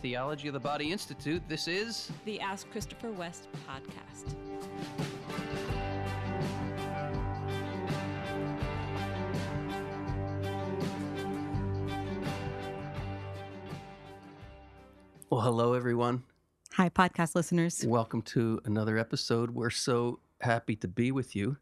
Theology 0.00 0.46
of 0.46 0.54
the 0.54 0.60
Body 0.60 0.92
Institute. 0.92 1.42
This 1.48 1.66
is 1.66 2.12
the 2.24 2.38
Ask 2.40 2.70
Christopher 2.70 3.10
West 3.10 3.48
podcast. 3.68 4.36
Well, 15.30 15.40
hello, 15.40 15.74
everyone. 15.74 16.22
Hi, 16.74 16.88
podcast 16.88 17.34
listeners. 17.34 17.84
Welcome 17.84 18.22
to 18.22 18.60
another 18.64 18.98
episode. 18.98 19.50
We're 19.50 19.70
so 19.70 20.20
happy 20.40 20.76
to 20.76 20.86
be 20.86 21.10
with 21.10 21.34
you. 21.34 21.56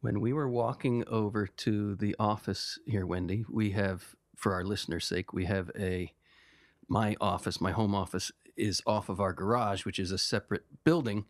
When 0.00 0.20
we 0.20 0.32
were 0.32 0.48
walking 0.48 1.04
over 1.06 1.46
to 1.46 1.94
the 1.94 2.16
office 2.18 2.78
here, 2.86 3.04
Wendy, 3.04 3.44
we 3.50 3.72
have, 3.72 4.14
for 4.34 4.54
our 4.54 4.64
listeners' 4.64 5.04
sake, 5.04 5.34
we 5.34 5.44
have 5.44 5.70
a, 5.78 6.12
my 6.88 7.16
office, 7.20 7.60
my 7.60 7.72
home 7.72 7.94
office 7.94 8.32
is 8.56 8.82
off 8.86 9.08
of 9.08 9.20
our 9.20 9.32
garage, 9.32 9.84
which 9.84 9.98
is 9.98 10.10
a 10.10 10.18
separate 10.18 10.64
building. 10.84 11.26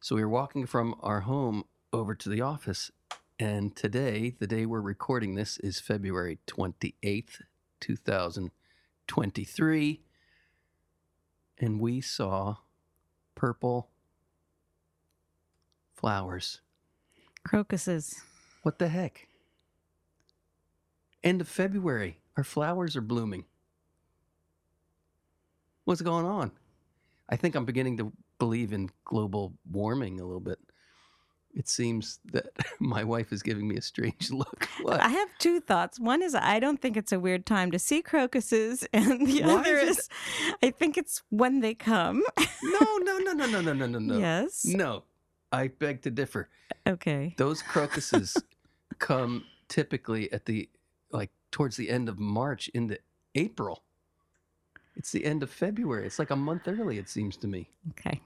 So 0.00 0.16
we 0.16 0.22
were 0.22 0.28
walking 0.28 0.66
from 0.66 0.94
our 1.00 1.20
home 1.20 1.64
over 1.92 2.14
to 2.14 2.28
the 2.28 2.40
office. 2.40 2.90
And 3.38 3.76
today, 3.76 4.34
the 4.38 4.46
day 4.46 4.66
we're 4.66 4.80
recording 4.80 5.34
this, 5.34 5.58
is 5.58 5.80
February 5.80 6.38
28th, 6.46 7.42
2023 7.80 10.00
and 11.58 11.80
we 11.80 12.00
saw 12.00 12.56
purple 13.34 13.90
flowers. 15.94 16.60
Crocuses. 17.44 18.22
What 18.62 18.78
the 18.78 18.88
heck? 18.88 19.28
End 21.22 21.40
of 21.40 21.48
February. 21.48 22.18
Our 22.36 22.44
flowers 22.44 22.96
are 22.96 23.02
blooming. 23.02 23.44
What's 25.84 26.00
going 26.00 26.24
on? 26.24 26.50
I 27.28 27.36
think 27.36 27.54
I'm 27.54 27.64
beginning 27.64 27.96
to 27.98 28.12
believe 28.38 28.72
in 28.72 28.90
global 29.04 29.54
warming 29.70 30.20
a 30.20 30.24
little 30.24 30.40
bit. 30.40 30.58
It 31.54 31.68
seems 31.68 32.18
that 32.32 32.46
my 32.80 33.04
wife 33.04 33.32
is 33.32 33.42
giving 33.42 33.68
me 33.68 33.76
a 33.76 33.82
strange 33.82 34.30
look. 34.32 34.68
What? 34.82 35.00
I 35.00 35.08
have 35.08 35.28
two 35.38 35.60
thoughts. 35.60 36.00
One 36.00 36.22
is 36.22 36.34
I 36.34 36.58
don't 36.58 36.80
think 36.80 36.96
it's 36.96 37.12
a 37.12 37.20
weird 37.20 37.46
time 37.46 37.70
to 37.70 37.78
see 37.78 38.02
crocuses, 38.02 38.86
and 38.92 39.26
the 39.26 39.42
Why 39.42 39.60
other 39.60 39.76
is 39.76 39.98
is 39.98 40.08
I 40.62 40.70
think 40.70 40.96
it's 40.98 41.22
when 41.30 41.60
they 41.60 41.74
come. 41.74 42.22
no, 42.62 42.98
no, 42.98 43.18
no, 43.18 43.32
no, 43.32 43.46
no, 43.46 43.60
no, 43.60 43.72
no, 43.72 43.86
no, 43.86 43.98
no. 43.98 44.18
Yes. 44.18 44.64
No. 44.64 45.04
I 45.52 45.68
beg 45.68 46.02
to 46.02 46.10
differ. 46.10 46.48
Okay. 46.86 47.34
Those 47.36 47.62
crocuses 47.62 48.36
come 48.98 49.44
typically 49.68 50.32
at 50.32 50.46
the 50.46 50.68
like 51.12 51.30
towards 51.52 51.76
the 51.76 51.90
end 51.90 52.08
of 52.08 52.18
March 52.18 52.68
into 52.74 52.98
April. 53.36 53.84
It's 55.04 55.12
the 55.12 55.26
end 55.26 55.42
of 55.42 55.50
February. 55.50 56.06
It's 56.06 56.18
like 56.18 56.30
a 56.30 56.36
month 56.36 56.66
early, 56.66 56.96
it 56.96 57.10
seems 57.10 57.36
to 57.36 57.46
me. 57.46 57.68
Okay. 57.90 58.22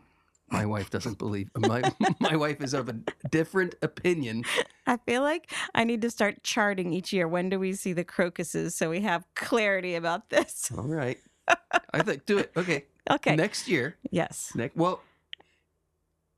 My 0.49 0.65
wife 0.65 0.91
doesn't 0.91 1.19
believe 1.19 1.51
my 1.57 1.83
my 2.21 2.37
wife 2.37 2.63
is 2.63 2.73
of 2.73 2.89
a 2.89 2.93
different 3.31 3.75
opinion. 3.83 4.45
I 4.87 4.97
feel 4.99 5.23
like 5.23 5.51
I 5.75 5.83
need 5.83 6.03
to 6.03 6.11
start 6.13 6.45
charting 6.45 6.93
each 6.93 7.13
year. 7.13 7.27
When 7.27 7.49
do 7.49 7.59
we 7.59 7.73
see 7.73 7.93
the 7.95 8.05
crocuses 8.05 8.77
so 8.77 8.91
we 8.91 9.01
have 9.01 9.25
clarity 9.35 9.97
about 9.97 10.31
this? 10.31 10.71
All 10.79 10.85
right. 10.87 11.19
I 11.93 12.03
think 12.03 12.27
do 12.27 12.39
it. 12.39 12.53
Okay. 12.57 12.85
Okay. 13.11 13.35
Next 13.35 13.67
year. 13.67 13.97
yes. 14.13 14.53
Next 14.55 14.77
well 14.77 15.01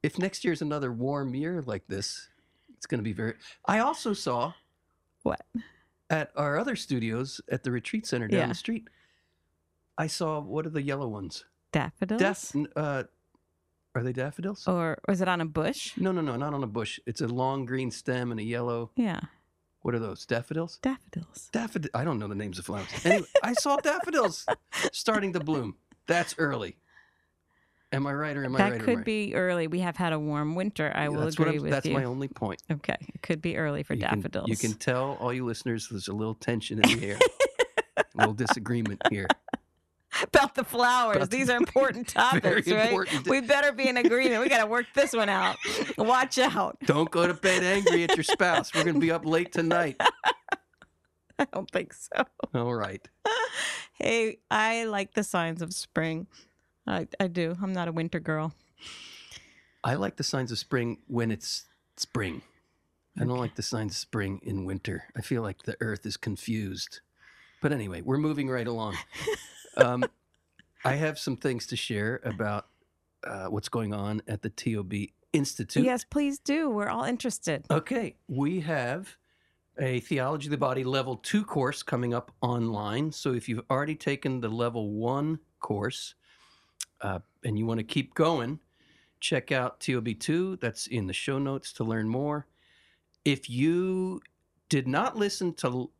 if 0.03 0.19
next 0.19 0.43
year's 0.43 0.63
another 0.63 0.91
warm 0.91 1.35
year 1.35 1.63
like 1.67 1.87
this, 1.87 2.29
it's 2.79 2.87
gonna 2.87 3.03
be 3.03 3.13
very 3.13 3.35
I 3.67 3.81
also 3.81 4.15
saw 4.15 4.55
What? 5.23 5.43
at 6.09 6.31
our 6.35 6.59
other 6.59 6.77
studios 6.77 7.43
at 7.51 7.63
the 7.63 7.71
retreat 7.71 8.07
center 8.07 8.27
down 8.27 8.41
Yeah. 8.41 8.47
the 8.47 8.55
street. 8.55 8.89
I 9.99 10.07
saw 10.07 10.41
what 10.41 10.67
are 10.67 10.71
the 10.71 10.83
yellow 10.83 11.09
ones? 11.09 11.45
Daffodils? 11.73 12.21
Daff- 12.21 12.55
uh, 12.77 13.05
are 13.95 14.03
they 14.03 14.13
daffodils? 14.13 14.67
or 14.69 14.99
was 15.09 15.21
it 15.21 15.29
on 15.29 15.41
a 15.41 15.45
bush? 15.45 15.93
No, 15.97 16.13
no, 16.13 16.21
no, 16.21 16.37
not 16.37 16.55
on 16.55 16.63
a 16.63 16.67
bush. 16.69 17.01
It's 17.07 17.21
a 17.21 17.27
long 17.27 17.65
green 17.67 17.91
stem 17.91 18.31
and 18.31 18.39
a 18.41 18.43
yellow. 18.45 18.91
Yeah. 18.97 19.21
What 19.83 19.95
are 19.95 19.99
those? 19.99 20.27
Daffodils? 20.27 20.79
Daffodils. 20.83 21.49
Daffodil. 21.53 21.91
I 21.95 22.05
don't 22.05 22.19
know 22.19 22.29
the 22.29 22.35
names 22.35 22.59
of 22.59 22.67
flowers. 22.67 22.87
Anyway, 23.05 23.27
I 23.43 23.55
saw 23.55 23.77
daffodils 23.83 24.47
starting 24.93 25.33
to 25.33 25.41
bloom. 25.41 25.77
That's 26.07 26.35
early. 26.39 26.77
Am 27.93 28.07
I 28.07 28.13
right 28.13 28.37
or 28.37 28.45
am 28.45 28.55
I 28.55 28.59
that 28.59 28.73
right? 28.73 28.83
or 28.83 28.85
could 28.85 28.99
I- 28.99 29.03
be 29.03 29.35
early. 29.35 29.67
We 29.67 29.81
have 29.81 29.97
had 29.97 30.13
a 30.13 30.19
warm 30.19 30.55
winter. 30.55 30.93
I 30.95 31.09
will 31.09 31.27
agree 31.27 31.59
with 31.59 31.71
That's 31.73 31.87
you. 31.87 31.95
That's 31.95 32.03
my 32.03 32.09
only 32.09 32.29
point. 32.29 32.63
Okay. 32.71 32.97
It 33.01 33.23
could 33.23 33.43
be 33.43 33.57
early 33.57 33.83
for 33.83 33.95
you 33.95 34.05
can, 34.07 34.19
daffodils. 34.21 34.49
you 34.49 34.57
can 34.57 34.75
tell 34.75 35.17
all 35.21 35.33
you 35.33 35.45
listeners 35.45 35.89
there's 35.89 36.09
a 36.09 36.13
little 36.13 36.35
tension 36.35 36.81
in 36.85 37.01
the 37.01 37.09
air, 37.09 37.19
a 37.97 38.05
little 38.15 38.35
disagreement 38.35 39.01
here. 39.11 39.27
About 40.23 40.55
the 40.55 40.65
flowers. 40.65 41.17
About 41.17 41.31
the- 41.31 41.37
These 41.37 41.51
are 41.51 41.57
important 41.57 42.09
topics, 42.09 42.69
right? 42.71 42.89
important. 42.91 43.29
We 43.29 43.41
better 43.41 43.73
be 43.73 43.89
in 43.89 43.97
agreement. 43.97 44.43
We 44.43 44.49
got 44.49 44.59
to 44.61 44.67
work 44.67 44.87
this 44.95 45.13
one 45.13 45.29
out. 45.29 45.57
Watch 45.99 46.39
out. 46.39 46.79
Don't 46.87 47.11
go 47.11 47.27
to 47.27 47.35
bed 47.35 47.63
angry 47.63 48.05
at 48.05 48.17
your 48.17 48.25
spouse. 48.25 48.75
We're 48.75 48.85
going 48.85 48.95
to 48.95 49.01
be 49.01 49.11
up 49.11 49.25
late 49.25 49.53
tonight. 49.53 49.97
I 51.39 51.47
don't 51.53 51.71
think 51.71 51.95
so. 51.95 52.25
All 52.55 52.75
right. 52.75 53.07
Hey, 53.95 54.39
I 54.51 54.85
like 54.85 55.15
the 55.15 55.25
signs 55.25 55.63
of 55.63 55.73
spring. 55.73 56.27
I, 56.87 57.07
I 57.19 57.29
do. 57.29 57.57
I'm 57.63 57.73
not 57.73 57.89
a 57.89 57.93
winter 57.93 58.21
girl. 58.21 58.53
I 59.83 59.95
like 59.95 60.17
the 60.17 60.23
signs 60.25 60.53
of 60.53 60.59
spring 60.59 60.99
when 61.07 61.31
it's 61.31 61.65
spring. 61.97 62.43
I 63.19 63.25
don't 63.25 63.39
like 63.39 63.55
the 63.57 63.63
signs 63.63 63.93
of 63.93 63.97
spring 63.99 64.41
in 64.43 64.65
winter. 64.65 65.05
I 65.17 65.21
feel 65.23 65.43
like 65.43 65.63
the 65.63 65.77
earth 65.81 66.05
is 66.07 66.17
confused. 66.17 67.01
But 67.63 67.73
anyway, 67.73 68.03
we're 68.03 68.19
moving 68.19 68.49
right 68.49 68.67
along. 68.67 68.97
Um, 69.81 70.05
I 70.85 70.95
have 70.95 71.19
some 71.19 71.37
things 71.37 71.67
to 71.69 71.77
share 71.77 72.21
about 72.25 72.67
uh, 73.25 73.47
what's 73.47 73.69
going 73.69 73.93
on 73.93 74.23
at 74.29 74.43
the 74.43 74.51
TOB 74.51 74.93
Institute. 75.33 75.85
Yes, 75.85 76.05
please 76.05 76.39
do. 76.39 76.71
We're 76.71 76.89
all 76.89 77.05
interested. 77.05 77.67
Okay, 77.71 78.17
we 78.29 78.61
have 78.61 79.17
a 79.79 80.01
Theology 80.01 80.49
of 80.49 80.51
the 80.51 80.59
Body 80.59 80.85
Level 80.85 81.17
2 81.17 81.45
course 81.45 81.83
coming 81.83 82.15
up 82.15 82.33
online. 82.41 83.13
So 83.13 83.33
if 83.33 83.49
you've 83.49 83.65
already 83.71 83.95
taken 83.95 84.41
the 84.41 84.49
Level 84.49 84.91
1 84.93 85.39
course 85.61 86.15
uh, 87.01 87.21
and 87.45 87.59
you 87.59 87.67
want 87.67 87.79
to 87.79 87.85
keep 87.85 88.15
going, 88.15 88.59
check 89.21 89.53
out 89.53 89.81
TOB2. 89.81 90.61
That's 90.61 90.87
in 90.87 91.07
the 91.07 91.13
show 91.13 91.39
notes 91.39 91.73
to 91.75 91.85
learn 91.85 92.09
more. 92.09 92.47
If 93.25 93.49
you 93.49 94.21
did 94.69 94.89
not 94.89 95.17
listen 95.17 95.55
to, 95.55 95.91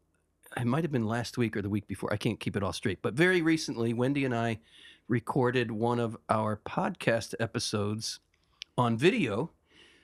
it 0.57 0.67
might 0.67 0.85
have 0.85 0.93
been 0.93 1.07
last 1.07 1.39
week 1.39 1.57
or 1.57 1.63
the 1.63 1.69
week 1.69 1.87
before, 1.87 2.13
I 2.13 2.17
can't 2.17 2.41
keep 2.41 2.57
it 2.57 2.63
all 2.63 2.73
straight, 2.73 3.03
but 3.03 3.15
very 3.15 3.43
recently, 3.43 3.93
Wendy 3.93 4.25
and 4.25 4.35
I 4.35 4.61
recorded 5.09 5.71
one 5.71 5.99
of 5.99 6.17
our 6.29 6.57
podcast 6.57 7.35
episodes 7.41 8.21
on 8.77 8.97
video 8.97 9.51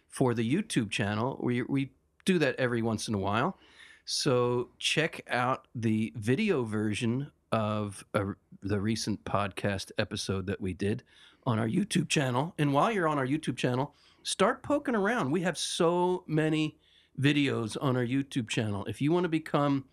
for 0.09 0.35
the 0.35 0.55
YouTube 0.55 0.91
channel. 0.91 1.39
We, 1.43 1.63
we 1.63 1.93
do 2.25 2.39
that 2.39 2.57
every 2.57 2.83
once 2.83 3.09
in 3.09 3.15
a 3.15 3.19
while. 3.19 3.59
So 4.05 4.71
check 4.79 5.23
out 5.29 5.67
the 5.75 6.13
video 6.17 6.65
version 6.65 7.31
of 7.53 8.05
a, 8.15 8.27
the 8.63 8.81
recent 8.81 9.25
podcast 9.25 9.91
episode 9.99 10.47
that 10.47 10.61
we 10.61 10.73
did 10.75 11.03
on 11.45 11.59
our 11.59 11.69
YouTube 11.69 12.09
channel. 12.09 12.55
And 12.59 12.73
while 12.73 12.91
you're 12.91 13.09
on 13.09 13.19
our 13.19 13.27
YouTube 13.27 13.57
channel, 13.57 13.95
start 14.23 14.63
poking 14.63 14.97
around. 14.97 15.31
We 15.31 15.43
have 15.43 15.57
so 15.57 16.25
many 16.27 16.77
videos 17.21 17.77
on 17.81 17.97
our 17.97 18.05
YouTube 18.05 18.49
channel. 18.49 18.85
If 18.87 19.01
you 19.01 19.13
want 19.13 19.25
to 19.25 19.29
become 19.29 19.85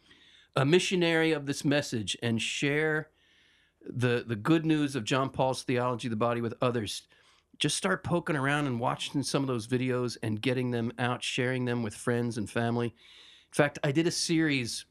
a 0.56 0.66
missionary 0.66 1.32
of 1.32 1.46
this 1.46 1.66
message 1.66 2.18
and 2.22 2.42
share 2.42 3.10
the 3.86 4.24
the 4.26 4.36
good 4.36 4.66
news 4.66 4.96
of 4.96 5.04
John 5.04 5.30
Paul's 5.30 5.64
theology 5.64 6.08
of 6.08 6.12
the 6.12 6.18
body 6.18 6.42
with 6.42 6.54
others, 6.62 7.04
just 7.60 7.78
start 7.78 8.04
poking 8.04 8.36
around 8.36 8.68
and 8.68 8.80
watching 8.80 9.24
some 9.24 9.44
of 9.44 9.48
those 9.48 9.68
videos 9.68 10.18
and 10.24 10.42
getting 10.42 10.72
them 10.72 10.92
out, 11.00 11.24
sharing 11.24 11.66
them 11.66 11.84
with 11.84 11.94
friends 11.94 12.38
and 12.38 12.50
family. 12.50 12.88
In 12.88 13.54
fact, 13.54 13.80
I 13.84 13.92
did 13.92 14.08
a 14.08 14.12
series 14.12 14.86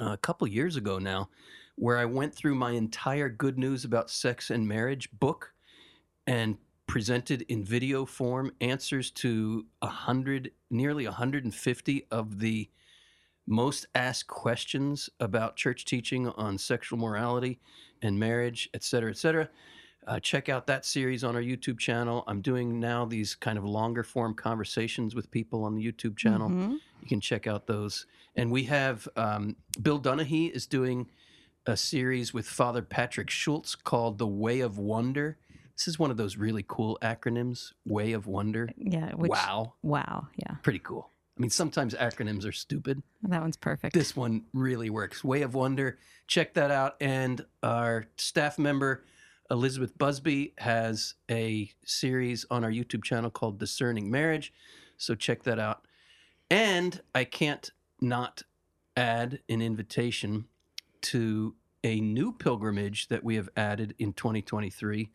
uh, 0.00 0.12
a 0.12 0.16
couple 0.18 0.46
years 0.46 0.76
ago 0.76 0.98
now 0.98 1.30
where 1.76 1.96
I 1.96 2.04
went 2.04 2.34
through 2.34 2.54
my 2.56 2.72
entire 2.72 3.28
Good 3.28 3.58
News 3.58 3.84
About 3.84 4.10
Sex 4.10 4.50
and 4.50 4.68
Marriage 4.68 5.08
book 5.12 5.54
and 6.26 6.58
presented 6.86 7.42
in 7.42 7.64
video 7.64 8.04
form 8.04 8.52
answers 8.60 9.10
to 9.12 9.64
a 9.80 9.86
hundred, 9.86 10.50
nearly 10.70 11.06
150 11.06 12.06
of 12.10 12.38
the 12.38 12.68
most 13.50 13.86
asked 13.94 14.28
questions 14.28 15.10
about 15.18 15.56
church 15.56 15.84
teaching 15.84 16.28
on 16.28 16.56
sexual 16.56 16.98
morality 16.98 17.58
and 18.00 18.18
marriage, 18.18 18.70
et 18.72 18.82
cetera, 18.84 19.10
et 19.10 19.16
cetera. 19.18 19.48
Uh, 20.06 20.18
check 20.20 20.48
out 20.48 20.66
that 20.66 20.86
series 20.86 21.24
on 21.24 21.34
our 21.36 21.42
YouTube 21.42 21.78
channel. 21.78 22.24
I'm 22.26 22.40
doing 22.40 22.80
now 22.80 23.04
these 23.04 23.34
kind 23.34 23.58
of 23.58 23.64
longer 23.64 24.02
form 24.02 24.34
conversations 24.34 25.14
with 25.14 25.30
people 25.30 25.64
on 25.64 25.74
the 25.74 25.84
YouTube 25.92 26.16
channel. 26.16 26.48
Mhm. 26.48 26.78
You 27.02 27.08
can 27.08 27.20
check 27.20 27.46
out 27.46 27.66
those. 27.66 28.06
And 28.36 28.50
we 28.50 28.64
have 28.64 29.06
um, 29.16 29.56
Bill 29.82 30.00
Donaghy 30.00 30.50
is 30.50 30.66
doing 30.66 31.10
a 31.66 31.76
series 31.76 32.32
with 32.32 32.48
Father 32.48 32.82
Patrick 32.82 33.28
Schultz 33.30 33.74
called 33.74 34.16
The 34.18 34.26
Way 34.26 34.60
of 34.60 34.78
Wonder. 34.78 35.36
This 35.76 35.88
is 35.88 35.98
one 35.98 36.10
of 36.10 36.16
those 36.16 36.36
really 36.36 36.64
cool 36.66 36.98
acronyms, 37.02 37.72
Way 37.84 38.12
of 38.12 38.26
Wonder. 38.26 38.70
Yeah. 38.76 39.14
Which, 39.14 39.30
wow. 39.30 39.74
Wow. 39.82 40.28
Yeah. 40.36 40.54
Pretty 40.62 40.78
cool. 40.78 41.10
I 41.40 41.42
mean, 41.42 41.48
sometimes 41.48 41.94
acronyms 41.94 42.46
are 42.46 42.52
stupid. 42.52 43.02
That 43.22 43.40
one's 43.40 43.56
perfect. 43.56 43.94
This 43.94 44.14
one 44.14 44.42
really 44.52 44.90
works. 44.90 45.24
Way 45.24 45.40
of 45.40 45.54
Wonder. 45.54 45.98
Check 46.26 46.52
that 46.52 46.70
out. 46.70 46.96
And 47.00 47.46
our 47.62 48.08
staff 48.18 48.58
member, 48.58 49.04
Elizabeth 49.50 49.96
Busby, 49.96 50.52
has 50.58 51.14
a 51.30 51.72
series 51.82 52.44
on 52.50 52.62
our 52.62 52.70
YouTube 52.70 53.04
channel 53.04 53.30
called 53.30 53.58
Discerning 53.58 54.10
Marriage. 54.10 54.52
So 54.98 55.14
check 55.14 55.42
that 55.44 55.58
out. 55.58 55.86
And 56.50 57.00
I 57.14 57.24
can't 57.24 57.70
not 58.02 58.42
add 58.94 59.40
an 59.48 59.62
invitation 59.62 60.44
to 61.00 61.54
a 61.82 62.02
new 62.02 62.32
pilgrimage 62.32 63.08
that 63.08 63.24
we 63.24 63.36
have 63.36 63.48
added 63.56 63.94
in 63.98 64.12
2023. 64.12 65.10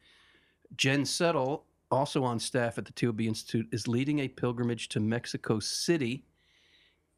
Jen 0.76 1.06
Settle, 1.06 1.66
also 1.92 2.24
on 2.24 2.40
staff 2.40 2.78
at 2.78 2.86
the 2.86 2.92
TOB 2.92 3.22
Institute, 3.22 3.68
is 3.72 3.88
leading 3.88 4.20
a 4.20 4.28
pilgrimage 4.28 4.90
to 4.90 5.00
Mexico 5.00 5.60
City 5.60 6.26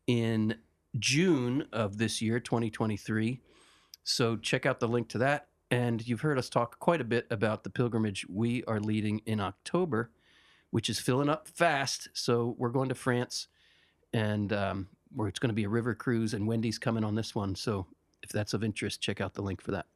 in 0.07 0.55
June 0.99 1.65
of 1.73 1.97
this 1.97 2.21
year, 2.21 2.39
2023. 2.39 3.39
So 4.03 4.37
check 4.37 4.65
out 4.65 4.79
the 4.79 4.87
link 4.87 5.09
to 5.09 5.17
that. 5.19 5.47
And 5.69 6.07
you've 6.07 6.21
heard 6.21 6.37
us 6.37 6.49
talk 6.49 6.79
quite 6.79 7.01
a 7.01 7.05
bit 7.05 7.27
about 7.29 7.63
the 7.63 7.69
pilgrimage 7.69 8.25
we 8.29 8.63
are 8.63 8.79
leading 8.79 9.21
in 9.25 9.41
October, 9.41 10.11
which 10.71 10.89
is 10.89 10.99
filling 10.99 11.27
up 11.27 11.47
fast. 11.47 12.07
So 12.13 12.55
we're 12.57 12.69
going 12.69 12.89
to 12.89 12.95
France, 12.95 13.47
and 14.13 14.53
um, 14.53 14.87
where 15.13 15.27
it's 15.27 15.39
going 15.39 15.49
to 15.49 15.55
be 15.55 15.65
a 15.65 15.69
river 15.69 15.93
cruise, 15.93 16.33
and 16.33 16.47
Wendy's 16.47 16.79
coming 16.79 17.03
on 17.03 17.15
this 17.15 17.35
one. 17.35 17.53
So 17.53 17.85
if 18.23 18.29
that's 18.29 18.53
of 18.53 18.63
interest, 18.63 19.01
check 19.01 19.19
out 19.19 19.33
the 19.33 19.41
link 19.41 19.61
for 19.61 19.71
that. 19.71 19.87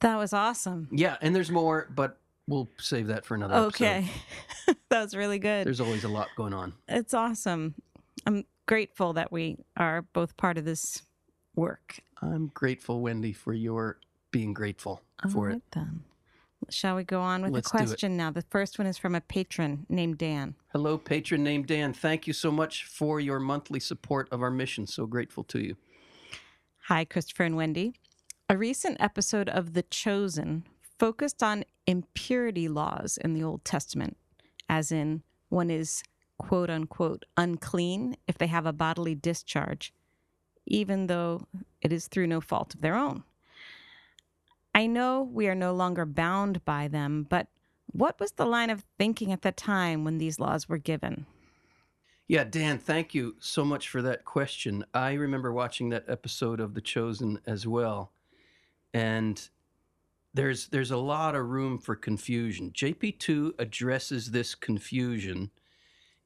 That 0.00 0.16
was 0.16 0.32
awesome. 0.32 0.88
Yeah, 0.92 1.16
and 1.20 1.34
there's 1.34 1.50
more, 1.50 1.88
but 1.94 2.18
we'll 2.50 2.68
save 2.78 3.06
that 3.06 3.24
for 3.24 3.34
another 3.34 3.54
episode. 3.54 3.84
Okay. 3.84 4.10
that 4.90 5.02
was 5.02 5.14
really 5.14 5.38
good. 5.38 5.66
There's 5.66 5.80
always 5.80 6.04
a 6.04 6.08
lot 6.08 6.28
going 6.36 6.52
on. 6.52 6.74
It's 6.88 7.14
awesome. 7.14 7.74
I'm 8.26 8.44
grateful 8.66 9.14
that 9.14 9.32
we 9.32 9.58
are 9.76 10.02
both 10.02 10.36
part 10.36 10.58
of 10.58 10.64
this 10.64 11.02
work. 11.54 12.00
I'm 12.20 12.50
grateful, 12.52 13.00
Wendy, 13.00 13.32
for 13.32 13.54
your 13.54 13.98
being 14.30 14.52
grateful 14.52 15.02
for 15.32 15.48
All 15.48 15.56
it. 15.56 15.62
then. 15.72 16.02
Shall 16.68 16.96
we 16.96 17.04
go 17.04 17.20
on 17.20 17.42
with 17.42 17.52
Let's 17.52 17.70
the 17.70 17.78
question 17.78 18.16
now? 18.16 18.30
The 18.30 18.42
first 18.42 18.78
one 18.78 18.86
is 18.86 18.98
from 18.98 19.14
a 19.14 19.20
patron 19.20 19.86
named 19.88 20.18
Dan. 20.18 20.54
Hello, 20.72 20.98
patron 20.98 21.42
named 21.42 21.66
Dan. 21.66 21.94
Thank 21.94 22.26
you 22.26 22.32
so 22.34 22.50
much 22.50 22.84
for 22.84 23.18
your 23.18 23.40
monthly 23.40 23.80
support 23.80 24.28
of 24.30 24.42
our 24.42 24.50
mission. 24.50 24.86
So 24.86 25.06
grateful 25.06 25.42
to 25.44 25.58
you. 25.58 25.76
Hi, 26.84 27.04
Christopher 27.04 27.44
and 27.44 27.56
Wendy. 27.56 27.94
A 28.48 28.58
recent 28.58 28.98
episode 29.00 29.48
of 29.48 29.72
The 29.72 29.82
Chosen 29.82 30.64
focused 31.00 31.42
on 31.42 31.64
impurity 31.86 32.68
laws 32.68 33.18
in 33.24 33.32
the 33.32 33.42
Old 33.42 33.64
Testament, 33.64 34.18
as 34.68 34.92
in 34.92 35.22
one 35.48 35.70
is 35.70 36.04
quote 36.38 36.70
unquote 36.70 37.24
unclean 37.36 38.16
if 38.28 38.36
they 38.38 38.46
have 38.46 38.66
a 38.66 38.72
bodily 38.72 39.14
discharge, 39.14 39.92
even 40.66 41.06
though 41.06 41.46
it 41.80 41.92
is 41.92 42.06
through 42.06 42.26
no 42.26 42.40
fault 42.40 42.74
of 42.74 42.82
their 42.82 42.94
own. 42.94 43.24
I 44.74 44.86
know 44.86 45.22
we 45.22 45.48
are 45.48 45.54
no 45.54 45.72
longer 45.72 46.04
bound 46.04 46.64
by 46.64 46.86
them, 46.86 47.26
but 47.28 47.48
what 47.86 48.20
was 48.20 48.32
the 48.32 48.46
line 48.46 48.70
of 48.70 48.84
thinking 48.98 49.32
at 49.32 49.42
the 49.42 49.52
time 49.52 50.04
when 50.04 50.18
these 50.18 50.38
laws 50.38 50.68
were 50.68 50.78
given? 50.78 51.26
Yeah, 52.28 52.44
Dan, 52.44 52.78
thank 52.78 53.12
you 53.12 53.34
so 53.40 53.64
much 53.64 53.88
for 53.88 54.02
that 54.02 54.24
question. 54.24 54.84
I 54.94 55.14
remember 55.14 55.52
watching 55.52 55.88
that 55.88 56.04
episode 56.08 56.60
of 56.60 56.74
The 56.74 56.80
Chosen 56.80 57.40
as 57.46 57.66
well. 57.66 58.12
And 58.94 59.48
there's 60.32 60.68
there's 60.68 60.90
a 60.90 60.96
lot 60.96 61.34
of 61.34 61.48
room 61.48 61.78
for 61.78 61.96
confusion. 61.96 62.70
JP2 62.70 63.52
addresses 63.58 64.30
this 64.30 64.54
confusion 64.54 65.50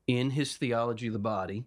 in 0.06 0.30
his 0.30 0.56
theology 0.56 1.06
of 1.06 1.12
the 1.12 1.18
body. 1.18 1.64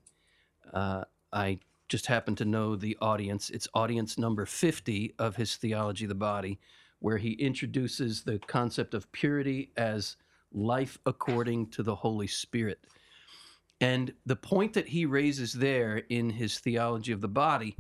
Uh, 0.72 1.04
I 1.34 1.60
just 1.90 2.08
happen 2.08 2.36
to 2.36 2.46
know 2.46 2.76
the 2.76 2.98
audience. 3.02 3.50
It's 3.50 3.68
audience 3.74 4.18
number 4.18 4.46
50 4.46 5.16
of 5.18 5.38
his 5.38 5.56
theology 5.56 6.06
of 6.06 6.10
the 6.10 6.16
body, 6.16 6.60
where 7.00 7.18
he 7.18 7.32
introduces 7.34 8.24
the 8.24 8.40
concept 8.40 8.94
of 8.94 9.12
purity 9.12 9.72
as 9.78 10.18
life 10.52 11.00
according 11.06 11.70
to 11.70 11.84
the 11.84 11.96
Holy 11.96 12.28
Spirit. 12.28 12.86
And 13.80 14.14
the 14.26 14.36
point 14.36 14.74
that 14.74 14.88
he 14.88 15.06
raises 15.06 15.54
there 15.54 16.04
in 16.10 16.32
his 16.32 16.60
theology 16.60 17.12
of 17.12 17.22
the 17.22 17.28
body 17.28 17.78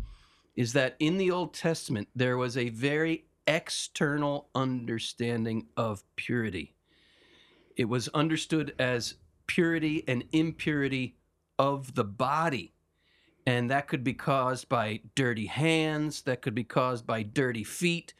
is 0.55 0.73
that 0.73 0.95
in 0.99 1.17
the 1.17 1.31
Old 1.31 1.53
Testament, 1.53 2.07
there 2.15 2.37
was 2.37 2.57
a 2.57 2.69
very 2.69 3.26
external 3.47 4.49
understanding 4.53 5.67
of 5.75 6.03
purity. 6.15 6.75
It 7.75 7.85
was 7.85 8.07
understood 8.09 8.75
as 8.79 9.15
purity 9.47 10.03
and 10.07 10.25
impurity 10.31 11.15
of 11.57 11.95
the 11.95 12.03
body. 12.03 12.73
And 13.45 13.71
that 13.71 13.87
could 13.87 14.03
be 14.03 14.13
caused 14.13 14.67
by 14.67 14.99
dirty 15.15 15.45
hands, 15.45 16.21
that 16.23 16.41
could 16.41 16.53
be 16.53 16.65
caused 16.65 17.07
by 17.07 17.23
dirty 17.23 17.63
feet, 17.63 18.13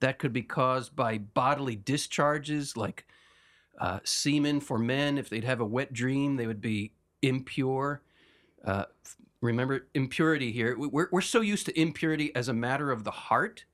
that 0.00 0.18
could 0.18 0.32
be 0.32 0.42
caused 0.42 0.94
by 0.94 1.16
bodily 1.18 1.76
discharges 1.76 2.76
like 2.76 3.06
uh, 3.80 4.00
semen 4.04 4.60
for 4.60 4.78
men. 4.78 5.16
If 5.16 5.30
they'd 5.30 5.44
have 5.44 5.60
a 5.60 5.64
wet 5.64 5.92
dream, 5.92 6.36
they 6.36 6.46
would 6.46 6.60
be 6.60 6.92
impure. 7.22 8.02
Uh, 8.62 8.84
remember 9.40 9.88
impurity 9.94 10.52
here. 10.52 10.76
We're, 10.78 11.08
we're 11.10 11.20
so 11.22 11.40
used 11.40 11.66
to 11.66 11.80
impurity 11.80 12.34
as 12.34 12.48
a 12.48 12.52
matter 12.52 12.90
of 12.90 13.04
the 13.04 13.10
heart 13.10 13.64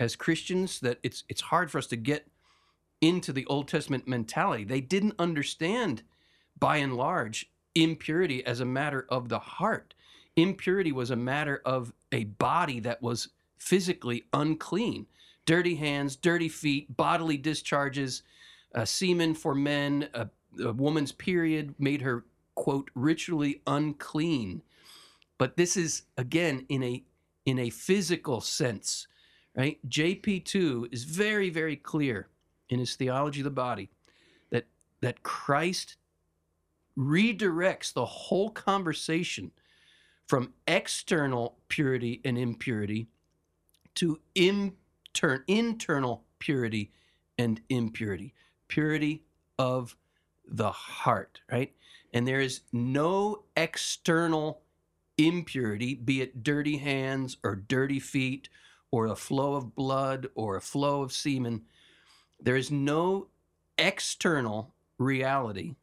as 0.00 0.16
Christians 0.16 0.80
that 0.80 0.98
it's 1.04 1.22
it's 1.28 1.42
hard 1.42 1.70
for 1.70 1.78
us 1.78 1.86
to 1.88 1.96
get 1.96 2.26
into 3.00 3.32
the 3.32 3.46
Old 3.46 3.68
Testament 3.68 4.08
mentality. 4.08 4.64
They 4.64 4.80
didn't 4.80 5.14
understand, 5.18 6.02
by 6.58 6.78
and 6.78 6.96
large, 6.96 7.50
impurity 7.74 8.44
as 8.44 8.60
a 8.60 8.64
matter 8.64 9.06
of 9.08 9.28
the 9.28 9.38
heart. 9.38 9.94
Impurity 10.36 10.90
was 10.90 11.10
a 11.10 11.16
matter 11.16 11.62
of 11.64 11.92
a 12.12 12.24
body 12.24 12.80
that 12.80 13.02
was 13.02 13.28
physically 13.58 14.24
unclean. 14.32 15.06
Dirty 15.46 15.76
hands, 15.76 16.16
dirty 16.16 16.48
feet, 16.48 16.96
bodily 16.96 17.36
discharges, 17.36 18.22
uh, 18.74 18.84
semen 18.84 19.34
for 19.34 19.54
men, 19.54 20.08
a, 20.14 20.28
a 20.62 20.72
woman's 20.72 21.12
period 21.12 21.74
made 21.78 22.02
her, 22.02 22.24
quote, 22.54 22.90
ritually 22.94 23.62
unclean. 23.66 24.62
But 25.38 25.56
this 25.56 25.76
is, 25.76 26.02
again, 26.16 26.66
in 26.68 26.82
a 26.82 27.04
in 27.46 27.58
a 27.58 27.70
physical 27.70 28.40
sense, 28.42 29.06
right? 29.60 29.78
JP2 29.90 30.90
is 30.90 31.04
very, 31.04 31.50
very 31.50 31.76
clear 31.76 32.28
in 32.70 32.78
his 32.78 32.96
theology 32.96 33.40
of 33.40 33.44
the 33.44 33.50
body 33.50 33.90
that 34.50 34.64
that 35.02 35.22
Christ 35.22 35.96
redirects 36.96 37.92
the 37.92 38.06
whole 38.06 38.48
conversation 38.50 39.50
from 40.26 40.54
external 40.66 41.58
purity 41.68 42.22
and 42.24 42.38
impurity 42.38 43.08
to 43.96 44.18
inter- 44.34 45.44
internal 45.46 46.24
purity 46.38 46.90
and 47.36 47.60
impurity, 47.68 48.32
purity 48.68 49.24
of 49.58 49.94
the 50.48 50.70
heart, 50.70 51.42
right? 51.52 51.74
And 52.14 52.26
there 52.26 52.40
is 52.40 52.62
no 52.72 53.44
external 53.56 54.62
impurity, 55.18 55.94
be 55.96 56.22
it 56.22 56.42
dirty 56.42 56.78
hands 56.78 57.36
or 57.44 57.56
dirty 57.56 58.00
feet 58.00 58.48
or 58.90 59.06
a 59.06 59.16
flow 59.16 59.54
of 59.54 59.74
blood 59.74 60.28
or 60.34 60.56
a 60.56 60.60
flow 60.60 61.02
of 61.02 61.12
semen. 61.12 61.62
There 62.40 62.56
is 62.56 62.70
no 62.70 63.28
external 63.78 64.74
reality 64.98 65.76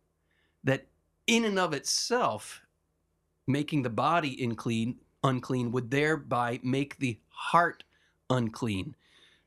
that, 0.63 0.87
in 1.25 1.45
and 1.45 1.59
of 1.59 1.73
itself, 1.73 2.61
making 3.47 3.83
the 3.83 3.89
body 3.89 4.43
unclean, 4.43 4.97
unclean 5.23 5.71
would 5.71 5.91
thereby 5.91 6.59
make 6.63 6.97
the 6.97 7.19
heart 7.29 7.83
unclean. 8.29 8.95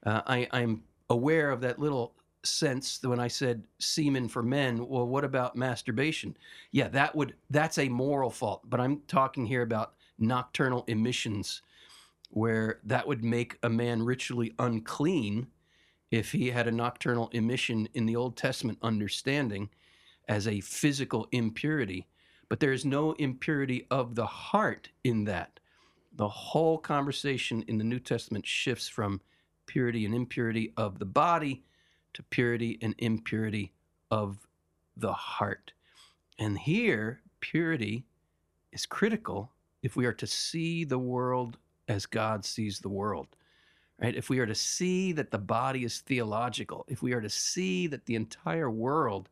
Uh, 0.04 0.22
I, 0.26 0.48
I'm 0.52 0.82
aware 1.10 1.50
of 1.50 1.60
that 1.60 1.78
little 1.78 2.14
sense 2.42 3.00
when 3.02 3.20
I 3.20 3.28
said 3.28 3.64
semen 3.78 4.28
for 4.28 4.42
men, 4.42 4.88
well, 4.88 5.06
what 5.06 5.24
about 5.24 5.56
masturbation? 5.56 6.36
Yeah, 6.70 6.88
that 6.88 7.14
would 7.14 7.34
that's 7.50 7.78
a 7.78 7.88
moral 7.88 8.30
fault. 8.30 8.62
But 8.68 8.80
I'm 8.80 9.02
talking 9.06 9.44
here 9.44 9.62
about 9.62 9.94
nocturnal 10.18 10.84
emissions, 10.86 11.62
where 12.30 12.80
that 12.84 13.06
would 13.06 13.24
make 13.24 13.58
a 13.62 13.68
man 13.68 14.02
ritually 14.02 14.52
unclean 14.58 15.46
if 16.10 16.32
he 16.32 16.50
had 16.50 16.66
a 16.66 16.72
nocturnal 16.72 17.28
emission 17.32 17.88
in 17.94 18.06
the 18.06 18.16
Old 18.16 18.36
Testament 18.36 18.78
understanding 18.82 19.68
as 20.28 20.46
a 20.46 20.60
physical 20.60 21.28
impurity. 21.32 22.06
But 22.48 22.60
there 22.60 22.72
is 22.72 22.84
no 22.84 23.12
impurity 23.12 23.86
of 23.90 24.14
the 24.14 24.26
heart 24.26 24.88
in 25.04 25.24
that. 25.24 25.60
The 26.16 26.28
whole 26.28 26.78
conversation 26.78 27.62
in 27.68 27.78
the 27.78 27.84
New 27.84 28.00
Testament 28.00 28.46
shifts 28.46 28.88
from 28.88 29.20
purity 29.66 30.04
and 30.04 30.14
impurity 30.14 30.72
of 30.76 30.98
the 30.98 31.06
body 31.06 31.62
to 32.14 32.22
purity 32.24 32.78
and 32.82 32.94
impurity 32.98 33.72
of 34.10 34.46
the 34.96 35.12
heart. 35.12 35.72
And 36.38 36.58
here, 36.58 37.20
purity 37.40 38.04
is 38.72 38.86
critical 38.86 39.52
if 39.82 39.96
we 39.96 40.06
are 40.06 40.12
to 40.12 40.26
see 40.26 40.84
the 40.84 40.98
world 40.98 41.56
as 41.90 42.06
God 42.06 42.44
sees 42.44 42.78
the 42.78 42.88
world. 42.88 43.28
Right? 44.00 44.16
If 44.16 44.30
we 44.30 44.38
are 44.38 44.46
to 44.46 44.54
see 44.54 45.12
that 45.12 45.30
the 45.30 45.38
body 45.38 45.82
is 45.84 46.00
theological, 46.00 46.86
if 46.88 47.02
we 47.02 47.12
are 47.12 47.20
to 47.20 47.28
see 47.28 47.88
that 47.88 48.06
the 48.06 48.14
entire 48.14 48.70
world 48.70 49.28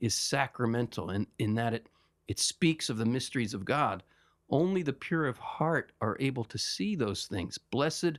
is 0.00 0.14
sacramental 0.14 1.10
and 1.10 1.26
in 1.38 1.54
that 1.54 1.74
it 1.74 1.86
It 2.28 2.38
speaks 2.38 2.90
of 2.90 2.98
the 2.98 3.12
mysteries 3.16 3.54
of 3.54 3.64
God. 3.64 4.02
Only 4.50 4.82
the 4.82 4.92
pure 4.92 5.26
of 5.26 5.38
heart 5.38 5.92
are 6.00 6.16
able 6.20 6.44
to 6.44 6.58
see 6.58 6.96
those 6.96 7.26
things. 7.26 7.58
Blessed 7.58 8.18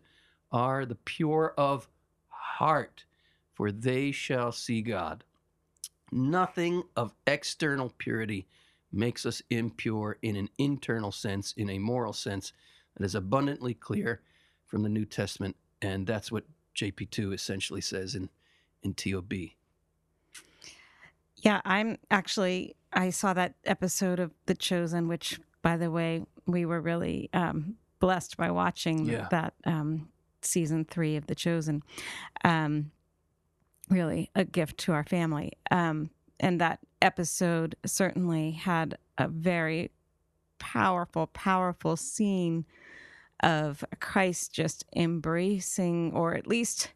are 0.52 0.86
the 0.86 0.98
pure 1.06 1.54
of 1.58 1.88
heart, 2.30 3.06
for 3.54 3.72
they 3.72 4.12
shall 4.12 4.52
see 4.52 4.82
God. 4.82 5.24
Nothing 6.12 6.84
of 6.96 7.14
external 7.26 7.94
purity 7.98 8.48
makes 8.92 9.26
us 9.26 9.44
impure 9.50 10.18
in 10.22 10.36
an 10.36 10.50
internal 10.58 11.12
sense, 11.12 11.54
in 11.56 11.70
a 11.70 11.80
moral 11.80 12.14
sense, 12.14 12.54
that 13.00 13.06
is 13.06 13.16
abundantly 13.16 13.74
clear 13.74 14.22
from 14.68 14.84
the 14.84 14.90
New 14.90 15.06
Testament. 15.06 15.56
And 15.82 16.06
that's 16.06 16.32
what 16.32 16.44
JP2 16.76 17.34
essentially 17.34 17.82
says 17.82 18.14
in, 18.14 18.30
in 18.84 18.94
TOB. 18.94 19.34
Yeah, 21.38 21.62
I'm 21.64 21.98
actually, 22.12 22.76
I 22.92 23.10
saw 23.12 23.34
that 23.34 23.56
episode 23.66 24.20
of 24.20 24.32
The 24.46 24.56
Chosen, 24.56 25.08
which, 25.08 25.40
by 25.62 25.78
the 25.78 25.90
way, 25.90 26.26
we 26.46 26.66
were 26.66 26.82
really 26.82 27.30
um, 27.34 27.76
blessed 28.00 28.36
by 28.38 28.52
watching 28.52 29.06
Yeah. 29.06 29.28
that 29.32 29.54
um, 29.66 30.10
season 30.42 30.84
three 30.86 31.16
of 31.16 31.28
The 31.28 31.36
Chosen. 31.36 31.82
Um, 32.44 32.92
really 33.90 34.30
a 34.36 34.44
gift 34.44 34.78
to 34.80 34.92
our 34.92 35.04
family. 35.06 35.54
Um, 35.72 36.10
and 36.40 36.60
that 36.62 36.80
episode 37.02 37.76
certainly 37.86 38.52
had 38.52 38.98
a 39.18 39.28
very 39.28 39.92
powerful, 40.60 41.28
powerful 41.28 41.96
scene 41.96 42.66
of 43.42 43.84
Christ 44.00 44.54
just 44.54 44.86
embracing, 44.96 46.14
or 46.14 46.36
at 46.36 46.48
least 46.48 46.92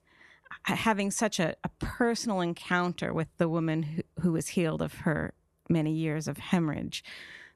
having 0.65 1.11
such 1.11 1.39
a, 1.39 1.55
a 1.63 1.69
personal 1.79 2.39
encounter 2.41 3.13
with 3.13 3.27
the 3.37 3.49
woman 3.49 3.83
who, 3.83 4.01
who 4.21 4.31
was 4.31 4.49
healed 4.49 4.81
of 4.81 4.93
her 4.93 5.33
many 5.69 5.91
years 5.93 6.27
of 6.27 6.37
hemorrhage. 6.37 7.03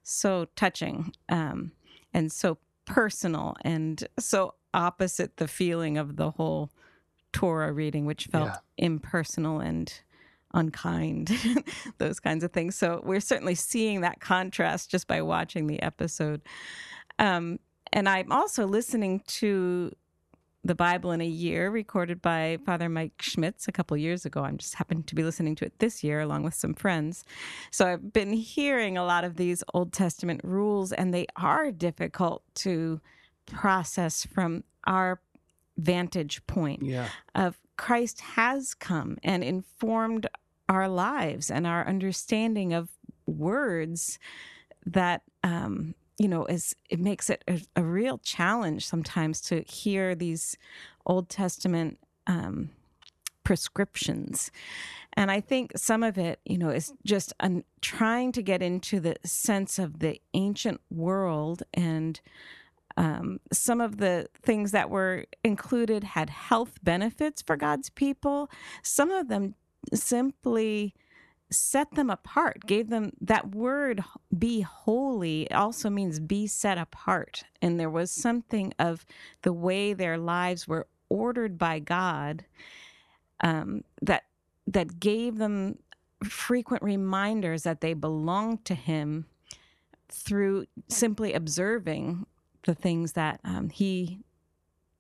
So 0.04 0.48
touching 0.56 1.14
um, 1.30 1.72
and 2.14 2.32
so 2.32 2.58
personal 2.86 3.56
and 3.64 4.06
so 4.20 4.54
opposite 4.74 5.38
the 5.38 5.48
feeling 5.48 5.98
of 5.98 6.16
the 6.16 6.32
whole 6.32 6.72
Torah 7.34 7.72
reading, 7.74 8.06
which 8.06 8.26
felt 8.26 8.48
Yeah. 8.50 8.58
impersonal 8.78 9.60
and 9.60 9.94
unkind, 10.54 11.30
those 11.98 12.20
kinds 12.20 12.44
of 12.44 12.52
things. 12.52 12.76
So 12.76 13.02
we're 13.04 13.20
certainly 13.20 13.56
seeing 13.56 14.02
that 14.02 14.22
contrast 14.22 14.90
just 14.90 15.08
by 15.08 15.22
watching 15.22 15.68
the 15.68 15.82
episode. 15.82 16.42
Um, 17.20 17.60
and 17.94 18.08
I'm 18.10 18.32
also 18.32 18.66
listening 18.66 19.22
to 19.28 19.92
the 20.64 20.76
Bible 20.76 21.12
in 21.12 21.22
a 21.22 21.26
year, 21.28 21.70
recorded 21.70 22.22
by 22.22 22.58
Father 22.66 22.90
Mike 22.90 23.22
Schmitz 23.22 23.68
a 23.68 23.72
couple 23.72 23.96
years 23.96 24.26
ago. 24.26 24.44
I'm 24.44 24.58
just 24.58 24.76
happened 24.76 25.08
to 25.08 25.16
be 25.16 25.24
listening 25.24 25.56
to 25.56 25.66
it 25.66 25.80
this 25.80 26.04
year 26.04 26.20
along 26.20 26.44
with 26.44 26.56
some 26.56 26.74
friends. 26.74 27.24
So 27.72 27.88
I've 27.88 28.12
been 28.12 28.34
hearing 28.34 28.98
a 28.98 29.06
lot 29.06 29.24
of 29.24 29.38
these 29.38 29.64
Old 29.74 29.94
Testament 29.94 30.42
rules, 30.44 30.92
and 30.92 31.14
they 31.14 31.26
are 31.38 31.72
difficult 31.72 32.44
to 32.56 33.00
process 33.46 34.26
from 34.26 34.64
our 34.86 35.22
vantage 35.78 36.46
point 36.48 36.82
Yeah. 36.84 37.08
of 37.36 37.58
Christ 37.78 38.20
has 38.22 38.74
come 38.74 39.18
and 39.24 39.44
informed 39.44 40.28
our 40.68 40.90
lives 40.90 41.50
and 41.50 41.66
our 41.66 41.88
understanding 41.88 42.74
of 42.74 42.90
words 43.26 44.20
that 44.86 45.22
um, 45.44 45.94
you 46.18 46.28
know 46.28 46.46
is 46.46 46.76
it 46.90 47.00
makes 47.00 47.30
it 47.30 47.44
a, 47.48 47.62
a 47.76 47.84
real 47.84 48.18
challenge 48.20 48.86
sometimes 48.86 49.42
to 49.42 49.62
hear 49.62 50.16
these 50.16 50.58
Old 51.06 51.30
Testament 51.30 52.00
um, 52.28 52.70
prescriptions. 53.48 54.52
And 55.14 55.32
I 55.32 55.40
think 55.40 55.72
some 55.78 56.04
of 56.04 56.18
it, 56.18 56.42
you 56.46 56.58
know, 56.58 56.70
is 56.70 56.92
just 57.06 57.34
un- 57.40 57.64
trying 57.80 58.34
to 58.34 58.42
get 58.42 58.62
into 58.62 59.00
the 59.00 59.16
sense 59.24 59.80
of 59.80 60.00
the 60.00 60.22
ancient 60.34 60.82
world 60.92 61.64
and 61.74 62.20
um, 62.98 63.40
some 63.54 63.80
of 63.80 63.98
the 63.98 64.28
things 64.42 64.72
that 64.72 64.90
were 64.90 65.26
included 65.46 66.04
had 66.04 66.30
health 66.30 66.80
benefits 66.84 67.42
for 67.42 67.56
God's 67.56 67.90
people. 67.90 68.50
Some 68.84 69.12
of 69.12 69.30
them 69.30 69.56
simply 69.94 70.94
set 71.50 71.92
them 71.92 72.10
apart, 72.10 72.66
gave 72.66 72.90
them 72.90 73.12
that 73.22 73.56
word 73.56 74.04
be 74.38 74.62
holy 74.62 75.50
also 75.52 75.90
means 75.90 76.20
be 76.20 76.48
set 76.48 76.78
apart. 76.78 77.44
And 77.62 77.80
there 77.80 77.90
was 77.90 78.12
something 78.12 78.74
of 78.80 79.06
the 79.44 79.54
way 79.54 79.94
their 79.94 80.18
lives 80.18 80.68
were 80.68 80.88
ordered 81.10 81.58
by 81.58 81.80
God 81.80 82.46
um, 83.42 83.84
that 84.02 84.24
that 84.66 85.00
gave 85.00 85.38
them 85.38 85.78
frequent 86.24 86.84
reminders 86.84 87.64
that 87.64 87.82
they 87.82 87.94
belonged 87.94 88.66
to 88.66 88.76
Him 88.76 89.26
through 90.10 90.66
simply 90.90 91.34
observing 91.34 92.26
the 92.66 92.76
things 92.76 93.14
that 93.14 93.40
um, 93.44 93.70
He 93.70 94.20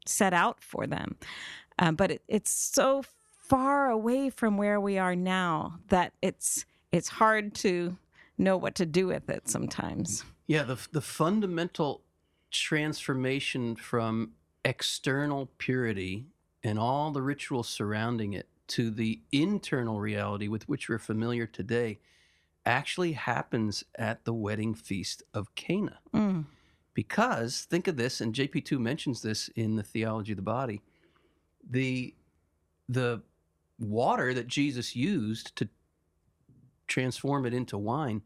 set 0.06 0.34
out 0.34 0.62
for 0.62 0.88
them. 0.88 1.18
Um, 1.80 1.96
but 1.96 2.12
it, 2.12 2.22
it's 2.28 2.52
so 2.52 3.04
far 3.48 3.90
away 3.90 4.30
from 4.30 4.58
where 4.58 4.80
we 4.80 4.98
are 4.98 5.16
now 5.16 5.80
that 5.90 6.14
it's 6.22 6.66
it's 6.92 7.10
hard 7.10 7.54
to 7.54 7.98
know 8.38 8.58
what 8.58 8.76
to 8.76 8.86
do 8.86 9.08
with 9.08 9.30
it 9.30 9.50
sometimes. 9.50 10.24
Yeah, 10.48 10.64
the 10.64 10.78
the 10.92 11.02
fundamental 11.02 12.02
transformation 12.52 13.76
from 13.76 14.32
external 14.64 15.50
purity 15.58 16.26
and 16.64 16.80
all 16.80 17.12
the 17.12 17.22
rituals 17.22 17.68
surrounding 17.68 18.34
it 18.34 18.48
to 18.68 18.90
the 18.92 19.22
internal 19.32 20.00
reality 20.00 20.48
with 20.48 20.68
which 20.68 20.90
we're 20.90 21.00
familiar 21.00 21.46
today 21.46 22.00
actually 22.66 23.14
happens 23.14 23.84
at 23.96 24.26
the 24.26 24.34
wedding 24.34 24.74
feast 24.74 25.24
of 25.34 25.56
Cana. 25.56 26.00
Mm. 26.14 26.46
Because 26.94 27.62
think 27.62 27.88
of 27.88 27.96
this, 27.96 28.20
and 28.20 28.34
JP2 28.34 28.80
mentions 28.80 29.22
this 29.22 29.50
in 29.56 29.76
the 29.76 29.84
theology 29.84 30.34
of 30.34 30.38
the 30.38 30.42
body. 30.42 30.82
The 31.70 32.14
the 32.90 33.22
water 33.80 34.34
that 34.34 34.48
Jesus 34.48 34.96
used 34.96 35.56
to 35.58 35.70
transform 36.88 37.46
it 37.46 37.54
into 37.54 37.78
wine 37.78 38.22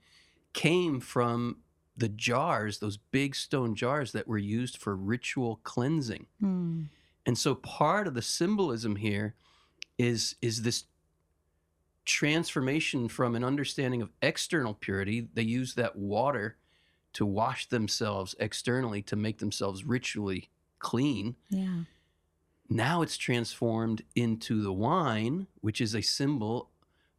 came 0.53 0.99
from 0.99 1.57
the 1.97 2.09
jars, 2.09 2.79
those 2.79 2.97
big 2.97 3.35
stone 3.35 3.75
jars 3.75 4.11
that 4.11 4.27
were 4.27 4.37
used 4.37 4.77
for 4.77 4.95
ritual 4.95 5.59
cleansing. 5.63 6.25
Mm. 6.41 6.87
And 7.25 7.37
so 7.37 7.55
part 7.55 8.07
of 8.07 8.13
the 8.13 8.21
symbolism 8.21 8.95
here 8.95 9.35
is 9.97 10.35
is 10.41 10.63
this 10.63 10.85
transformation 12.05 13.07
from 13.07 13.35
an 13.35 13.43
understanding 13.43 14.01
of 14.01 14.09
external 14.21 14.73
purity. 14.73 15.27
They 15.33 15.43
use 15.43 15.75
that 15.75 15.95
water 15.95 16.57
to 17.13 17.25
wash 17.25 17.67
themselves 17.67 18.35
externally 18.39 19.01
to 19.03 19.15
make 19.15 19.39
themselves 19.39 19.83
ritually 19.83 20.49
clean. 20.79 21.35
Yeah. 21.49 21.81
Now 22.71 23.01
it's 23.01 23.17
transformed 23.17 24.03
into 24.15 24.63
the 24.63 24.71
wine, 24.71 25.47
which 25.59 25.81
is 25.81 25.93
a 25.93 26.01
symbol, 26.01 26.69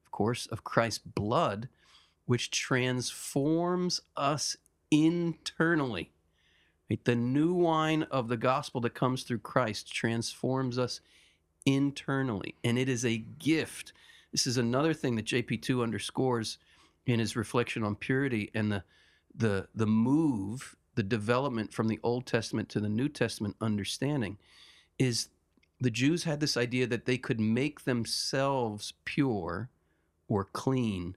of 0.02 0.10
course, 0.10 0.46
of 0.46 0.64
Christ's 0.64 1.00
blood, 1.04 1.68
which 2.24 2.50
transforms 2.50 4.00
us 4.16 4.56
internally. 4.90 6.10
Right? 6.88 7.04
The 7.04 7.16
new 7.16 7.52
wine 7.52 8.04
of 8.04 8.28
the 8.28 8.38
gospel 8.38 8.80
that 8.80 8.94
comes 8.94 9.24
through 9.24 9.40
Christ 9.40 9.92
transforms 9.92 10.78
us 10.78 11.02
internally, 11.66 12.54
and 12.64 12.78
it 12.78 12.88
is 12.88 13.04
a 13.04 13.18
gift. 13.18 13.92
This 14.32 14.46
is 14.46 14.56
another 14.56 14.94
thing 14.94 15.16
that 15.16 15.26
JP2 15.26 15.82
underscores 15.82 16.56
in 17.04 17.20
his 17.20 17.36
reflection 17.36 17.84
on 17.84 17.94
purity 17.96 18.50
and 18.54 18.72
the 18.72 18.84
the 19.34 19.68
the 19.74 19.86
move, 19.86 20.76
the 20.94 21.02
development 21.02 21.74
from 21.74 21.88
the 21.88 22.00
Old 22.02 22.24
Testament 22.24 22.70
to 22.70 22.80
the 22.80 22.88
New 22.88 23.10
Testament 23.10 23.56
understanding 23.60 24.38
is 24.98 25.28
the 25.82 25.90
Jews 25.90 26.22
had 26.22 26.38
this 26.38 26.56
idea 26.56 26.86
that 26.86 27.06
they 27.06 27.18
could 27.18 27.40
make 27.40 27.84
themselves 27.84 28.92
pure 29.04 29.68
or 30.28 30.44
clean 30.44 31.16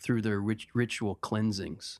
through 0.00 0.22
their 0.22 0.40
rit- 0.40 0.66
ritual 0.72 1.16
cleansings. 1.16 1.98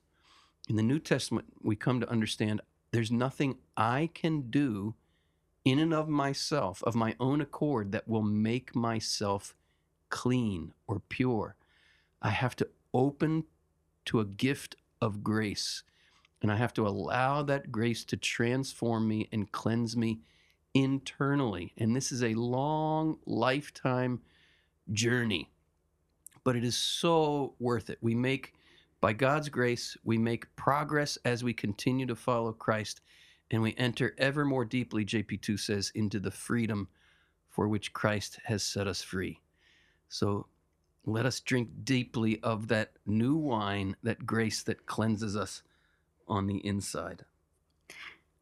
In 0.68 0.76
the 0.76 0.82
New 0.82 1.00
Testament, 1.00 1.46
we 1.60 1.74
come 1.74 1.98
to 2.00 2.08
understand 2.08 2.60
there's 2.92 3.10
nothing 3.10 3.56
I 3.76 4.10
can 4.14 4.42
do 4.42 4.94
in 5.64 5.80
and 5.80 5.92
of 5.92 6.08
myself, 6.08 6.84
of 6.84 6.94
my 6.94 7.16
own 7.18 7.40
accord, 7.40 7.90
that 7.90 8.06
will 8.06 8.22
make 8.22 8.76
myself 8.76 9.56
clean 10.08 10.72
or 10.86 11.00
pure. 11.08 11.56
I 12.22 12.30
have 12.30 12.54
to 12.56 12.68
open 12.92 13.44
to 14.04 14.20
a 14.20 14.24
gift 14.24 14.76
of 15.00 15.24
grace, 15.24 15.82
and 16.40 16.52
I 16.52 16.56
have 16.56 16.74
to 16.74 16.86
allow 16.86 17.42
that 17.42 17.72
grace 17.72 18.04
to 18.04 18.16
transform 18.16 19.08
me 19.08 19.28
and 19.32 19.50
cleanse 19.50 19.96
me 19.96 20.20
internally. 20.74 21.72
And 21.78 21.94
this 21.94 22.12
is 22.12 22.22
a 22.22 22.34
long 22.34 23.18
lifetime 23.24 24.20
journey, 24.92 25.50
but 26.42 26.56
it 26.56 26.64
is 26.64 26.76
so 26.76 27.54
worth 27.58 27.88
it. 27.88 27.98
We 28.00 28.14
make, 28.14 28.52
by 29.00 29.12
God's 29.12 29.48
grace, 29.48 29.96
we 30.04 30.18
make 30.18 30.54
progress 30.56 31.16
as 31.24 31.42
we 31.42 31.54
continue 31.54 32.06
to 32.06 32.16
follow 32.16 32.52
Christ, 32.52 33.00
and 33.50 33.62
we 33.62 33.74
enter 33.78 34.14
ever 34.18 34.44
more 34.44 34.64
deeply, 34.64 35.04
JP2 35.04 35.58
says, 35.58 35.92
into 35.94 36.18
the 36.18 36.30
freedom 36.30 36.88
for 37.48 37.68
which 37.68 37.92
Christ 37.92 38.40
has 38.44 38.62
set 38.62 38.86
us 38.88 39.00
free. 39.00 39.40
So 40.08 40.46
let 41.06 41.26
us 41.26 41.40
drink 41.40 41.68
deeply 41.84 42.42
of 42.42 42.68
that 42.68 42.92
new 43.06 43.36
wine, 43.36 43.94
that 44.02 44.26
grace 44.26 44.62
that 44.64 44.86
cleanses 44.86 45.36
us 45.36 45.62
on 46.26 46.46
the 46.46 46.66
inside. 46.66 47.24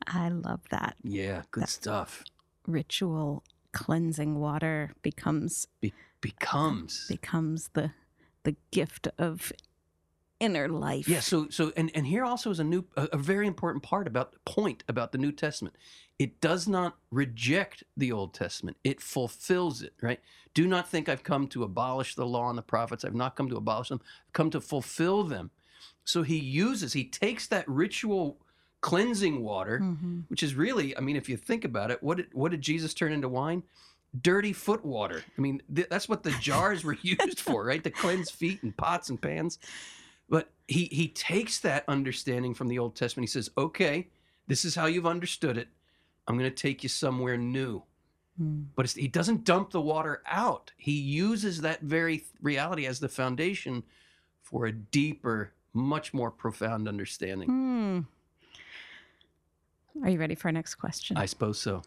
I 0.06 0.28
love 0.28 0.60
that. 0.70 0.96
Yeah, 1.02 1.42
good 1.50 1.64
That- 1.64 1.68
stuff. 1.70 2.24
Ritual 2.66 3.42
cleansing 3.72 4.38
water 4.38 4.92
becomes 5.02 5.66
Becomes. 6.20 7.06
becomes 7.08 7.68
the 7.72 7.90
the 8.44 8.56
gift 8.70 9.08
of 9.18 9.52
inner 10.38 10.68
life. 10.68 11.08
Yeah, 11.08 11.20
so 11.20 11.48
so 11.48 11.72
and 11.76 11.90
and 11.94 12.06
here 12.06 12.24
also 12.24 12.50
is 12.50 12.60
a 12.60 12.64
new 12.64 12.84
a, 12.96 13.08
a 13.12 13.16
very 13.16 13.46
important 13.46 13.82
part 13.82 14.06
about 14.06 14.34
point 14.44 14.84
about 14.88 15.10
the 15.12 15.18
New 15.18 15.32
Testament. 15.32 15.74
It 16.18 16.40
does 16.40 16.68
not 16.68 16.96
reject 17.10 17.82
the 17.96 18.12
Old 18.12 18.34
Testament. 18.34 18.76
It 18.84 19.00
fulfills 19.00 19.82
it, 19.82 19.94
right? 20.00 20.20
Do 20.54 20.68
not 20.68 20.88
think 20.88 21.08
I've 21.08 21.24
come 21.24 21.48
to 21.48 21.64
abolish 21.64 22.14
the 22.14 22.26
law 22.26 22.48
and 22.48 22.58
the 22.58 22.62
prophets. 22.62 23.04
I've 23.04 23.14
not 23.14 23.34
come 23.34 23.48
to 23.48 23.56
abolish 23.56 23.88
them. 23.88 24.00
I've 24.28 24.32
come 24.32 24.50
to 24.50 24.60
fulfill 24.60 25.24
them. 25.24 25.50
So 26.04 26.22
he 26.22 26.38
uses 26.38 26.92
he 26.92 27.04
takes 27.04 27.46
that 27.48 27.66
ritual 27.68 28.38
cleansing 28.82 29.42
water, 29.42 29.78
Mhm. 29.80 30.24
which 30.28 30.42
is 30.42 30.54
really, 30.54 30.94
I 30.96 31.00
mean, 31.00 31.16
if 31.16 31.28
you 31.28 31.36
think 31.38 31.64
about 31.64 31.90
it, 31.90 32.02
what 32.02 32.18
did, 32.18 32.26
what 32.34 32.50
did 32.50 32.60
Jesus 32.60 32.92
turn 32.92 33.12
into 33.12 33.28
wine? 33.28 33.62
Dirty 34.20 34.52
foot 34.52 34.84
water. 34.84 35.24
I 35.38 35.40
mean, 35.40 35.62
th- 35.74 35.88
that's 35.88 36.08
what 36.08 36.22
the 36.22 36.32
jars 36.40 36.84
were 36.84 36.98
used 37.00 37.40
for, 37.40 37.64
right? 37.64 37.82
To 37.82 37.90
cleanse 37.90 38.30
feet 38.30 38.62
and 38.62 38.76
pots 38.76 39.08
and 39.08 39.18
pans. 39.22 39.58
But 40.28 40.50
he 40.68 40.84
he 40.86 41.08
takes 41.08 41.58
that 41.60 41.84
understanding 41.88 42.54
from 42.54 42.68
the 42.68 42.78
Old 42.78 42.94
Testament. 42.96 43.28
He 43.28 43.32
says, 43.32 43.50
"Okay, 43.56 44.08
this 44.46 44.64
is 44.64 44.74
how 44.74 44.86
you've 44.86 45.06
understood 45.06 45.56
it. 45.58 45.68
I'm 46.26 46.38
going 46.38 46.50
to 46.50 46.54
take 46.56 46.82
you 46.82 46.88
somewhere 46.88 47.36
new." 47.36 47.82
Mm. 48.40 48.66
But 48.74 48.86
it's, 48.86 48.94
he 48.94 49.08
doesn't 49.08 49.44
dump 49.44 49.70
the 49.72 49.80
water 49.80 50.22
out. 50.26 50.72
He 50.78 50.92
uses 50.92 51.60
that 51.62 51.82
very 51.82 52.24
reality 52.40 52.86
as 52.86 52.98
the 53.00 53.08
foundation 53.10 53.82
for 54.40 54.64
a 54.66 54.72
deeper, 54.72 55.52
much 55.74 56.14
more 56.14 56.30
profound 56.30 56.88
understanding. 56.88 57.48
Hmm. 57.48 58.00
Are 60.02 60.10
you 60.10 60.18
ready 60.18 60.34
for 60.34 60.48
our 60.48 60.52
next 60.52 60.76
question? 60.76 61.16
I 61.16 61.26
suppose 61.26 61.60
so. 61.60 61.82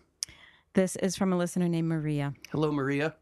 This 0.73 0.95
is 0.97 1.15
from 1.15 1.33
a 1.33 1.37
listener 1.37 1.67
named 1.67 1.87
Maria. 1.87 2.33
Hello, 2.51 2.71
Maria. 2.71 3.15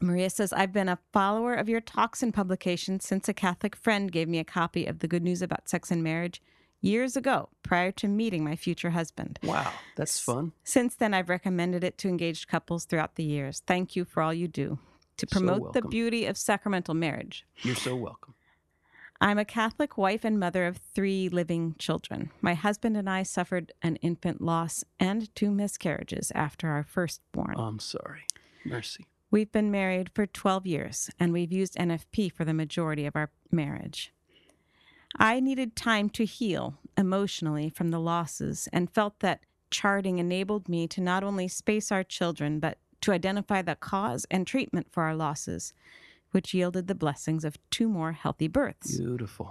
Maria 0.00 0.28
says, 0.28 0.52
I've 0.52 0.72
been 0.72 0.88
a 0.88 0.98
follower 1.12 1.54
of 1.54 1.68
your 1.68 1.80
talks 1.80 2.22
and 2.22 2.34
publications 2.34 3.06
since 3.06 3.28
a 3.28 3.34
Catholic 3.34 3.74
friend 3.74 4.12
gave 4.12 4.28
me 4.28 4.38
a 4.38 4.44
copy 4.44 4.86
of 4.86 4.98
The 4.98 5.08
Good 5.08 5.22
News 5.22 5.40
About 5.40 5.68
Sex 5.68 5.90
and 5.90 6.02
Marriage 6.02 6.42
years 6.82 7.16
ago, 7.16 7.48
prior 7.62 7.90
to 7.92 8.06
meeting 8.06 8.44
my 8.44 8.54
future 8.54 8.90
husband. 8.90 9.38
Wow, 9.42 9.72
that's 9.96 10.20
fun. 10.20 10.52
Since 10.62 10.96
then, 10.96 11.14
I've 11.14 11.30
recommended 11.30 11.82
it 11.82 11.96
to 11.98 12.08
engaged 12.08 12.48
couples 12.48 12.84
throughout 12.84 13.14
the 13.16 13.24
years. 13.24 13.62
Thank 13.66 13.96
you 13.96 14.04
for 14.04 14.22
all 14.22 14.34
you 14.34 14.46
do 14.46 14.78
to 15.16 15.26
So 15.26 15.40
promote 15.40 15.72
the 15.72 15.82
beauty 15.82 16.26
of 16.26 16.36
sacramental 16.36 16.94
marriage. 16.94 17.46
You're 17.62 17.74
so 17.74 17.96
welcome. 17.96 18.34
I'm 19.20 19.38
a 19.38 19.44
Catholic 19.44 19.96
wife 19.96 20.24
and 20.24 20.38
mother 20.38 20.66
of 20.66 20.78
three 20.94 21.28
living 21.28 21.74
children. 21.78 22.30
My 22.40 22.54
husband 22.54 22.96
and 22.96 23.08
I 23.08 23.22
suffered 23.22 23.72
an 23.82 23.96
infant 23.96 24.40
loss 24.40 24.84
and 25.00 25.34
two 25.34 25.50
miscarriages 25.50 26.30
after 26.34 26.68
our 26.68 26.82
firstborn. 26.82 27.54
I'm 27.56 27.78
sorry. 27.78 28.26
Mercy. 28.64 29.06
We've 29.30 29.50
been 29.50 29.70
married 29.70 30.10
for 30.14 30.26
12 30.26 30.66
years 30.66 31.10
and 31.18 31.32
we've 31.32 31.52
used 31.52 31.76
NFP 31.76 32.32
for 32.32 32.44
the 32.44 32.54
majority 32.54 33.06
of 33.06 33.16
our 33.16 33.30
marriage. 33.50 34.12
I 35.18 35.40
needed 35.40 35.76
time 35.76 36.10
to 36.10 36.24
heal 36.24 36.74
emotionally 36.96 37.70
from 37.70 37.90
the 37.90 38.00
losses 38.00 38.68
and 38.72 38.92
felt 38.92 39.20
that 39.20 39.40
charting 39.70 40.18
enabled 40.18 40.68
me 40.68 40.86
to 40.88 41.00
not 41.00 41.24
only 41.24 41.48
space 41.48 41.90
our 41.90 42.04
children, 42.04 42.60
but 42.60 42.78
to 43.00 43.12
identify 43.12 43.62
the 43.62 43.76
cause 43.76 44.26
and 44.30 44.46
treatment 44.46 44.88
for 44.90 45.04
our 45.04 45.14
losses, 45.14 45.72
which 46.36 46.52
yielded 46.52 46.86
the 46.86 46.94
blessings 46.94 47.46
of 47.46 47.56
two 47.70 47.88
more 47.88 48.12
healthy 48.12 48.46
births. 48.46 48.98
Beautiful. 48.98 49.50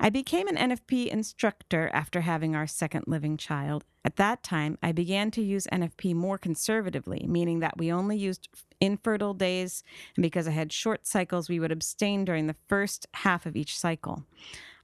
I 0.00 0.10
became 0.10 0.48
an 0.48 0.56
NFP 0.56 1.06
instructor 1.06 1.88
after 1.92 2.22
having 2.22 2.56
our 2.56 2.66
second 2.66 3.04
living 3.06 3.36
child. 3.36 3.84
At 4.04 4.16
that 4.16 4.42
time, 4.42 4.78
I 4.82 4.90
began 4.90 5.30
to 5.30 5.40
use 5.40 5.68
NFP 5.72 6.12
more 6.12 6.38
conservatively, 6.38 7.24
meaning 7.28 7.60
that 7.60 7.78
we 7.78 7.92
only 7.92 8.16
used 8.16 8.48
infertile 8.80 9.32
days, 9.32 9.84
and 10.16 10.22
because 10.24 10.48
I 10.48 10.50
had 10.50 10.72
short 10.72 11.06
cycles, 11.06 11.48
we 11.48 11.60
would 11.60 11.70
abstain 11.70 12.24
during 12.24 12.48
the 12.48 12.56
first 12.66 13.06
half 13.14 13.46
of 13.46 13.54
each 13.54 13.78
cycle. 13.78 14.24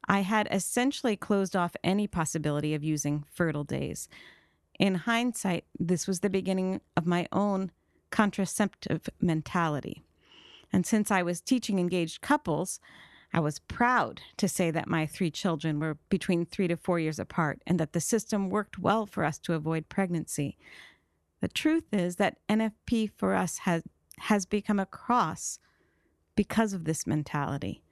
I 0.07 0.21
had 0.21 0.47
essentially 0.53 1.17
closed 1.17 1.57
off 1.57 1.75
any 1.83 2.07
possibility 2.07 2.75
of 2.75 2.85
using 2.85 3.25
fertile 3.33 3.65
days. 3.65 4.09
In 4.79 4.95
hindsight, 4.95 5.65
this 5.81 6.07
was 6.07 6.21
the 6.21 6.31
beginning 6.31 6.81
of 6.97 7.07
my 7.07 7.27
own 7.33 7.73
contraceptive 8.11 9.09
mentality. 9.21 10.05
And 10.73 10.87
since 10.87 11.11
I 11.11 11.23
was 11.23 11.41
teaching 11.41 11.79
engaged 11.79 12.21
couples, 12.21 12.81
I 13.35 13.41
was 13.41 13.61
proud 13.61 14.21
to 14.37 14.49
say 14.49 14.71
that 14.71 14.89
my 14.89 15.07
three 15.07 15.31
children 15.31 15.81
were 15.81 15.99
between 16.09 16.45
three 16.45 16.69
to 16.69 16.77
four 16.77 16.99
years 16.99 17.19
apart 17.19 17.63
and 17.67 17.81
that 17.81 17.93
the 17.93 18.01
system 18.01 18.51
worked 18.51 18.79
well 18.79 19.07
for 19.07 19.25
us 19.25 19.39
to 19.41 19.55
avoid 19.55 19.89
pregnancy. 19.89 20.59
The 21.41 21.49
truth 21.49 21.93
is 21.93 22.17
that 22.17 22.39
NFP 22.49 23.11
for 23.17 23.35
us 23.35 23.59
has, 23.59 23.83
has 24.19 24.45
become 24.45 24.79
a 24.79 24.87
cross 24.87 25.59
because 26.37 26.73
of 26.73 26.85
this 26.85 27.07
mentality. 27.07 27.83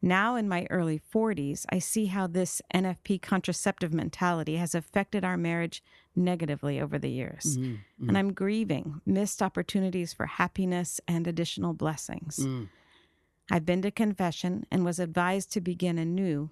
Now, 0.00 0.36
in 0.36 0.48
my 0.48 0.66
early 0.70 1.00
40s, 1.12 1.66
I 1.70 1.80
see 1.80 2.06
how 2.06 2.28
this 2.28 2.62
NFP 2.72 3.20
contraceptive 3.20 3.92
mentality 3.92 4.56
has 4.56 4.74
affected 4.74 5.24
our 5.24 5.36
marriage 5.36 5.82
negatively 6.14 6.80
over 6.80 6.98
the 6.98 7.10
years. 7.10 7.58
Mm, 7.58 7.78
mm, 8.00 8.08
And 8.08 8.16
I'm 8.16 8.32
grieving 8.32 9.00
missed 9.04 9.42
opportunities 9.42 10.12
for 10.12 10.26
happiness 10.26 11.00
and 11.08 11.26
additional 11.26 11.74
blessings. 11.74 12.38
mm. 12.38 12.68
I've 13.50 13.66
been 13.66 13.82
to 13.82 13.90
confession 13.90 14.66
and 14.70 14.84
was 14.84 14.98
advised 15.00 15.50
to 15.52 15.60
begin 15.60 15.98
anew, 15.98 16.50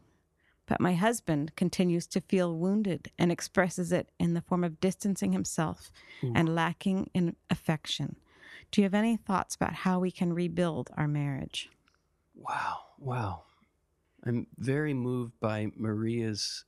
but 0.66 0.80
my 0.80 0.94
husband 0.94 1.54
continues 1.54 2.06
to 2.08 2.20
feel 2.22 2.56
wounded 2.56 3.12
and 3.18 3.30
expresses 3.30 3.92
it 3.92 4.08
in 4.18 4.34
the 4.34 4.40
form 4.40 4.64
of 4.64 4.80
distancing 4.80 5.32
himself 5.32 5.92
Ooh. 6.24 6.32
and 6.34 6.54
lacking 6.54 7.10
in 7.14 7.36
affection. 7.50 8.16
Do 8.72 8.80
you 8.80 8.86
have 8.86 8.94
any 8.94 9.16
thoughts 9.16 9.54
about 9.54 9.74
how 9.74 10.00
we 10.00 10.10
can 10.10 10.32
rebuild 10.32 10.90
our 10.96 11.06
marriage? 11.06 11.70
Wow. 12.36 12.78
Wow. 12.98 13.42
I'm 14.24 14.46
very 14.58 14.94
moved 14.94 15.38
by 15.40 15.68
Maria's 15.76 16.64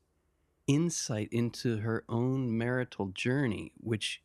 insight 0.67 1.29
into 1.33 1.79
her 1.79 2.05
own 2.09 2.57
marital 2.57 3.07
journey, 3.09 3.73
which 3.79 4.23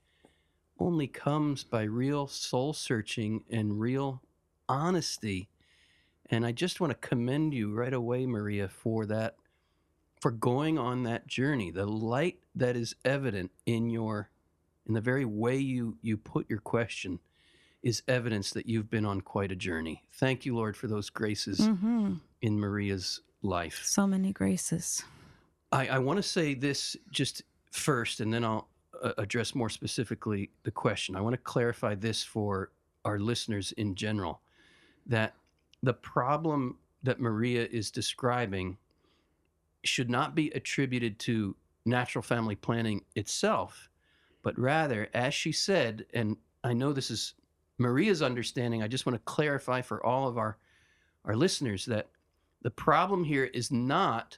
only 0.80 1.08
comes 1.08 1.64
by 1.64 1.84
real 1.84 2.28
soul 2.28 2.74
searching 2.74 3.44
and 3.50 3.80
real 3.80 4.22
honesty. 4.68 5.50
And 6.30 6.46
I 6.46 6.52
just 6.52 6.80
want 6.80 6.92
to 6.92 7.08
commend 7.08 7.54
you 7.54 7.74
right 7.74 7.94
away, 7.94 8.26
Maria, 8.26 8.68
for 8.68 9.06
that, 9.08 9.36
for 10.22 10.32
going 10.32 10.78
on 10.78 11.04
that 11.04 11.28
journey. 11.28 11.72
The 11.72 11.86
light 11.86 12.40
that 12.56 12.76
is 12.76 12.96
evident 13.06 13.52
in 13.66 13.90
your, 13.90 14.30
in 14.86 14.94
the 14.94 15.02
very 15.02 15.26
way 15.26 15.58
you 15.58 15.98
you 16.02 16.18
put 16.18 16.50
your 16.50 16.60
question, 16.60 17.20
is 17.84 18.02
evidence 18.08 18.52
that 18.52 18.66
you've 18.66 18.90
been 18.90 19.06
on 19.06 19.22
quite 19.22 19.52
a 19.52 19.56
journey. 19.56 20.04
Thank 20.14 20.46
you, 20.46 20.56
Lord, 20.56 20.76
for 20.78 20.88
those 20.88 21.10
graces 21.10 21.60
Mm-hmm. 21.60 22.14
in 22.42 22.60
Maria's 22.60 23.22
life. 23.42 23.82
So 23.84 24.08
many 24.08 24.32
graces. 24.32 25.04
I, 25.72 25.88
I 25.88 26.00
want 26.00 26.18
to 26.18 26.24
say 26.24 26.54
this 26.54 26.96
just 27.12 27.44
first, 27.72 28.20
and 28.22 28.34
then 28.34 28.46
I'll 28.46 28.70
uh, 29.02 29.12
address 29.18 29.54
more 29.54 29.70
specifically 29.70 30.50
the 30.64 30.72
question. 30.72 31.16
I 31.16 31.22
want 31.22 31.34
to 31.34 31.38
clarify 31.42 31.96
this 31.96 32.24
for 32.24 32.72
our 33.04 33.20
listeners 33.20 33.74
in 33.74 33.96
general 33.96 34.42
that 35.08 35.34
the 35.82 35.94
problem 35.94 36.78
that 37.04 37.20
Maria 37.20 37.68
is 37.70 37.92
describing 37.92 38.78
should 39.84 40.10
not 40.10 40.36
be 40.36 40.50
attributed 40.52 41.20
to 41.20 41.54
natural 41.86 42.22
family 42.22 42.56
planning 42.56 43.04
itself, 43.16 43.90
but 44.42 44.58
rather, 44.58 45.10
as 45.14 45.34
she 45.34 45.52
said, 45.52 46.06
and 46.14 46.38
I 46.64 46.72
know 46.72 46.94
this 46.94 47.12
is 47.12 47.34
Maria's 47.78 48.22
understanding, 48.22 48.84
I 48.84 48.88
just 48.88 49.06
want 49.06 49.16
to 49.16 49.32
clarify 49.32 49.82
for 49.82 50.06
all 50.06 50.28
of 50.28 50.38
our, 50.38 50.58
our 51.26 51.36
listeners 51.36 51.86
that 51.86 52.10
the 52.62 52.72
problem 52.72 53.24
here 53.24 53.46
is 53.46 53.72
not 53.72 54.38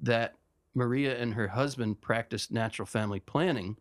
that 0.00 0.34
Maria 0.74 1.18
and 1.18 1.34
her 1.34 1.48
husband 1.48 2.00
practiced 2.00 2.52
natural 2.52 2.86
family 2.86 3.20
planning. 3.20 3.76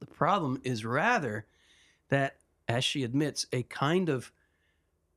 The 0.00 0.06
problem 0.06 0.60
is 0.62 0.84
rather 0.84 1.46
that, 2.08 2.36
as 2.68 2.84
she 2.84 3.02
admits, 3.02 3.46
a 3.52 3.64
kind 3.64 4.08
of 4.08 4.30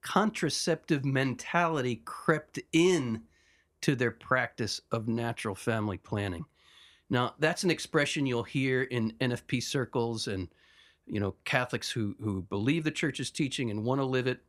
contraceptive 0.02 1.06
mentality 1.06 2.02
crept 2.06 2.60
in 2.72 3.22
to 3.82 3.96
their 3.96 4.12
practice 4.12 4.82
of 4.92 5.08
natural 5.08 5.56
family 5.56 5.98
planning. 5.98 6.46
Now, 7.10 7.36
that's 7.40 7.64
an 7.64 7.72
expression 7.72 8.26
you'll 8.26 8.44
hear 8.44 8.84
in 8.84 9.14
NFP 9.22 9.64
circles 9.64 10.28
and 10.28 10.48
you 11.08 11.20
know 11.20 11.36
Catholics 11.46 11.90
who 11.90 12.16
who 12.22 12.42
believe 12.44 12.84
the 12.84 12.92
church's 12.92 13.32
teaching 13.32 13.72
and 13.72 13.84
want 13.84 14.00
to 14.00 14.06
live 14.06 14.28
it. 14.28 14.40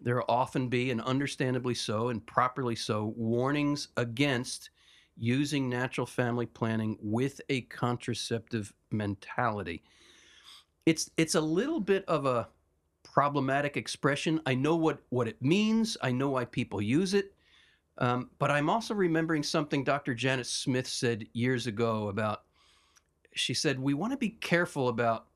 There 0.00 0.16
will 0.16 0.24
often 0.28 0.68
be, 0.68 0.90
and 0.90 1.00
understandably 1.00 1.74
so, 1.74 2.08
and 2.08 2.24
properly 2.26 2.76
so, 2.76 3.14
warnings 3.16 3.88
against 3.96 4.70
using 5.16 5.70
natural 5.70 6.06
family 6.06 6.44
planning 6.44 6.98
with 7.00 7.40
a 7.48 7.62
contraceptive 7.62 8.72
mentality. 8.90 9.82
It's 10.84 11.10
it's 11.16 11.34
a 11.34 11.40
little 11.40 11.80
bit 11.80 12.04
of 12.06 12.26
a 12.26 12.48
problematic 13.16 13.78
expression. 13.78 14.38
I 14.44 14.54
know 14.54 14.76
what, 14.76 14.98
what 15.08 15.26
it 15.26 15.40
means, 15.40 15.96
I 16.02 16.12
know 16.12 16.28
why 16.28 16.44
people 16.44 16.82
use 16.82 17.14
it. 17.14 17.32
Um, 17.96 18.28
but 18.38 18.50
I'm 18.50 18.68
also 18.68 18.92
remembering 18.92 19.42
something 19.42 19.84
Dr. 19.84 20.14
Janet 20.14 20.46
Smith 20.46 20.86
said 20.86 21.26
years 21.32 21.66
ago 21.66 22.08
about, 22.08 22.42
she 23.32 23.54
said, 23.54 23.80
we 23.80 23.94
want 23.94 24.12
to 24.12 24.18
be 24.18 24.28
careful 24.28 24.88
about 24.88 25.28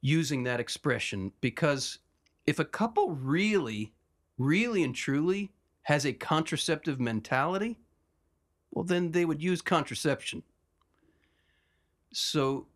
using 0.00 0.44
that 0.44 0.60
expression 0.60 1.32
because 1.40 1.98
if 2.46 2.58
a 2.58 2.64
couple 2.64 3.10
really, 3.10 3.92
really 4.38 4.82
and 4.84 4.94
truly 4.94 5.52
has 5.82 6.06
a 6.06 6.12
contraceptive 6.12 7.00
mentality, 7.00 7.78
well, 8.70 8.84
then 8.84 9.10
they 9.10 9.24
would 9.24 9.42
use 9.42 9.60
contraception. 9.60 10.42
So, 12.12 12.66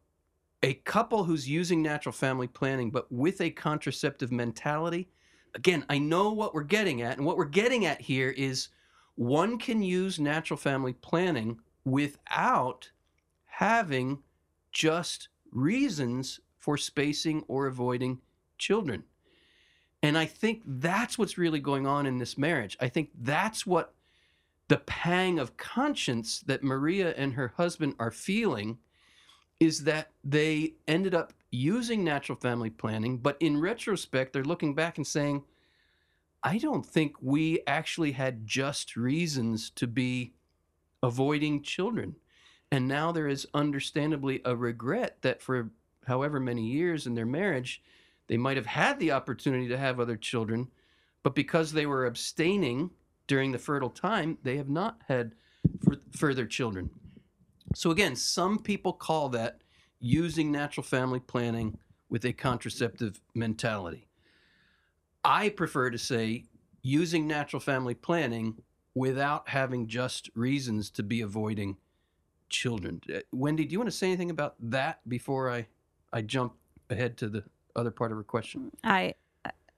a 0.63 0.75
couple 0.75 1.25
who's 1.25 1.49
using 1.49 1.83
natural 1.83 2.13
family 2.13 2.47
planning 2.47 2.91
but 2.91 3.11
with 3.11 3.41
a 3.41 3.51
contraceptive 3.51 4.31
mentality, 4.31 5.09
again, 5.55 5.85
I 5.89 5.99
know 5.99 6.33
what 6.33 6.55
we're 6.55 6.63
getting 6.63 7.03
at. 7.03 7.17
And 7.17 7.27
what 7.27 7.37
we're 7.37 7.45
getting 7.47 7.87
at 7.87 8.01
here 8.01 8.31
is 8.31 8.69
one 9.17 9.59
can 9.59 9.83
use 9.83 10.19
natural 10.19 10.57
family 10.57 10.93
planning 10.95 11.59
without 11.85 12.91
having 13.45 14.23
just 14.73 15.29
reasons 15.51 16.41
for 16.63 16.79
spacing 16.79 17.43
or 17.49 17.67
avoiding 17.67 18.21
children. 18.57 19.03
And 20.01 20.17
I 20.17 20.27
think 20.27 20.63
that's 20.65 21.19
what's 21.19 21.37
really 21.37 21.59
going 21.59 21.89
on 21.89 22.07
in 22.07 22.19
this 22.19 22.39
marriage. 22.39 22.77
I 22.81 22.89
think 22.89 23.11
that's 23.21 23.67
what 23.67 23.95
the 24.69 24.79
pang 24.79 25.41
of 25.41 25.57
conscience 25.57 26.39
that 26.47 26.63
Maria 26.63 27.15
and 27.17 27.35
her 27.35 27.53
husband 27.57 27.97
are 27.99 28.13
feeling 28.13 28.79
is 29.59 29.83
that 29.85 30.13
they 30.23 30.75
ended 30.87 31.15
up 31.15 31.33
using 31.51 32.05
natural 32.05 32.39
family 32.39 32.71
planning, 32.71 33.19
but 33.19 33.37
in 33.41 33.61
retrospect, 33.61 34.33
they're 34.33 34.45
looking 34.45 34.75
back 34.75 34.99
and 34.99 35.07
saying, 35.07 35.43
I 36.45 36.59
don't 36.59 36.87
think 36.87 37.17
we 37.21 37.61
actually 37.67 38.13
had 38.13 38.47
just 38.47 38.97
reasons 38.97 39.71
to 39.71 39.89
be 39.89 40.35
avoiding 41.03 41.63
children. 41.63 42.15
And 42.71 42.87
now 42.87 43.11
there 43.11 43.29
is 43.29 43.49
understandably 43.53 44.41
a 44.45 44.55
regret 44.55 45.19
that 45.23 45.43
for 45.43 45.73
however 46.07 46.41
many 46.41 46.67
years 46.67 47.07
in 47.07 47.15
their 47.15 47.27
marriage, 47.27 47.83
they 48.29 48.37
might 48.37 48.57
have 48.57 48.67
had 48.67 48.99
the 48.99 49.13
opportunity 49.13 49.69
to 49.69 49.79
have 49.79 50.01
other 50.01 50.17
children, 50.17 50.69
but 51.23 51.35
because 51.35 51.73
they 51.73 51.87
were 51.87 52.07
abstaining 52.07 52.91
during 53.27 53.53
the 53.53 53.59
fertile 53.59 53.91
time, 53.91 54.39
they 54.43 54.57
have 54.57 54.69
not 54.69 55.01
had 55.09 55.35
further 56.17 56.47
children. 56.47 56.91
So, 57.75 57.91
again, 57.91 58.17
some 58.17 58.59
people 58.59 58.93
call 58.93 59.29
that 59.31 59.63
using 60.01 60.51
natural 60.51 60.85
family 60.85 61.21
planning 61.21 61.79
with 62.11 62.25
a 62.25 62.33
contraceptive 62.33 63.21
mentality. 63.35 64.09
I 65.25 65.49
prefer 65.49 65.91
to 65.91 65.99
say 65.99 66.45
using 66.83 67.27
natural 67.27 67.61
family 67.61 67.95
planning 67.95 68.63
without 68.95 69.49
having 69.49 69.87
just 69.87 70.29
reasons 70.35 70.91
to 70.91 71.03
be 71.03 71.21
avoiding 71.21 71.77
children. 72.49 73.01
Uh, 73.13 73.21
Wendy, 73.33 73.65
do 73.65 73.73
you 73.73 73.79
want 73.79 73.91
to 73.91 73.97
say 73.97 74.09
anything 74.09 74.31
about 74.31 74.57
that 74.61 75.09
before 75.09 75.51
I, 75.51 75.69
I 76.13 76.23
jump 76.23 76.55
ahead 76.91 77.17
to 77.19 77.29
the 77.29 77.45
other 77.75 77.91
part 77.91 78.13
of 78.13 78.19
her 78.19 78.25
question? 78.25 78.71
I 78.85 79.15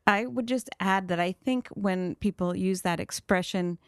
I 0.07 0.27
would 0.27 0.47
just 0.47 0.69
add 0.81 1.09
that 1.09 1.19
I 1.19 1.33
think 1.33 1.69
when 1.69 2.17
people 2.17 2.55
use 2.55 2.83
that 2.83 3.01
expression, 3.01 3.79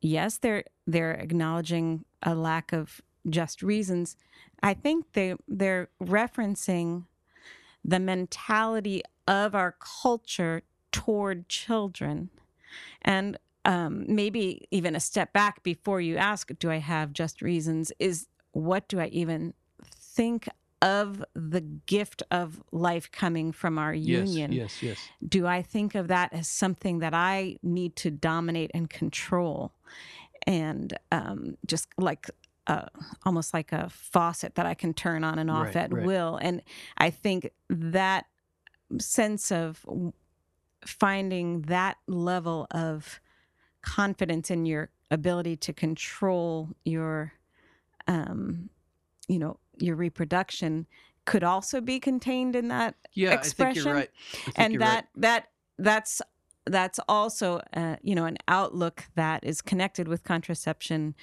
yes, 0.00 0.38
they're 0.38 0.64
they're 0.86 1.12
acknowledging 1.12 2.04
a 2.22 2.34
lack 2.34 2.72
of 2.72 3.00
just 3.28 3.62
reasons. 3.62 4.16
I 4.62 4.74
think 4.74 5.12
they 5.12 5.34
they're 5.46 5.88
referencing 6.02 7.04
the 7.84 8.00
mentality 8.00 9.02
of 9.28 9.54
our 9.54 9.76
culture 10.02 10.62
toward 10.92 11.48
children, 11.48 12.30
and 13.02 13.38
um, 13.64 14.04
maybe 14.08 14.66
even 14.70 14.96
a 14.96 15.00
step 15.00 15.32
back 15.32 15.62
before 15.62 16.00
you 16.00 16.16
ask, 16.16 16.50
"Do 16.58 16.70
I 16.70 16.78
have 16.78 17.12
just 17.12 17.42
reasons?" 17.42 17.92
Is 17.98 18.26
what 18.52 18.88
do 18.88 18.98
I 18.98 19.06
even 19.06 19.54
think 19.84 20.48
of 20.82 21.24
the 21.34 21.60
gift 21.60 22.22
of 22.30 22.62
life 22.72 23.10
coming 23.12 23.52
from 23.52 23.78
our 23.78 23.92
union. 23.92 24.52
Yes, 24.52 24.82
yes, 24.82 24.90
yes. 24.90 25.08
Do 25.26 25.46
I 25.46 25.62
think 25.62 25.94
of 25.94 26.08
that 26.08 26.32
as 26.32 26.48
something 26.48 27.00
that 27.00 27.14
I 27.14 27.56
need 27.62 27.96
to 27.96 28.10
dominate 28.10 28.70
and 28.72 28.88
control? 28.88 29.72
And 30.46 30.96
um, 31.12 31.56
just 31.66 31.88
like 31.98 32.30
uh, 32.66 32.86
almost 33.24 33.52
like 33.52 33.72
a 33.72 33.90
faucet 33.90 34.54
that 34.54 34.64
I 34.64 34.74
can 34.74 34.94
turn 34.94 35.24
on 35.24 35.38
and 35.38 35.50
off 35.50 35.66
right, 35.66 35.76
at 35.76 35.92
right. 35.92 36.06
will. 36.06 36.38
And 36.40 36.62
I 36.96 37.10
think 37.10 37.50
that 37.68 38.26
sense 38.98 39.52
of 39.52 39.84
finding 40.86 41.62
that 41.62 41.96
level 42.06 42.66
of 42.70 43.20
confidence 43.82 44.50
in 44.50 44.66
your 44.66 44.90
ability 45.10 45.56
to 45.56 45.72
control 45.72 46.68
your 46.84 47.32
um, 48.06 48.70
you 49.30 49.38
know 49.38 49.58
your 49.78 49.96
reproduction 49.96 50.86
could 51.24 51.44
also 51.44 51.80
be 51.80 52.00
contained 52.00 52.56
in 52.56 52.68
that 52.68 52.96
yeah, 53.14 53.32
expression. 53.32 53.88
I 53.88 53.92
right. 53.92 54.10
I 54.46 54.52
and 54.56 54.80
that 54.80 54.94
right. 54.94 55.04
that 55.16 55.48
that's 55.78 56.20
that's 56.66 56.98
also 57.08 57.60
uh, 57.74 57.96
you 58.02 58.14
know 58.14 58.26
an 58.26 58.38
outlook 58.48 59.04
that 59.14 59.44
is 59.44 59.62
connected 59.62 60.08
with 60.08 60.24
contraception 60.24 61.14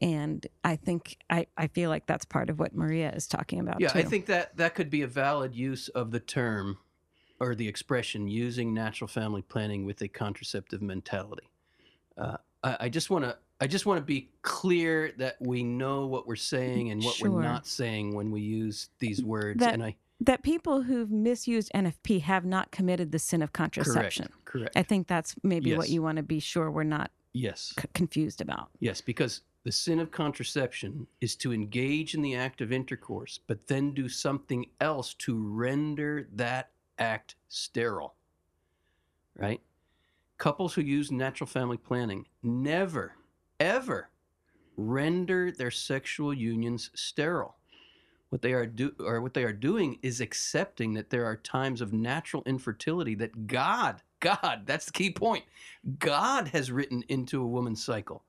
and 0.00 0.46
i 0.62 0.76
think 0.76 1.16
i 1.28 1.44
i 1.56 1.66
feel 1.66 1.90
like 1.90 2.06
that's 2.06 2.24
part 2.24 2.48
of 2.48 2.60
what 2.60 2.72
maria 2.72 3.10
is 3.12 3.26
talking 3.26 3.58
about 3.58 3.80
yeah 3.80 3.88
too. 3.88 3.98
i 3.98 4.02
think 4.02 4.26
that 4.26 4.56
that 4.56 4.74
could 4.74 4.88
be 4.90 5.02
a 5.02 5.08
valid 5.08 5.56
use 5.56 5.88
of 5.88 6.12
the 6.12 6.20
term 6.20 6.78
or 7.40 7.56
the 7.56 7.66
expression 7.66 8.28
using 8.28 8.72
natural 8.72 9.08
family 9.08 9.42
planning 9.42 9.84
with 9.84 10.00
a 10.00 10.06
contraceptive 10.06 10.80
mentality 10.80 11.50
uh, 12.16 12.36
I, 12.62 12.76
I 12.80 12.88
just 12.88 13.10
want 13.10 13.24
to 13.24 13.36
I 13.60 13.66
just 13.66 13.86
want 13.86 13.98
to 13.98 14.04
be 14.04 14.30
clear 14.42 15.12
that 15.18 15.36
we 15.40 15.64
know 15.64 16.06
what 16.06 16.26
we're 16.26 16.36
saying 16.36 16.90
and 16.90 17.02
what 17.02 17.16
sure. 17.16 17.30
we're 17.30 17.42
not 17.42 17.66
saying 17.66 18.14
when 18.14 18.30
we 18.30 18.40
use 18.40 18.90
these 19.00 19.22
words. 19.22 19.58
That, 19.60 19.74
and 19.74 19.82
I 19.82 19.96
that 20.20 20.42
people 20.42 20.82
who've 20.82 21.10
misused 21.10 21.70
NFP 21.74 22.22
have 22.22 22.44
not 22.44 22.70
committed 22.70 23.12
the 23.12 23.18
sin 23.18 23.42
of 23.42 23.52
contraception. 23.52 24.26
Correct. 24.44 24.44
correct. 24.44 24.76
I 24.76 24.82
think 24.82 25.06
that's 25.06 25.34
maybe 25.42 25.70
yes. 25.70 25.78
what 25.78 25.88
you 25.88 26.02
want 26.02 26.16
to 26.16 26.22
be 26.22 26.40
sure 26.40 26.70
we're 26.70 26.84
not 26.84 27.10
yes 27.32 27.74
c- 27.78 27.88
confused 27.94 28.40
about. 28.40 28.68
Yes, 28.80 29.00
because 29.00 29.42
the 29.64 29.72
sin 29.72 29.98
of 30.00 30.10
contraception 30.10 31.06
is 31.20 31.36
to 31.36 31.52
engage 31.52 32.14
in 32.14 32.22
the 32.22 32.34
act 32.34 32.60
of 32.60 32.72
intercourse, 32.72 33.38
but 33.46 33.66
then 33.66 33.92
do 33.92 34.08
something 34.08 34.66
else 34.80 35.14
to 35.14 35.36
render 35.36 36.28
that 36.32 36.70
act 36.98 37.34
sterile. 37.48 38.14
Right? 39.36 39.60
Couples 40.38 40.74
who 40.74 40.82
use 40.82 41.10
natural 41.10 41.48
family 41.48 41.76
planning 41.76 42.26
never 42.42 43.14
ever 43.60 44.10
render 44.76 45.50
their 45.50 45.70
sexual 45.70 46.32
unions 46.32 46.90
sterile. 46.94 47.56
What 48.28 48.42
they 48.42 48.52
are 48.52 48.66
do 48.66 48.92
or 49.00 49.20
what 49.20 49.34
they 49.34 49.42
are 49.42 49.52
doing 49.52 49.98
is 50.02 50.20
accepting 50.20 50.94
that 50.94 51.10
there 51.10 51.24
are 51.24 51.36
times 51.36 51.80
of 51.80 51.92
natural 51.92 52.42
infertility 52.46 53.14
that 53.16 53.46
God, 53.46 54.02
God, 54.20 54.62
that's 54.66 54.86
the 54.86 54.92
key 54.92 55.10
point. 55.10 55.44
God 55.98 56.48
has 56.48 56.70
written 56.70 57.02
into 57.08 57.42
a 57.42 57.46
woman's 57.46 57.82
cycle. 57.82 58.22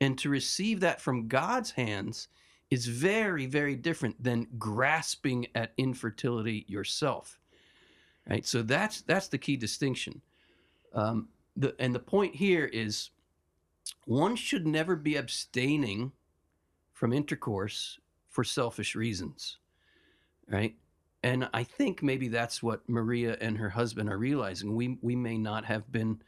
And 0.00 0.18
to 0.18 0.28
receive 0.28 0.80
that 0.80 1.00
from 1.00 1.28
God's 1.28 1.70
hands 1.70 2.28
is 2.70 2.86
very, 2.86 3.46
very 3.46 3.76
different 3.76 4.22
than 4.22 4.48
grasping 4.58 5.46
at 5.54 5.72
infertility 5.78 6.66
yourself. 6.68 7.38
Right? 8.28 8.44
So 8.44 8.62
that's 8.62 9.02
that's 9.02 9.28
the 9.28 9.38
key 9.38 9.56
distinction. 9.56 10.20
Um, 10.92 11.28
the, 11.56 11.74
and 11.78 11.94
the 11.94 12.00
point 12.00 12.34
here 12.34 12.66
is 12.66 13.10
one 14.04 14.36
should 14.36 14.66
never 14.66 14.96
be 14.96 15.16
abstaining 15.16 16.12
from 16.92 17.12
intercourse 17.12 17.98
for 18.28 18.44
selfish 18.44 18.94
reasons, 18.94 19.58
right? 20.48 20.74
And 21.22 21.48
I 21.52 21.64
think 21.64 22.02
maybe 22.02 22.28
that's 22.28 22.62
what 22.62 22.88
Maria 22.88 23.36
and 23.40 23.58
her 23.58 23.70
husband 23.70 24.08
are 24.10 24.18
realizing. 24.18 24.74
We 24.74 24.98
we 25.00 25.16
may 25.16 25.38
not 25.38 25.64
have 25.64 25.90
been, 25.90 26.22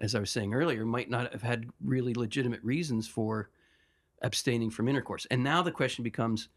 as 0.00 0.14
I 0.14 0.20
was 0.20 0.30
saying 0.30 0.54
earlier, 0.54 0.86
might 0.86 1.10
not 1.10 1.32
have 1.32 1.42
had 1.42 1.68
really 1.84 2.14
legitimate 2.14 2.62
reasons 2.62 3.06
for 3.06 3.50
abstaining 4.22 4.70
from 4.70 4.88
intercourse. 4.88 5.26
And 5.30 5.44
now 5.44 5.62
the 5.62 5.72
question 5.72 6.02
becomes, 6.02 6.48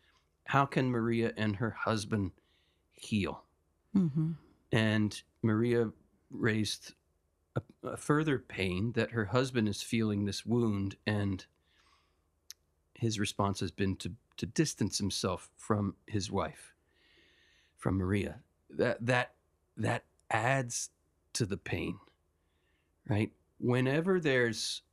how 0.45 0.65
can 0.65 0.89
Maria 0.89 1.33
and 1.35 1.55
her 1.57 1.71
husband 1.71 2.31
heal? 2.93 3.43
Mm-hmm. 3.95 4.31
And 4.71 5.21
Maria 5.41 5.89
raised 6.31 6.93
further 7.97 8.39
pain 8.39 8.93
that 8.93 9.11
her 9.11 9.25
husband 9.25 9.67
is 9.67 9.81
feeling 9.81 10.25
this 10.25 10.45
wound 10.45 10.95
and 11.07 11.45
his 12.93 13.19
response 13.19 13.59
has 13.61 13.71
been 13.71 13.95
to 13.97 14.13
to 14.37 14.45
distance 14.45 14.97
himself 14.97 15.49
from 15.57 15.95
his 16.07 16.31
wife 16.31 16.73
from 17.77 17.97
Maria. 17.97 18.39
That 18.69 19.05
that 19.05 19.33
that 19.77 20.03
adds 20.31 20.89
to 21.33 21.45
the 21.45 21.57
pain 21.57 21.99
right? 23.09 23.31
Whenever 23.59 24.19
there's 24.19 24.83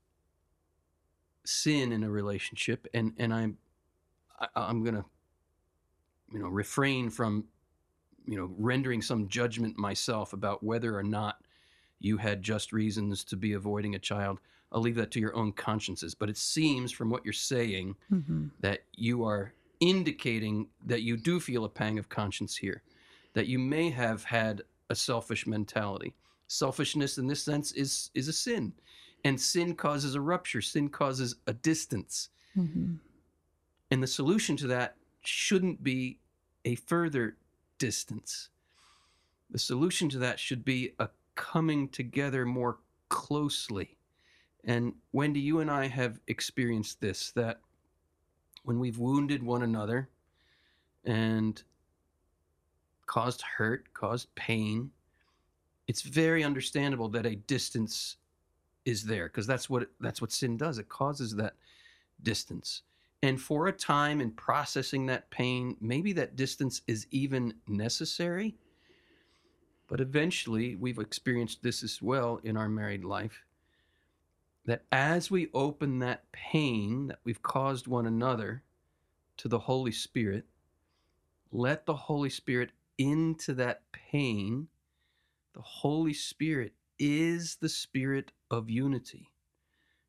sin 1.45 1.93
in 1.93 2.03
a 2.03 2.11
relationship 2.11 2.87
and 2.95 3.13
and 3.19 3.33
I'm 3.33 3.59
I, 4.41 4.49
I'm 4.57 4.83
going 4.83 4.97
to 4.97 5.05
you 6.33 6.41
know 6.41 6.49
refrain 6.49 7.11
from 7.11 7.45
you 8.27 8.37
know, 8.37 8.51
rendering 8.59 9.01
some 9.03 9.29
judgment 9.29 9.79
myself 9.79 10.33
about 10.33 10.63
whether 10.63 10.97
or 10.97 11.03
not 11.03 11.37
you 12.01 12.17
had 12.17 12.43
just 12.43 12.73
reasons 12.73 13.25
to 13.25 13.37
be 13.37 13.53
avoiding 13.55 13.95
a 13.95 13.99
child. 13.99 14.41
I'll 14.73 14.81
leave 14.81 14.97
that 14.97 15.11
to 15.13 15.21
your 15.21 15.35
own 15.35 15.53
consciences. 15.53 16.15
But 16.15 16.29
it 16.29 16.37
seems 16.37 16.93
from 16.93 17.11
what 17.11 17.25
you're 17.25 17.33
saying 17.33 17.97
Mm-hmm. 18.13 18.49
that 18.61 18.81
you 18.95 19.25
are 19.25 19.53
indicating 19.81 20.69
that 20.85 21.03
you 21.03 21.17
do 21.17 21.39
feel 21.41 21.65
a 21.65 21.69
pang 21.69 21.99
of 21.99 22.09
conscience 22.09 22.57
here, 22.57 22.83
that 23.35 23.47
you 23.47 23.59
may 23.59 23.91
have 23.91 24.25
had 24.25 24.63
a 24.91 24.95
selfish 24.95 25.47
mentality. 25.47 26.15
Selfishness 26.49 27.19
in 27.19 27.27
this 27.27 27.43
sense 27.43 27.73
is 27.73 28.11
is 28.15 28.29
a 28.29 28.33
sin. 28.33 28.73
And 29.25 29.41
sin 29.41 29.75
causes 29.75 30.15
a 30.15 30.21
rupture, 30.21 30.61
sin 30.63 30.89
causes 30.89 31.37
a 31.47 31.53
distance. 31.53 32.29
Mm-hmm. 32.57 32.95
And 33.91 34.03
the 34.03 34.07
solution 34.07 34.57
to 34.59 34.67
that 34.69 34.97
shouldn't 35.23 35.83
be 35.83 36.19
a 36.65 36.77
further 36.77 37.37
distance. 37.79 38.51
The 39.51 39.59
solution 39.59 40.09
to 40.11 40.19
that 40.19 40.39
should 40.39 40.65
be 40.65 40.93
a 40.99 41.09
coming 41.37 41.89
together 41.89 42.45
more 42.45 42.79
closely. 43.09 43.97
And 44.65 44.95
Wendy, 45.13 45.41
you 45.41 45.61
and 45.61 45.71
I 45.71 45.87
have 45.87 46.19
experienced 46.27 47.01
this 47.01 47.31
that 47.33 47.61
when 48.65 48.81
we've 48.81 48.99
wounded 48.99 49.43
one 49.43 49.63
another 49.63 50.09
and 51.05 51.63
caused 53.07 53.43
hurt, 53.43 53.95
caused 53.95 54.35
pain, 54.35 54.91
it's 55.87 56.03
very 56.03 56.43
understandable 56.43 57.09
that 57.11 57.27
a 57.27 57.37
distance 57.37 58.17
is 58.85 59.05
there 59.05 59.27
because 59.27 59.47
that's 59.47 59.71
what 59.71 59.89
that's 60.01 60.21
what 60.21 60.33
sin 60.33 60.57
does. 60.57 60.79
It 60.79 60.89
causes 60.89 61.37
that 61.37 61.55
distance. 62.23 62.83
And 63.23 63.41
for 63.41 63.69
a 63.69 63.73
time 63.73 64.21
in 64.21 64.31
processing 64.33 65.07
that 65.07 65.31
pain, 65.31 65.77
maybe 65.81 66.13
that 66.15 66.37
distance 66.37 66.83
is 66.87 67.07
even 67.11 67.55
necessary. 67.67 68.57
But 69.89 70.01
eventually, 70.01 70.75
we've 70.75 70.99
experienced 70.99 71.63
this 71.63 71.83
as 71.83 72.03
well 72.03 72.41
in 72.43 72.57
our 72.57 72.69
married 72.69 73.05
life 73.05 73.45
that 74.67 74.83
as 74.91 75.31
we 75.31 75.49
open 75.55 76.01
that 76.01 76.31
pain 76.33 77.07
that 77.07 77.21
we've 77.25 77.43
caused 77.43 77.87
one 77.87 78.07
another 78.07 78.63
to 79.37 79.49
the 79.49 79.61
Holy 79.61 79.93
Spirit, 79.93 80.45
let 81.53 81.87
the 81.87 81.95
Holy 81.95 82.31
Spirit 82.31 82.71
into 82.99 83.55
that 83.55 83.83
pain. 83.93 84.67
The 85.55 85.63
Holy 85.63 86.13
Spirit 86.13 86.73
is 86.99 87.57
the 87.57 87.69
spirit 87.69 88.33
of 88.51 88.69
unity. 88.69 89.31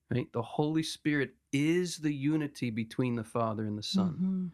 Right? 0.09 0.31
The 0.31 0.41
Holy 0.41 0.83
Spirit 0.83 1.35
is 1.51 1.97
the 1.97 2.13
unity 2.13 2.69
between 2.69 3.15
the 3.15 3.23
Father 3.23 3.63
and 3.65 3.77
the 3.77 3.83
Son. 3.83 4.09
Mm-hmm. 4.09 4.45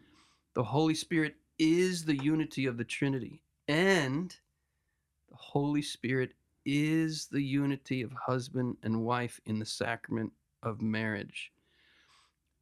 The 0.54 0.64
Holy 0.64 0.94
Spirit 0.94 1.36
is 1.58 2.04
the 2.04 2.16
unity 2.16 2.66
of 2.66 2.76
the 2.76 2.84
Trinity. 2.84 3.40
And 3.68 4.36
Holy 5.52 5.82
Spirit 5.82 6.32
is 6.64 7.26
the 7.26 7.42
unity 7.42 8.02
of 8.02 8.12
husband 8.12 8.76
and 8.82 9.04
wife 9.04 9.40
in 9.44 9.58
the 9.58 9.66
sacrament 9.66 10.32
of 10.62 10.80
marriage. 10.80 11.52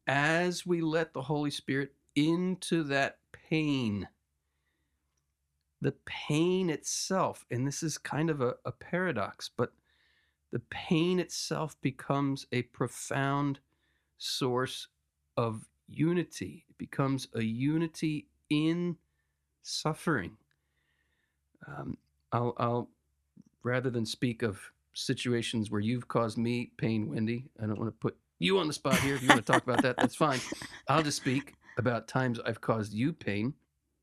As 0.05 0.65
we 0.65 0.81
let 0.81 1.13
the 1.13 1.21
Holy 1.21 1.49
Spirit 1.49 1.93
into 2.15 2.83
that 2.83 3.19
pain, 3.31 4.07
the 5.81 5.93
pain 6.05 6.69
itself, 6.69 7.45
and 7.49 7.65
this 7.65 7.83
is 7.83 7.97
kind 7.97 8.29
of 8.29 8.41
a, 8.41 8.55
a 8.65 8.71
paradox, 8.71 9.49
but 9.55 9.71
the 10.51 10.61
pain 10.69 11.19
itself 11.19 11.79
becomes 11.81 12.45
a 12.51 12.63
profound 12.63 13.59
source 14.17 14.87
of 15.37 15.67
unity. 15.87 16.65
It 16.69 16.77
becomes 16.77 17.27
a 17.33 17.43
unity 17.43 18.27
in 18.49 18.97
suffering. 19.61 20.37
Um, 21.65 21.97
I'll, 22.33 22.55
I'll, 22.57 22.89
rather 23.63 23.89
than 23.89 24.05
speak 24.05 24.41
of 24.41 24.59
situations 24.93 25.71
where 25.71 25.79
you've 25.79 26.07
caused 26.07 26.37
me 26.37 26.71
pain, 26.77 27.09
Wendy, 27.09 27.45
I 27.61 27.67
don't 27.67 27.79
want 27.79 27.89
to 27.89 27.97
put 27.97 28.17
you 28.39 28.57
on 28.57 28.67
the 28.67 28.73
spot 28.73 28.99
here. 28.99 29.15
If 29.15 29.21
you 29.21 29.29
want 29.29 29.45
to 29.45 29.51
talk 29.51 29.63
about 29.63 29.83
that, 29.83 29.95
that's 29.97 30.15
fine. 30.15 30.39
I'll 30.89 31.03
just 31.03 31.17
speak 31.17 31.53
about 31.77 32.07
times 32.07 32.39
I've 32.45 32.59
caused 32.59 32.91
you 32.93 33.13
pain. 33.13 33.53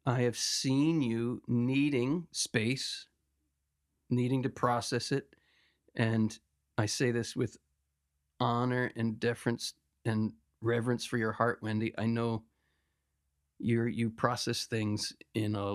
I 0.06 0.22
have 0.22 0.36
seen 0.36 1.02
you 1.02 1.42
needing 1.46 2.26
space, 2.30 3.06
needing 4.08 4.42
to 4.44 4.48
process 4.48 5.12
it. 5.12 5.34
And 5.94 6.38
I 6.78 6.86
say 6.86 7.10
this 7.10 7.36
with 7.36 7.58
honor 8.38 8.92
and 8.96 9.20
deference 9.20 9.74
and 10.04 10.32
reverence 10.62 11.04
for 11.04 11.18
your 11.18 11.32
heart, 11.32 11.58
Wendy. 11.62 11.92
I 11.98 12.06
know 12.06 12.44
you 13.58 13.84
you 13.84 14.08
process 14.08 14.64
things 14.64 15.12
in 15.34 15.54
a 15.54 15.74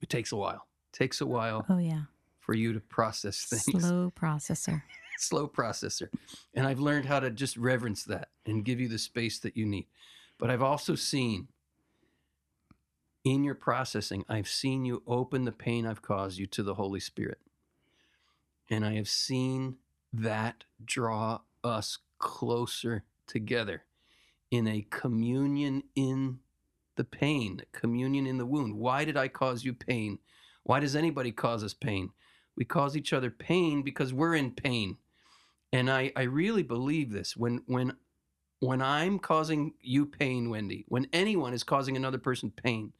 it 0.00 0.08
takes 0.08 0.30
a 0.30 0.36
while. 0.36 0.67
Takes 0.92 1.20
a 1.20 1.26
while 1.26 1.66
Oh 1.68 1.78
yeah, 1.78 2.02
for 2.40 2.54
you 2.54 2.72
to 2.72 2.80
process 2.80 3.44
things. 3.44 3.64
slow 3.84 4.12
processor. 4.18 4.82
Slow 5.18 5.48
processor. 5.48 6.08
And 6.54 6.66
I've 6.66 6.80
learned 6.80 7.06
how 7.06 7.20
to 7.20 7.30
just 7.30 7.56
reverence 7.56 8.04
that 8.04 8.28
and 8.46 8.64
give 8.64 8.80
you 8.80 8.88
the 8.88 8.98
space 8.98 9.38
that 9.40 9.56
you 9.56 9.66
need. 9.66 9.86
But 10.38 10.50
I've 10.50 10.62
also 10.62 10.94
seen 10.94 11.48
in 13.24 13.44
your 13.44 13.54
processing, 13.54 14.24
I've 14.28 14.48
seen 14.48 14.84
you 14.84 15.02
open 15.06 15.44
the 15.44 15.52
pain 15.52 15.86
I've 15.86 16.02
caused 16.02 16.38
you 16.38 16.46
to 16.46 16.62
the 16.62 16.74
Holy 16.74 17.00
Spirit. 17.00 17.38
And 18.70 18.84
I 18.84 18.94
have 18.94 19.08
seen 19.08 19.76
that 20.12 20.64
draw 20.84 21.40
us 21.64 21.98
closer 22.18 23.04
together 23.26 23.84
in 24.50 24.66
a 24.66 24.86
communion 24.90 25.82
in 25.94 26.38
the 26.96 27.04
pain, 27.04 27.62
communion 27.72 28.26
in 28.26 28.38
the 28.38 28.46
wound. 28.46 28.76
Why 28.76 29.04
did 29.04 29.16
I 29.16 29.28
cause 29.28 29.64
you 29.64 29.72
pain? 29.72 30.18
Why 30.68 30.80
does 30.80 30.94
anybody 30.94 31.32
cause 31.32 31.64
us 31.64 31.72
pain? 31.72 32.10
We 32.54 32.66
cause 32.66 32.94
each 32.94 33.14
other 33.14 33.30
pain 33.30 33.80
because 33.82 34.12
we're 34.12 34.34
in 34.34 34.50
pain. 34.50 34.98
And 35.72 35.90
I, 35.90 36.12
I 36.14 36.24
really 36.24 36.62
believe 36.62 37.10
this. 37.10 37.34
When 37.34 37.62
when 37.64 37.96
when 38.60 38.82
I'm 38.82 39.18
causing 39.18 39.72
you 39.80 40.04
pain, 40.04 40.50
Wendy, 40.50 40.84
when 40.86 41.06
anyone 41.10 41.54
is 41.54 41.64
causing 41.64 41.96
another 41.96 42.18
person 42.18 42.50
pain, 42.50 42.92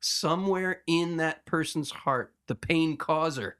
somewhere 0.00 0.82
in 0.86 1.16
that 1.16 1.46
person's 1.46 1.92
heart, 1.92 2.34
the 2.46 2.54
pain 2.54 2.98
causer, 2.98 3.56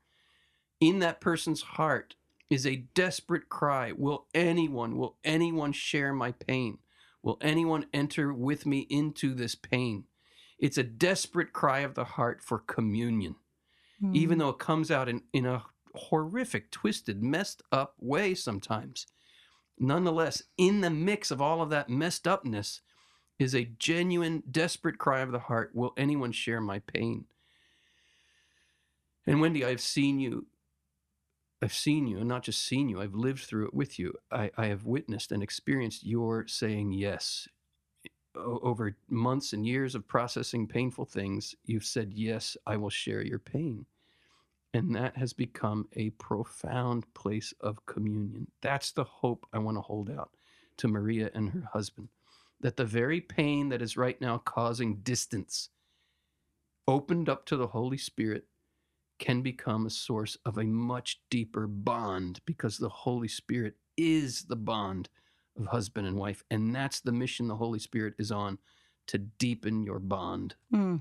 in 0.78 0.98
that 0.98 1.22
person's 1.22 1.62
heart 1.62 2.16
is 2.50 2.66
a 2.66 2.84
desperate 2.94 3.48
cry 3.48 3.92
Will 3.96 4.26
anyone, 4.34 4.98
will 4.98 5.16
anyone 5.24 5.72
share 5.72 6.12
my 6.12 6.32
pain? 6.32 6.80
Will 7.22 7.38
anyone 7.40 7.86
enter 7.94 8.30
with 8.34 8.66
me 8.66 8.80
into 8.90 9.32
this 9.32 9.54
pain? 9.54 10.04
It's 10.58 10.76
a 10.76 10.82
desperate 10.82 11.54
cry 11.54 11.80
of 11.80 11.94
the 11.94 12.04
heart 12.04 12.42
for 12.42 12.58
communion, 12.58 13.36
even 14.12 14.36
Mm. 14.36 14.40
though 14.40 14.48
it 14.50 14.58
comes 14.58 14.90
out 14.90 15.08
in, 15.08 15.22
in 15.32 15.46
a 15.46 15.64
horrific, 15.94 16.70
twisted, 16.70 17.22
messed 17.22 17.62
up 17.72 17.94
way 18.00 18.34
sometimes. 18.34 19.06
Nonetheless, 19.78 20.42
in 20.58 20.80
the 20.82 20.90
mix 20.90 21.30
of 21.30 21.40
all 21.42 21.62
of 21.62 21.70
that 21.70 21.90
messed 21.90 22.28
upness 22.28 22.80
is 23.38 23.54
a 23.54 23.64
genuine, 23.78 24.42
desperate 24.50 24.98
cry 24.98 25.20
of 25.20 25.32
the 25.32 25.38
heart 25.40 25.72
Will 25.74 25.92
anyone 25.96 26.32
share 26.32 26.60
my 26.60 26.80
pain? 26.80 27.26
And 29.26 29.40
Wendy, 29.40 29.64
I've 29.64 29.80
seen 29.80 30.20
you. 30.20 30.46
I've 31.62 31.72
seen 31.74 32.06
you, 32.06 32.18
and 32.18 32.28
not 32.28 32.42
just 32.44 32.64
seen 32.66 32.88
you, 32.88 33.00
I've 33.00 33.14
lived 33.14 33.44
through 33.44 33.66
it 33.68 33.74
with 33.74 33.98
you. 33.98 34.14
I, 34.30 34.50
I 34.56 34.66
have 34.66 34.84
witnessed 34.84 35.32
and 35.32 35.42
experienced 35.42 36.04
your 36.06 36.46
saying 36.46 36.92
yes. 36.92 37.48
O- 38.36 38.60
over 38.62 38.96
months 39.08 39.52
and 39.54 39.66
years 39.66 39.94
of 39.94 40.06
processing 40.08 40.68
painful 40.68 41.06
things, 41.06 41.54
you've 41.64 41.84
said, 41.84 42.12
Yes, 42.14 42.56
I 42.66 42.76
will 42.76 42.90
share 42.90 43.22
your 43.22 43.38
pain. 43.40 43.86
And 44.74 44.94
that 44.96 45.16
has 45.16 45.32
become 45.32 45.88
a 45.92 46.10
profound 46.10 47.12
place 47.14 47.54
of 47.60 47.86
communion. 47.86 48.48
That's 48.60 48.90
the 48.90 49.04
hope 49.04 49.46
I 49.52 49.58
want 49.58 49.76
to 49.76 49.80
hold 49.80 50.10
out 50.10 50.30
to 50.78 50.88
Maria 50.88 51.30
and 51.32 51.50
her 51.50 51.68
husband. 51.72 52.08
That 52.60 52.76
the 52.76 52.84
very 52.84 53.20
pain 53.20 53.68
that 53.68 53.80
is 53.80 53.96
right 53.96 54.20
now 54.20 54.38
causing 54.38 54.96
distance, 54.96 55.68
opened 56.88 57.28
up 57.28 57.46
to 57.46 57.56
the 57.56 57.68
Holy 57.68 57.98
Spirit, 57.98 58.46
can 59.20 59.42
become 59.42 59.86
a 59.86 59.90
source 59.90 60.36
of 60.44 60.58
a 60.58 60.64
much 60.64 61.20
deeper 61.30 61.68
bond 61.68 62.40
because 62.44 62.76
the 62.76 62.88
Holy 62.88 63.28
Spirit 63.28 63.74
is 63.96 64.42
the 64.42 64.56
bond 64.56 65.08
of 65.56 65.66
husband 65.66 66.06
and 66.08 66.16
wife. 66.16 66.42
And 66.50 66.74
that's 66.74 67.00
the 67.00 67.12
mission 67.12 67.46
the 67.46 67.54
Holy 67.54 67.78
Spirit 67.78 68.14
is 68.18 68.32
on 68.32 68.58
to 69.06 69.18
deepen 69.18 69.84
your 69.84 70.00
bond. 70.00 70.56
Mm. 70.72 71.00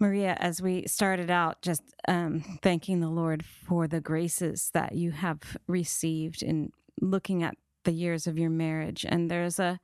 Maria, 0.00 0.34
as 0.40 0.62
we 0.62 0.86
started 0.86 1.30
out, 1.30 1.60
just 1.62 1.82
um, 2.08 2.40
thanking 2.62 3.00
the 3.00 3.10
Lord 3.10 3.44
for 3.44 3.86
the 3.86 4.00
graces 4.00 4.70
that 4.72 4.94
you 4.94 5.10
have 5.12 5.56
received 5.68 6.42
in 6.42 6.72
looking 7.00 7.42
at 7.42 7.54
the 7.84 7.92
years 7.92 8.26
of 8.26 8.38
your 8.38 8.50
marriage, 8.50 9.04
and 9.08 9.30
there's 9.30 9.58
a 9.58 9.78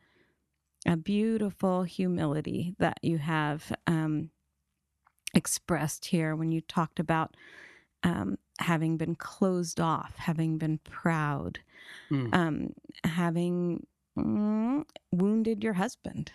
a 0.86 0.96
beautiful 0.96 1.82
humility 1.82 2.74
that 2.78 2.98
you 3.02 3.18
have 3.18 3.72
um, 3.88 4.30
expressed 5.34 6.06
here 6.06 6.36
when 6.36 6.52
you 6.52 6.60
talked 6.60 7.00
about 7.00 7.36
um, 8.04 8.38
having 8.60 8.96
been 8.96 9.16
closed 9.16 9.80
off, 9.80 10.14
having 10.16 10.58
been 10.58 10.78
proud, 10.78 11.58
Mm. 12.10 12.34
um, 12.34 12.68
having 13.04 13.84
mm, 14.16 14.84
wounded 15.12 15.64
your 15.64 15.72
husband. 15.74 16.30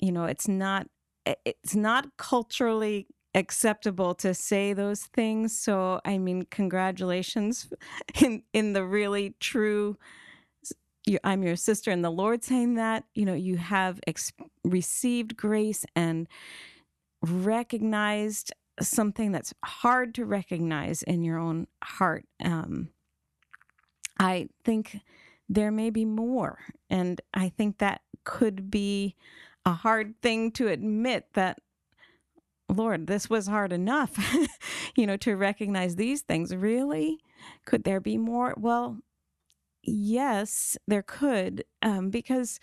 You 0.00 0.12
know, 0.12 0.24
it's 0.24 0.46
not 0.48 0.86
it's 1.26 1.74
not 1.74 2.16
culturally 2.16 3.06
acceptable 3.34 4.14
to 4.16 4.34
say 4.34 4.72
those 4.72 5.02
things. 5.02 5.58
So, 5.58 6.00
I 6.04 6.18
mean, 6.18 6.46
congratulations 6.50 7.72
in 8.20 8.42
in 8.52 8.72
the 8.72 8.84
really 8.84 9.34
true. 9.40 9.96
I'm 11.24 11.42
your 11.42 11.56
sister 11.56 11.90
in 11.90 12.02
the 12.02 12.10
Lord 12.10 12.44
saying 12.44 12.74
that, 12.74 13.04
you 13.14 13.24
know, 13.24 13.34
you 13.34 13.56
have 13.56 13.98
ex- 14.06 14.32
received 14.64 15.36
grace 15.36 15.84
and 15.96 16.28
recognized 17.22 18.52
something 18.80 19.32
that's 19.32 19.54
hard 19.64 20.14
to 20.16 20.24
recognize 20.24 21.02
in 21.02 21.22
your 21.22 21.38
own 21.38 21.66
heart. 21.82 22.26
Um, 22.44 22.90
I 24.18 24.48
think 24.64 25.00
there 25.48 25.72
may 25.72 25.90
be 25.90 26.04
more. 26.04 26.58
And 26.88 27.20
I 27.34 27.48
think 27.48 27.78
that 27.78 28.02
could 28.24 28.70
be 28.70 29.16
a 29.64 29.72
hard 29.72 30.20
thing 30.22 30.50
to 30.52 30.68
admit 30.68 31.26
that, 31.34 31.58
Lord, 32.68 33.06
this 33.06 33.28
was 33.28 33.46
hard 33.46 33.72
enough, 33.72 34.16
you 34.96 35.06
know, 35.06 35.16
to 35.18 35.36
recognize 35.36 35.96
these 35.96 36.22
things. 36.22 36.54
Really? 36.54 37.18
Could 37.66 37.84
there 37.84 38.00
be 38.00 38.16
more? 38.16 38.54
Well, 38.56 38.98
yes, 39.82 40.76
there 40.86 41.02
could, 41.02 41.64
um, 41.82 42.10
because 42.10 42.60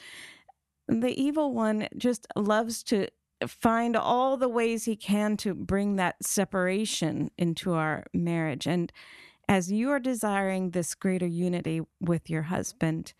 the 0.87 1.21
evil 1.21 1.53
one 1.53 1.87
just 1.97 2.27
loves 2.35 2.83
to 2.83 3.07
find 3.45 3.95
all 3.95 4.37
the 4.37 4.49
ways 4.49 4.85
he 4.85 4.95
can 4.95 5.37
to 5.37 5.53
bring 5.53 5.95
that 5.97 6.15
separation 6.23 7.29
into 7.37 7.73
our 7.73 8.05
marriage. 8.13 8.65
And 8.65 8.91
as 9.47 9.71
you 9.71 9.91
are 9.91 9.99
desiring 9.99 10.71
this 10.71 10.95
greater 10.95 11.27
unity 11.27 11.81
with 12.01 12.29
your 12.29 12.43
husband, 12.43 13.13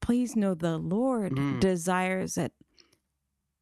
please 0.00 0.34
know 0.34 0.54
the 0.54 0.78
Lord 0.78 1.32
mm. 1.32 1.60
desires 1.60 2.38
it 2.38 2.52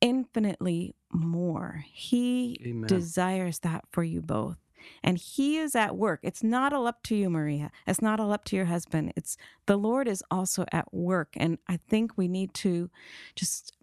infinitely 0.00 0.94
more. 1.12 1.84
He 1.92 2.60
Amen. 2.66 2.86
desires 2.86 3.60
that 3.60 3.84
for 3.90 4.02
you 4.02 4.22
both. 4.22 4.56
And 5.02 5.18
he 5.18 5.58
is 5.58 5.74
at 5.74 5.96
work. 5.96 6.20
It's 6.22 6.42
not 6.42 6.72
all 6.72 6.86
up 6.86 7.02
to 7.04 7.14
you, 7.14 7.28
Maria. 7.28 7.70
It's 7.86 8.00
not 8.00 8.18
all 8.18 8.32
up 8.32 8.44
to 8.46 8.56
your 8.56 8.64
husband. 8.64 9.12
It's 9.14 9.36
the 9.66 9.76
Lord 9.76 10.08
is 10.08 10.24
also 10.30 10.64
at 10.72 10.92
work. 10.94 11.34
And 11.36 11.58
I 11.68 11.76
think 11.76 12.16
we 12.16 12.28
need 12.28 12.54
to 12.54 12.90
just 13.34 13.76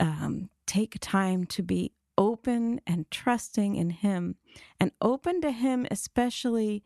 um, 0.00 0.50
take 0.66 0.96
time 1.00 1.44
to 1.46 1.62
be 1.62 1.92
open 2.18 2.80
and 2.86 3.10
trusting 3.10 3.76
in 3.76 3.90
Him 3.90 4.36
and 4.78 4.90
open 5.00 5.40
to 5.42 5.52
Him, 5.52 5.86
especially 5.90 6.82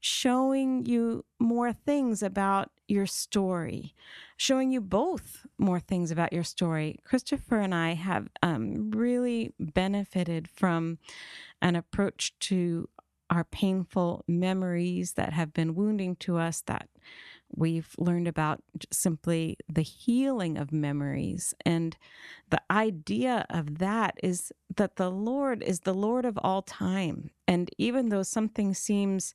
showing 0.00 0.84
you 0.84 1.24
more 1.38 1.72
things 1.72 2.22
about 2.22 2.70
your 2.88 3.06
story, 3.06 3.94
showing 4.36 4.70
you 4.70 4.80
both 4.80 5.46
more 5.58 5.80
things 5.80 6.10
about 6.10 6.32
your 6.32 6.44
story. 6.44 6.98
Christopher 7.04 7.60
and 7.60 7.74
I 7.74 7.94
have 7.94 8.28
um, 8.42 8.90
really 8.90 9.52
benefited 9.58 10.48
from 10.48 10.98
an 11.62 11.76
approach 11.76 12.38
to 12.40 12.88
our 13.30 13.44
painful 13.44 14.24
memories 14.28 15.12
that 15.12 15.32
have 15.32 15.52
been 15.54 15.74
wounding 15.74 16.14
to 16.16 16.36
us 16.36 16.60
that 16.66 16.88
We've 17.56 17.94
learned 17.98 18.26
about 18.26 18.62
simply 18.90 19.56
the 19.72 19.82
healing 19.82 20.56
of 20.56 20.72
memories. 20.72 21.54
And 21.64 21.96
the 22.50 22.60
idea 22.70 23.46
of 23.48 23.78
that 23.78 24.18
is 24.22 24.52
that 24.76 24.96
the 24.96 25.10
Lord 25.10 25.62
is 25.62 25.80
the 25.80 25.94
Lord 25.94 26.24
of 26.24 26.38
all 26.42 26.62
time. 26.62 27.30
And 27.46 27.70
even 27.78 28.08
though 28.08 28.22
something 28.24 28.74
seems 28.74 29.34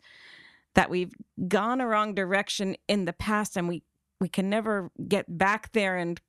that 0.76 0.90
we've 0.90 1.14
gone 1.48 1.82
a 1.82 1.88
wrong 1.88 2.14
direction 2.14 2.76
in 2.88 3.06
the 3.06 3.14
past 3.14 3.58
and 3.58 3.68
we, 3.68 3.84
we 4.20 4.30
can 4.30 4.50
never 4.50 4.92
get 5.08 5.38
back 5.38 5.72
there 5.72 5.98
and 5.98 6.22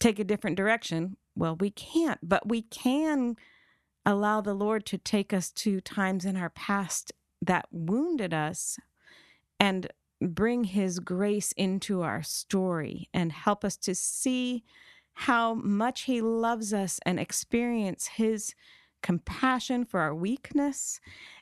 take 0.00 0.18
a 0.18 0.24
different 0.24 0.56
direction, 0.56 1.16
well, 1.36 1.56
we 1.56 1.70
can't, 1.70 2.18
but 2.22 2.48
we 2.48 2.62
can 2.62 3.36
allow 4.04 4.40
the 4.40 4.54
Lord 4.54 4.84
to 4.86 4.98
take 4.98 5.32
us 5.32 5.50
to 5.50 5.80
times 5.80 6.24
in 6.24 6.36
our 6.36 6.50
past 6.50 7.12
that 7.40 7.66
wounded 7.70 8.34
us 8.34 8.78
and 9.60 9.88
bring 10.20 10.64
his 10.64 10.98
grace 10.98 11.52
into 11.52 12.02
our 12.02 12.22
story 12.22 13.08
and 13.14 13.32
help 13.32 13.64
us 13.64 13.76
to 13.76 13.94
see 13.94 14.64
how 15.14 15.54
much 15.54 16.02
he 16.02 16.20
loves 16.20 16.72
us 16.72 16.98
and 17.04 17.20
experience 17.20 18.06
his 18.06 18.54
compassion 19.02 19.84
for 19.84 20.00
our 20.00 20.14
weakness 20.14 21.00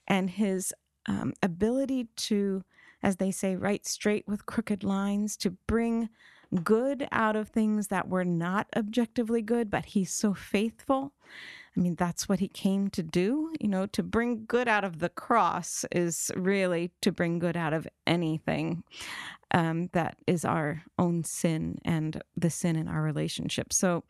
and 0.08 0.30
his 0.30 0.74
um, 1.10 1.32
ability 1.42 2.08
to, 2.16 2.62
as 3.02 3.16
they 3.16 3.30
say, 3.30 3.56
write 3.56 3.86
straight 3.86 4.26
with 4.26 4.46
crooked 4.46 4.84
lines, 4.84 5.36
to 5.38 5.50
bring 5.66 6.08
good 6.64 7.06
out 7.12 7.36
of 7.36 7.48
things 7.48 7.88
that 7.88 8.08
were 8.08 8.24
not 8.24 8.66
objectively 8.76 9.42
good, 9.42 9.70
but 9.70 9.86
he's 9.86 10.12
so 10.12 10.34
faithful 10.34 11.12
I 11.76 11.80
mean, 11.80 11.94
that's 11.94 12.28
what 12.28 12.40
he 12.40 12.48
came 12.48 12.90
to 12.90 13.02
do. 13.02 13.52
You 13.60 13.68
know, 13.68 13.86
to 13.86 14.02
bring 14.02 14.44
good 14.46 14.68
out 14.68 14.84
of 14.84 14.98
the 14.98 15.08
cross 15.08 15.84
is 15.92 16.30
really 16.34 16.90
to 17.02 17.12
bring 17.12 17.38
good 17.38 17.56
out 17.56 17.72
of 17.72 17.86
anything 18.06 18.82
um, 19.52 19.88
that 19.92 20.16
is 20.26 20.44
our 20.44 20.82
own 20.98 21.22
sin 21.24 21.78
and 21.84 22.20
the 22.36 22.50
sin 22.50 22.76
in 22.76 22.88
our 22.88 23.02
relationship. 23.02 23.72
So 23.72 24.04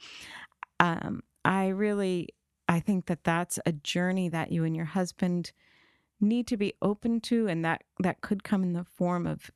um, 0.78 1.22
I 1.44 1.68
really, 1.68 2.30
I 2.66 2.80
think 2.80 3.06
that 3.06 3.24
that's 3.24 3.58
a 3.66 3.72
journey 3.72 4.28
that 4.30 4.52
you 4.52 4.64
and 4.64 4.74
your 4.74 4.86
husband 4.86 5.52
need 6.20 6.46
to 6.48 6.56
be 6.56 6.74
open 6.82 7.20
to, 7.22 7.46
and 7.46 7.64
that 7.64 7.84
that 7.98 8.20
could 8.20 8.44
come 8.44 8.62
in 8.62 8.72
the 8.72 8.84
form 8.84 9.26
of 9.26 9.50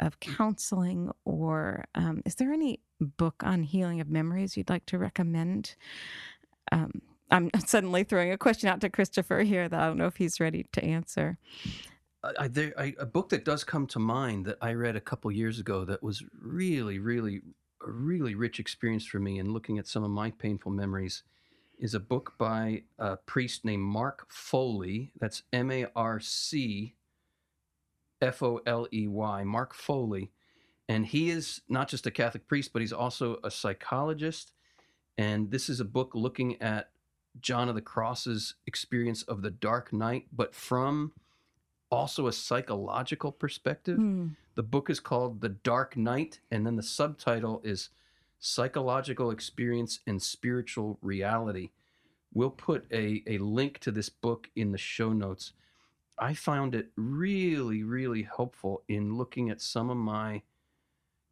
of 0.00 0.20
counseling 0.20 1.10
or 1.24 1.84
um, 1.96 2.22
is 2.24 2.36
there 2.36 2.52
any 2.52 2.78
book 3.00 3.42
on 3.44 3.64
healing 3.64 4.00
of 4.00 4.08
memories 4.08 4.56
you'd 4.56 4.70
like 4.70 4.86
to 4.86 4.96
recommend 4.96 5.74
um, 6.70 7.02
I'm 7.30 7.50
suddenly 7.66 8.04
throwing 8.04 8.32
a 8.32 8.38
question 8.38 8.68
out 8.68 8.80
to 8.82 8.90
Christopher 8.90 9.40
here 9.40 9.68
that 9.68 9.80
I 9.80 9.86
don't 9.86 9.98
know 9.98 10.06
if 10.06 10.16
he's 10.16 10.40
ready 10.40 10.66
to 10.72 10.84
answer. 10.84 11.38
I, 12.38 12.48
there, 12.48 12.72
I, 12.76 12.94
a 12.98 13.06
book 13.06 13.28
that 13.28 13.44
does 13.44 13.62
come 13.62 13.86
to 13.88 13.98
mind 13.98 14.44
that 14.46 14.58
I 14.60 14.72
read 14.72 14.96
a 14.96 15.00
couple 15.00 15.30
years 15.30 15.60
ago 15.60 15.84
that 15.84 16.02
was 16.02 16.24
really, 16.40 16.98
really, 16.98 17.42
a 17.86 17.90
really 17.90 18.34
rich 18.34 18.58
experience 18.58 19.06
for 19.06 19.20
me 19.20 19.38
in 19.38 19.52
looking 19.52 19.78
at 19.78 19.86
some 19.86 20.02
of 20.02 20.10
my 20.10 20.32
painful 20.32 20.72
memories 20.72 21.22
is 21.78 21.94
a 21.94 22.00
book 22.00 22.34
by 22.38 22.82
a 22.98 23.16
priest 23.16 23.64
named 23.64 23.82
Marc 23.82 24.26
Foley. 24.30 25.12
That's 25.18 25.42
M 25.52 25.70
A 25.70 25.86
R 25.94 26.20
C 26.20 26.94
F 28.20 28.42
O 28.42 28.60
L 28.66 28.86
E 28.92 29.06
Y, 29.08 29.44
Marc 29.44 29.74
Foley. 29.74 30.30
And 30.88 31.06
he 31.06 31.30
is 31.30 31.60
not 31.68 31.88
just 31.88 32.06
a 32.06 32.10
Catholic 32.10 32.48
priest, 32.48 32.72
but 32.72 32.80
he's 32.80 32.92
also 32.92 33.38
a 33.44 33.50
psychologist. 33.50 34.52
And 35.16 35.50
this 35.50 35.68
is 35.68 35.80
a 35.80 35.84
book 35.84 36.12
looking 36.14 36.60
at 36.62 36.90
John 37.40 37.68
of 37.68 37.74
the 37.74 37.82
Cross's 37.82 38.54
experience 38.66 39.22
of 39.22 39.42
the 39.42 39.50
Dark 39.50 39.92
Night, 39.92 40.26
but 40.32 40.54
from 40.54 41.12
also 41.90 42.26
a 42.26 42.32
psychological 42.32 43.32
perspective. 43.32 43.98
Mm. 43.98 44.36
The 44.54 44.62
book 44.62 44.90
is 44.90 45.00
called 45.00 45.40
The 45.40 45.50
Dark 45.50 45.96
Night, 45.96 46.40
and 46.50 46.66
then 46.66 46.76
the 46.76 46.82
subtitle 46.82 47.60
is 47.64 47.90
Psychological 48.40 49.30
Experience 49.30 50.00
and 50.06 50.22
Spiritual 50.22 50.98
Reality. 51.02 51.70
We'll 52.32 52.50
put 52.50 52.86
a, 52.92 53.22
a 53.26 53.38
link 53.38 53.78
to 53.80 53.90
this 53.90 54.08
book 54.08 54.50
in 54.54 54.72
the 54.72 54.78
show 54.78 55.12
notes. 55.12 55.52
I 56.18 56.34
found 56.34 56.74
it 56.74 56.90
really, 56.96 57.82
really 57.82 58.22
helpful 58.22 58.82
in 58.88 59.16
looking 59.16 59.50
at 59.50 59.60
some 59.60 59.90
of 59.90 59.96
my 59.96 60.42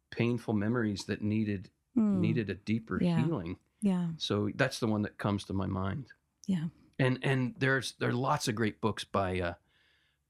painful 0.09 0.53
memories 0.53 1.03
that 1.05 1.21
needed 1.21 1.69
mm. 1.95 2.19
needed 2.19 2.49
a 2.49 2.55
deeper 2.55 3.01
yeah. 3.01 3.23
healing. 3.23 3.57
Yeah. 3.81 4.07
So 4.17 4.49
that's 4.55 4.79
the 4.79 4.87
one 4.87 5.01
that 5.03 5.17
comes 5.17 5.43
to 5.45 5.53
my 5.53 5.67
mind. 5.67 6.07
Yeah. 6.47 6.65
And 6.99 7.19
and 7.21 7.55
there's 7.59 7.93
there 7.99 8.09
are 8.09 8.13
lots 8.13 8.47
of 8.47 8.55
great 8.55 8.81
books 8.81 9.03
by 9.03 9.39
uh, 9.39 9.53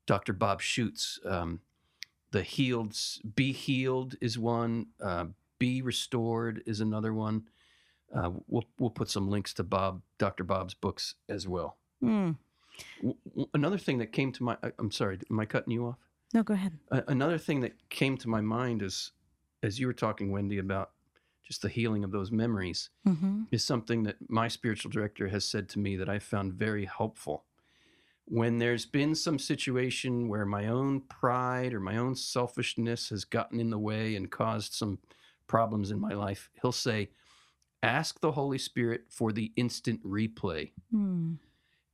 Dr. 0.06 0.34
Bob 0.34 0.62
Schuchts. 0.62 1.26
Um, 1.26 1.62
the 2.32 2.44
Healed, 2.44 2.98
Be 3.36 3.54
Healed 3.54 4.16
is 4.20 4.38
one. 4.38 4.88
Uh, 5.02 5.28
Be 5.60 5.82
Restored 5.82 6.63
is 6.65 6.82
another 6.82 7.13
one. 7.13 7.48
Uh, 8.13 8.32
we'll 8.48 8.65
we'll 8.80 8.89
put 8.89 9.10
some 9.10 9.30
links 9.30 9.54
to 9.56 9.63
Bob, 9.63 10.02
Dr. 10.17 10.43
Bob's 10.43 10.74
books 10.74 11.15
as 11.28 11.48
well. 11.48 11.78
Mm. 12.04 12.38
W- 13.02 13.48
another 13.54 13.78
thing 13.78 13.98
that 13.98 14.12
came 14.12 14.32
to 14.34 14.43
my, 14.43 14.58
I'm 14.80 14.91
sorry, 14.91 15.20
am 15.30 15.39
I 15.39 15.46
cutting 15.46 15.74
you 15.74 15.88
off? 15.88 15.98
No, 16.34 16.43
go 16.43 16.54
ahead. 16.54 16.78
another 17.08 17.38
thing 17.38 17.62
that 17.62 17.90
came 17.90 18.17
to 18.17 18.29
my 18.29 18.42
mind 18.42 18.81
is, 18.81 19.12
as 19.63 19.79
you 19.79 19.88
were 19.88 19.94
talking, 19.94 20.31
Wendy, 20.31 20.58
about 20.58 20.92
just 21.48 21.62
the 21.62 21.69
healing 21.69 22.04
of 22.04 22.12
those 22.12 22.31
memories 22.31 22.90
mm-hmm. 23.08 23.44
is 23.52 23.63
something 23.63 24.04
that 24.04 24.17
my 24.27 24.50
spiritual 24.50 24.92
director 24.92 25.29
has 25.29 25.46
said 25.46 25.69
to 25.69 25.79
me 25.79 25.96
that 25.96 26.10
I 26.10 26.19
found 26.19 26.54
very 26.54 26.86
helpful. 26.86 27.46
When 28.25 28.58
there's 28.58 28.86
been 28.86 29.15
some 29.15 29.40
situation 29.40 30.27
where 30.27 30.46
my 30.46 30.67
own 30.67 31.02
pride 31.02 31.73
or 31.73 31.79
my 31.79 31.96
own 31.96 32.15
selfishness 32.15 33.10
has 33.10 33.23
gotten 33.23 33.62
in 33.62 33.69
the 33.69 33.79
way 33.79 34.17
and 34.17 34.29
caused 34.29 34.73
some 34.73 35.00
problems 35.48 35.91
in 35.91 36.00
my 36.00 36.13
life, 36.13 36.50
he'll 36.62 36.71
say, 36.71 37.10
Ask 37.83 38.19
the 38.19 38.31
Holy 38.31 38.58
Spirit 38.58 39.06
for 39.10 39.31
the 39.31 39.52
instant 39.56 40.04
replay. 40.04 40.71
Mm. 40.93 41.37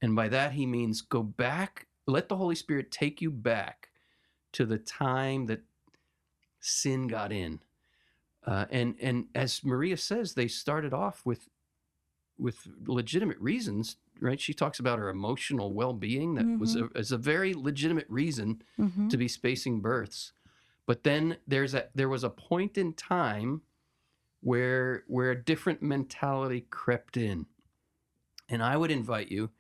And 0.01 0.15
by 0.15 0.27
that, 0.29 0.53
he 0.53 0.65
means 0.65 1.01
go 1.01 1.21
back, 1.23 1.87
let 2.07 2.29
the 2.29 2.37
Holy 2.37 2.55
Spirit 2.55 2.89
take 2.91 3.21
you 3.21 3.29
back 3.31 3.89
to 4.53 4.65
the 4.65 4.77
time 4.77 5.45
that 5.47 5.61
sin 6.59 7.07
got 7.07 7.31
in 7.31 7.59
uh, 8.45 8.65
and 8.71 8.95
and 9.01 9.25
as 9.35 9.63
Maria 9.63 9.95
says, 9.95 10.33
they 10.33 10.47
started 10.49 10.93
off 10.93 11.25
with 11.25 11.47
with 12.37 12.67
legitimate 12.87 13.37
reasons, 13.39 13.95
right? 14.19 14.39
She 14.39 14.53
talks 14.53 14.79
about 14.79 14.99
her 14.99 15.09
emotional 15.09 15.71
well-being 15.71 16.33
that 16.35 16.59
was 16.59 16.75
a, 16.75 16.89
is 16.95 17.11
a 17.13 17.17
very 17.17 17.53
legitimate 17.53 18.07
reason 18.09 18.61
Mhm. 18.77 19.09
to 19.09 19.17
be 19.17 19.27
spacing 19.29 19.79
births. 19.81 20.33
But 20.85 21.03
then 21.03 21.37
there's 21.47 21.73
a 21.73 21.87
there 21.95 22.09
was 22.09 22.23
a 22.23 22.29
point 22.29 22.77
in 22.77 22.93
time 22.93 23.61
where 24.41 25.03
where 25.07 25.31
a 25.31 25.43
different 25.43 25.81
mentality 25.81 26.65
crept 26.69 27.17
in. 27.17 27.45
And 28.49 28.61
I 28.61 28.75
would 28.75 28.91
invite 28.91 29.31
you, 29.31 29.51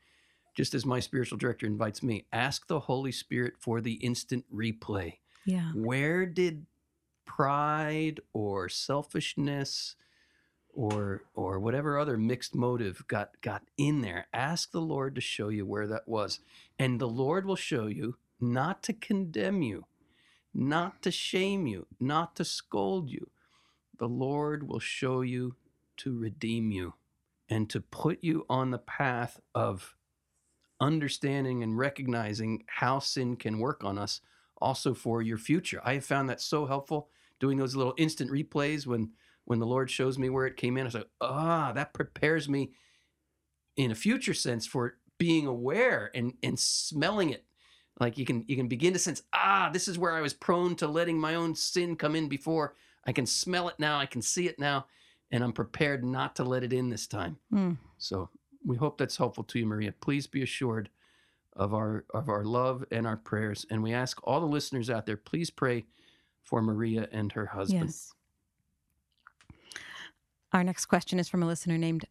just 0.55 0.73
as 0.73 0.85
my 0.85 0.99
spiritual 0.99 1.37
director 1.37 1.65
invites 1.65 2.03
me, 2.03 2.25
ask 2.31 2.67
the 2.67 2.81
Holy 2.81 3.11
Spirit 3.11 3.53
for 3.59 3.79
the 3.79 3.93
instant 3.93 4.45
replay. 4.53 5.19
Yeah. 5.45 5.71
Where 5.73 6.25
did 6.25 6.65
pride 7.25 8.19
or 8.33 8.67
selfishness 8.67 9.95
or 10.73 11.23
or 11.33 11.59
whatever 11.59 11.97
other 11.97 12.17
mixed 12.17 12.53
motive 12.53 13.05
got 13.07 13.39
got 13.41 13.63
in 13.77 14.01
there? 14.01 14.27
Ask 14.33 14.71
the 14.71 14.81
Lord 14.81 15.15
to 15.15 15.21
show 15.21 15.47
you 15.47 15.65
where 15.65 15.87
that 15.87 16.07
was. 16.07 16.39
And 16.77 16.99
the 16.99 17.07
Lord 17.07 17.45
will 17.45 17.55
show 17.55 17.87
you 17.87 18.17
not 18.39 18.83
to 18.83 18.93
condemn 18.93 19.61
you, 19.61 19.85
not 20.53 21.01
to 21.01 21.11
shame 21.11 21.67
you, 21.67 21.87
not 21.99 22.35
to 22.35 22.45
scold 22.45 23.09
you. 23.09 23.29
The 23.97 24.07
Lord 24.07 24.67
will 24.67 24.79
show 24.79 25.21
you 25.21 25.55
to 25.97 26.17
redeem 26.17 26.71
you 26.71 26.93
and 27.49 27.69
to 27.69 27.81
put 27.81 28.23
you 28.23 28.45
on 28.49 28.71
the 28.71 28.79
path 28.79 29.39
of 29.53 29.95
understanding 30.79 31.63
and 31.63 31.77
recognizing 31.77 32.63
how 32.67 32.99
sin 32.99 33.35
can 33.35 33.59
work 33.59 33.83
on 33.83 33.97
us 33.97 34.21
also 34.57 34.93
for 34.93 35.21
your 35.21 35.37
future. 35.37 35.81
I 35.83 35.95
have 35.95 36.05
found 36.05 36.29
that 36.29 36.41
so 36.41 36.65
helpful 36.65 37.09
doing 37.39 37.57
those 37.57 37.75
little 37.75 37.93
instant 37.97 38.31
replays 38.31 38.85
when 38.85 39.11
when 39.45 39.59
the 39.59 39.65
Lord 39.65 39.91
shows 39.91 40.17
me 40.17 40.29
where 40.29 40.45
it 40.45 40.55
came 40.55 40.77
in. 40.77 40.87
I 40.87 40.89
like, 40.89 41.09
ah, 41.19 41.73
that 41.73 41.93
prepares 41.93 42.47
me 42.47 42.71
in 43.75 43.91
a 43.91 43.95
future 43.95 44.33
sense 44.33 44.65
for 44.65 44.97
being 45.17 45.47
aware 45.47 46.11
and 46.15 46.33
and 46.41 46.57
smelling 46.57 47.29
it. 47.29 47.45
Like 47.99 48.17
you 48.17 48.25
can 48.25 48.43
you 48.47 48.55
can 48.55 48.67
begin 48.67 48.93
to 48.93 48.99
sense, 48.99 49.21
ah, 49.33 49.69
this 49.71 49.87
is 49.87 49.97
where 49.97 50.13
I 50.13 50.21
was 50.21 50.33
prone 50.33 50.75
to 50.77 50.87
letting 50.87 51.19
my 51.19 51.35
own 51.35 51.55
sin 51.55 51.95
come 51.95 52.15
in 52.15 52.27
before. 52.27 52.75
I 53.05 53.11
can 53.11 53.25
smell 53.25 53.69
it 53.69 53.75
now, 53.79 53.99
I 53.99 54.05
can 54.05 54.21
see 54.21 54.47
it 54.47 54.57
now, 54.57 54.87
and 55.31 55.43
I'm 55.43 55.53
prepared 55.53 56.03
not 56.03 56.35
to 56.37 56.43
let 56.43 56.63
it 56.63 56.73
in 56.73 56.89
this 56.89 57.05
time. 57.05 57.37
Mm. 57.53 57.77
So 57.97 58.29
we 58.65 58.77
hope 58.77 58.97
that's 58.97 59.17
helpful 59.17 59.43
to 59.43 59.59
you, 59.59 59.65
Maria. 59.65 59.93
Please 59.99 60.25
be 60.25 60.41
assured 60.41 60.89
of 61.55 61.73
our 61.73 62.05
of 62.13 62.29
our 62.29 62.43
love 62.43 62.83
and 62.91 63.05
our 63.05 63.17
prayers. 63.17 63.65
And 63.69 63.83
we 63.83 63.93
ask 63.93 64.19
all 64.23 64.39
the 64.39 64.47
listeners 64.47 64.89
out 64.89 65.05
there, 65.05 65.17
please 65.17 65.49
pray 65.49 65.85
for 66.41 66.61
Maria 66.61 67.07
and 67.11 67.31
her 67.33 67.45
husband. 67.45 67.85
Yes. 67.85 68.13
Our 70.51 70.63
next 70.63 70.85
question 70.85 71.19
is 71.19 71.27
from 71.27 71.41
a 71.41 71.47
listener 71.47 71.77
named 71.77 72.05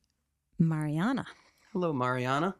Mariana. 0.59 1.27
Hello, 1.73 1.93
Mariana. 1.93 2.57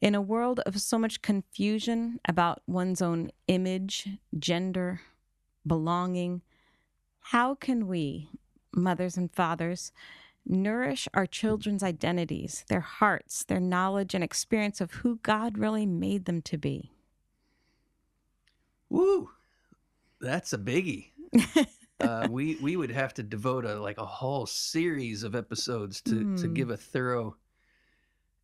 In 0.00 0.14
a 0.14 0.22
world 0.22 0.60
of 0.60 0.80
so 0.80 0.98
much 0.98 1.20
confusion 1.20 2.20
about 2.26 2.62
one's 2.66 3.02
own 3.02 3.30
image, 3.48 4.08
gender, 4.38 5.02
belonging, 5.66 6.40
how 7.20 7.54
can 7.54 7.86
we, 7.86 8.30
mothers 8.74 9.18
and 9.18 9.30
fathers, 9.30 9.92
nourish 10.46 11.06
our 11.12 11.26
children's 11.26 11.82
identities, 11.82 12.64
their 12.68 12.80
hearts, 12.80 13.44
their 13.44 13.60
knowledge 13.60 14.14
and 14.14 14.24
experience 14.24 14.80
of 14.80 14.90
who 14.92 15.16
God 15.22 15.58
really 15.58 15.84
made 15.84 16.24
them 16.24 16.40
to 16.42 16.56
be? 16.56 16.92
Woo, 18.88 19.30
that's 20.20 20.52
a 20.54 20.58
biggie. 20.58 21.12
uh, 22.00 22.26
we 22.28 22.56
we 22.56 22.76
would 22.76 22.90
have 22.90 23.12
to 23.14 23.22
devote 23.22 23.64
a 23.66 23.78
like 23.80 23.98
a 23.98 24.06
whole 24.06 24.46
series 24.46 25.22
of 25.22 25.34
episodes 25.34 26.00
to 26.02 26.24
to 26.36 26.48
Hmm. 26.48 26.54
give 26.54 26.70
a 26.70 26.76
thorough 26.76 27.36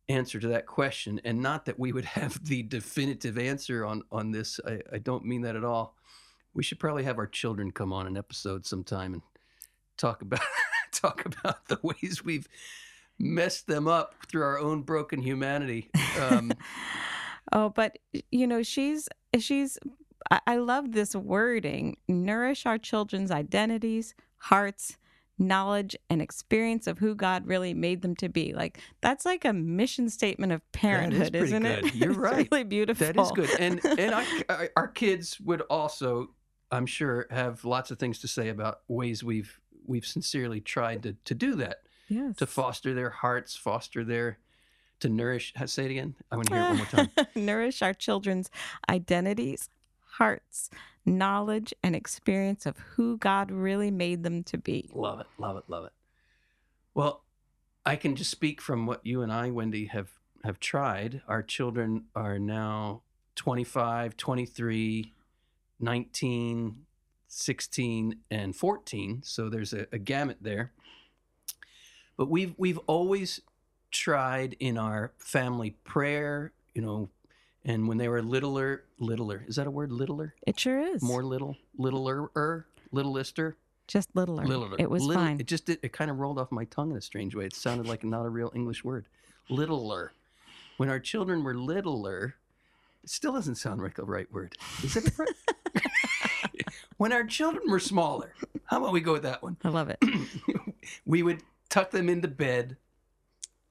answer 0.09 0.39
to 0.39 0.47
that 0.47 0.65
question 0.65 1.19
and 1.23 1.41
not 1.41 1.65
that 1.65 1.79
we 1.79 1.91
would 1.91 2.05
have 2.19 2.43
the 2.45 2.63
definitive 2.63 3.37
answer 3.37 3.85
on 3.85 4.03
on 4.11 4.31
this 4.31 4.59
I, 4.65 4.79
I 4.93 4.97
don't 4.97 5.25
mean 5.25 5.41
that 5.41 5.55
at 5.55 5.63
all 5.63 5.95
we 6.53 6.63
should 6.63 6.79
probably 6.79 7.03
have 7.03 7.17
our 7.17 7.27
children 7.27 7.71
come 7.71 7.93
on 7.93 8.07
an 8.07 8.17
episode 8.17 8.65
sometime 8.65 9.13
and 9.13 9.21
talk 9.97 10.21
about 10.21 10.41
talk 10.91 11.25
about 11.25 11.67
the 11.67 11.79
ways 11.83 12.23
we've 12.23 12.47
messed 13.19 13.67
them 13.67 13.87
up 13.87 14.15
through 14.27 14.43
our 14.43 14.59
own 14.59 14.83
broken 14.83 15.21
humanity 15.21 15.89
um, 16.19 16.51
oh, 17.51 17.69
but 17.69 17.97
you 18.31 18.47
know, 18.47 18.63
she's 18.63 19.07
she's 19.39 19.77
I, 20.31 20.39
I 20.47 20.55
love 20.57 20.91
this 20.91 21.15
wording. 21.15 21.97
Nourish 22.07 22.65
our 22.65 22.77
children's 22.77 23.31
identities, 23.31 24.15
hearts, 24.37 24.97
knowledge, 25.39 25.95
and 26.09 26.21
experience 26.21 26.87
of 26.87 26.97
who 26.99 27.13
God 27.15 27.45
really 27.45 27.73
made 27.73 28.01
them 28.01 28.15
to 28.17 28.29
be. 28.29 28.53
Like 28.53 28.79
that's 29.01 29.25
like 29.25 29.45
a 29.45 29.53
mission 29.53 30.09
statement 30.09 30.51
of 30.51 30.69
parenthood, 30.71 31.31
pretty 31.31 31.45
isn't 31.45 31.65
it? 31.65 31.95
You're 31.95 32.09
It's 32.11 32.17
right. 32.17 32.47
really 32.51 32.63
beautiful. 32.63 33.05
That 33.07 33.19
is 33.19 33.31
good. 33.31 33.49
And 33.59 33.83
and 33.85 34.13
our, 34.13 34.23
our- 34.49 34.69
our 34.75 34.87
kids 34.87 35.39
would 35.41 35.61
also, 35.61 36.29
I'm 36.71 36.85
sure, 36.85 37.27
have 37.29 37.63
lots 37.65 37.91
of 37.91 37.99
things 37.99 38.19
to 38.19 38.27
say 38.27 38.49
about 38.49 38.79
ways 38.87 39.23
we've 39.23 39.59
we've 39.85 40.05
sincerely 40.05 40.59
tried 40.61 41.03
to 41.03 41.13
to 41.25 41.35
do 41.35 41.55
that, 41.55 41.77
yes. 42.09 42.35
to 42.37 42.45
foster 42.47 42.93
their 42.93 43.09
hearts, 43.09 43.55
foster 43.55 44.03
their, 44.03 44.39
to 44.99 45.09
nourish. 45.09 45.53
Say 45.65 45.85
it 45.85 45.91
again. 45.91 46.15
I 46.31 46.35
want 46.35 46.47
to 46.49 46.53
hear 46.55 46.63
it 46.63 46.67
one 46.69 46.77
more 46.77 46.85
time. 46.87 47.09
Nourish 47.35 47.81
our 47.81 47.93
children's 47.93 48.49
identities, 48.89 49.69
hearts, 50.17 50.69
knowledge, 51.07 51.73
and 51.81 51.95
experience 51.95 52.65
of 52.65 52.77
who 52.77 53.17
God 53.17 53.49
really 53.49 53.89
made 53.89 54.23
them 54.23 54.43
to 54.43 54.57
be. 54.57 54.89
Love 54.93 55.19
it, 55.19 55.27
love 55.37 55.57
it, 55.57 55.63
love 55.67 55.85
it. 55.85 55.93
Well, 56.93 57.23
I 57.85 57.95
can 57.95 58.15
just 58.15 58.29
speak 58.29 58.61
from 58.61 58.85
what 58.85 59.05
you 59.05 59.21
and 59.21 59.31
I, 59.31 59.49
Wendy, 59.49 59.85
have 59.85 60.09
have 60.43 60.59
tried. 60.59 61.21
Our 61.27 61.41
children 61.41 62.05
are 62.15 62.37
now 62.37 63.01
25, 63.35 64.15
23, 64.17 65.13
19, 65.79 66.85
16, 67.27 68.15
and 68.29 68.55
14. 68.55 69.21
So 69.23 69.49
there's 69.49 69.73
a, 69.73 69.87
a 69.91 69.97
gamut 69.97 70.37
there. 70.41 70.73
But 72.17 72.29
we've 72.29 72.53
we've 72.57 72.79
always 72.87 73.41
tried 73.91 74.55
in 74.59 74.77
our 74.77 75.13
family 75.17 75.71
prayer, 75.83 76.51
you 76.73 76.81
know, 76.81 77.09
and 77.67 77.87
when 77.87 77.97
they 77.97 78.07
were 78.07 78.21
littler, 78.23 78.83
littler. 78.97 79.43
Is 79.47 79.57
that 79.57 79.67
a 79.67 79.71
word? 79.71 79.91
Littler? 79.91 80.33
It 80.47 80.59
sure 80.59 80.79
is. 80.79 81.03
More 81.03 81.23
little, 81.23 81.57
littler, 81.77 82.65
littlester. 82.93 83.53
just 83.87 84.09
littler. 84.15 84.45
Littler. 84.45 84.77
It 84.79 84.89
was 84.89 85.03
Little- 85.03 85.21
fine. 85.21 85.39
It 85.39 85.45
just 85.47 85.69
it, 85.69 85.79
it 85.83 85.93
kind 85.93 86.09
of 86.09 86.17
rolled 86.19 86.39
off 86.39 86.51
my 86.51 86.65
tongue 86.65 86.91
in 86.91 86.97
a 86.97 87.01
strange 87.01 87.35
way. 87.35 87.45
It 87.45 87.53
sounded 87.55 87.85
like 87.87 88.03
not 88.03 88.25
a 88.25 88.29
real 88.29 88.51
English 88.55 88.83
word. 88.83 89.05
Littler. 89.49 90.13
When 90.77 90.89
our 90.89 90.99
children 90.99 91.43
were 91.43 91.55
littler, 91.55 92.35
it 93.03 93.09
still 93.09 93.33
doesn't 93.33 93.55
sound 93.55 93.81
like 93.81 93.95
the 93.95 94.03
right 94.05 94.31
word. 94.31 94.55
Is 94.83 94.95
it 94.95 95.11
right? 95.17 95.29
when 96.97 97.11
our 97.11 97.23
children 97.23 97.63
were 97.69 97.79
smaller, 97.79 98.33
how 98.65 98.77
about 98.77 98.93
we 98.93 99.01
go 99.01 99.13
with 99.13 99.23
that 99.23 99.41
one? 99.43 99.57
I 99.63 99.69
love 99.69 99.89
it. 99.89 99.99
we 101.05 101.23
would 101.23 101.41
tuck 101.69 101.91
them 101.91 102.09
into 102.09 102.27
bed 102.27 102.77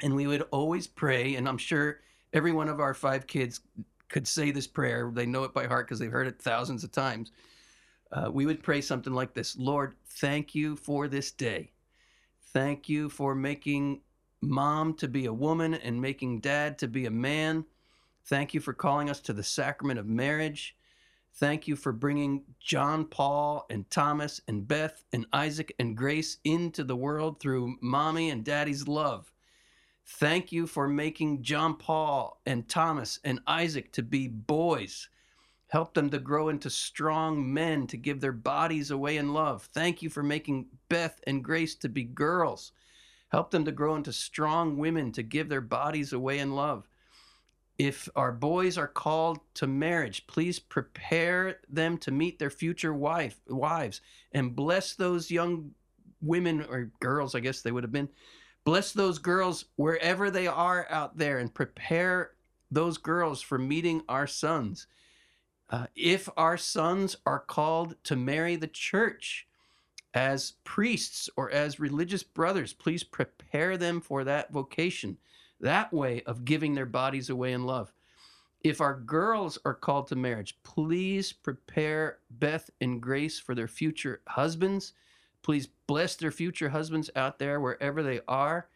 and 0.01 0.14
we 0.14 0.26
would 0.26 0.42
always 0.51 0.86
pray. 0.86 1.34
And 1.36 1.49
I'm 1.49 1.59
sure 1.59 2.01
every 2.33 2.53
one 2.53 2.68
of 2.68 2.81
our 2.81 2.95
five 2.95 3.27
kids 3.27 3.61
could 4.09 4.27
say 4.27 4.51
this 4.51 4.66
prayer. 4.66 5.11
They 5.12 5.27
know 5.27 5.45
it 5.45 5.55
by 5.55 5.66
heart 5.66 5.87
because 5.87 5.99
they've 5.99 6.11
heard 6.11 6.27
it 6.27 6.41
thousands 6.41 6.85
of 6.85 6.93
times. 6.93 7.33
Uh, 8.12 8.31
we 8.31 8.47
would 8.47 8.62
pray 8.62 8.81
something 8.81 9.12
like 9.12 9.35
this 9.35 9.57
Lord, 9.57 9.95
thank 10.07 10.55
you 10.55 10.77
for 10.77 11.09
this 11.09 11.33
day. 11.33 11.72
Thank 12.53 12.89
you 12.89 13.09
for 13.09 13.35
making 13.35 14.01
mom 14.41 14.95
to 14.95 15.09
be 15.09 15.27
a 15.27 15.33
woman 15.33 15.74
and 15.74 16.01
making 16.01 16.41
dad 16.41 16.79
to 16.79 16.89
be 16.89 17.07
a 17.07 17.11
man. 17.11 17.64
Thank 18.27 18.55
you 18.55 18.61
for 18.61 18.72
calling 18.72 19.11
us 19.11 19.20
to 19.20 19.33
the 19.33 19.43
sacrament 19.43 19.99
of 19.99 20.07
marriage. 20.07 20.77
Thank 21.35 21.68
you 21.68 21.77
for 21.77 21.93
bringing 21.93 22.45
John 22.61 23.05
Paul 23.05 23.66
and 23.68 23.89
Thomas 23.91 24.41
and 24.49 24.66
Beth 24.66 25.05
and 25.12 25.27
Isaac 25.33 25.74
and 25.79 25.97
Grace 25.97 26.39
into 26.45 26.83
the 26.83 26.97
world 26.97 27.41
through 27.41 27.77
mommy 27.83 28.31
and 28.31 28.43
daddy's 28.43 28.89
love. 28.89 29.31
Thank 30.07 30.52
you 30.52 30.66
for 30.66 30.88
making 30.88 31.42
John 31.42 31.76
Paul 31.76 32.40
and 32.46 32.68
Thomas 32.68 33.18
and 33.24 33.40
Isaac 33.46 33.92
to 33.92 34.02
be 34.02 34.28
boys. 34.28 35.09
Help 35.68 35.94
them 35.94 36.11
to 36.11 36.18
grow 36.18 36.48
into 36.48 36.70
strong 36.70 37.52
men 37.52 37.86
to 37.88 37.96
give 37.96 38.20
their 38.20 38.32
bodies 38.32 38.90
away 38.90 39.16
in 39.16 39.32
love. 39.32 39.68
Thank 39.74 40.00
you 40.00 40.09
for 40.09 40.22
making 40.22 40.66
Beth 40.88 41.20
and 41.26 41.42
Grace 41.42 41.74
to 41.76 41.88
be 41.88 42.04
girls. 42.04 42.72
Help 43.28 43.50
them 43.50 43.64
to 43.64 43.72
grow 43.72 43.96
into 43.96 44.12
strong 44.12 44.78
women 44.78 45.11
to 45.12 45.22
give 45.22 45.48
their 45.48 45.61
bodies 45.61 46.12
away 46.12 46.38
in 46.38 46.54
love 46.54 46.88
if 47.78 48.09
our 48.16 48.32
boys 48.32 48.78
are 48.78 48.88
called 48.88 49.38
to 49.54 49.66
marriage, 49.66 50.26
please 50.26 50.59
prepare 50.59 51.59
them 51.68 51.98
to 51.98 52.11
meet 52.11 52.38
their 52.38 52.50
future 52.50 52.94
wife 52.94 53.36
wives 53.48 54.00
and 54.32 54.57
bless 54.57 54.94
those 54.94 55.30
young 55.30 55.72
women 56.22 56.64
or 56.68 56.90
girls, 57.00 57.34
I 57.34 57.40
guess 57.40 57.61
they 57.61 57.72
would 57.72 57.84
have 57.84 57.92
been. 57.92 58.09
Bless 58.67 58.91
those 58.91 59.21
girls 59.21 59.67
wherever 59.77 60.29
they 60.29 60.49
are 60.49 60.89
out 60.91 61.17
there 61.17 61.39
and 61.39 61.55
prepare 61.55 62.33
those 62.69 62.99
girls 62.99 63.41
for 63.41 63.59
meeting 63.59 64.03
our 64.09 64.27
sons. 64.27 64.89
Uh, 65.71 65.87
if 65.95 66.29
our 66.37 66.57
sons 66.57 67.17
are 67.25 67.39
called 67.39 67.95
to 68.03 68.17
marry 68.17 68.57
the 68.57 68.67
church, 68.67 69.47
as 70.14 70.55
priests 70.64 71.31
or 71.37 71.49
as 71.53 71.79
religious 71.79 72.25
brothers, 72.25 72.73
please 72.73 73.05
prepare 73.05 73.77
them 73.77 74.01
for 74.01 74.25
that 74.25 74.51
vocation, 74.51 75.17
that 75.61 75.93
way 75.93 76.23
of 76.23 76.45
giving 76.45 76.75
their 76.75 76.87
bodies 76.87 77.31
away 77.31 77.53
in 77.53 77.67
love. 77.67 77.93
If 78.64 78.81
our 78.81 78.99
girls 78.99 79.59
are 79.64 79.75
called 79.75 80.09
to 80.09 80.17
marriage, 80.17 80.59
please 80.64 81.33
prepare 81.33 82.19
Beth 82.31 82.69
and 82.81 83.01
Grace 83.01 83.39
for 83.39 83.55
their 83.55 83.69
future 83.69 84.23
husbands. 84.27 84.93
Please 85.47 85.68
bless 85.86 86.16
their 86.16 86.32
future 86.32 86.70
husbands 86.70 87.09
out 87.14 87.38
there 87.38 87.61
wherever 87.61 88.03
they 88.03 88.18
are. 88.26 88.66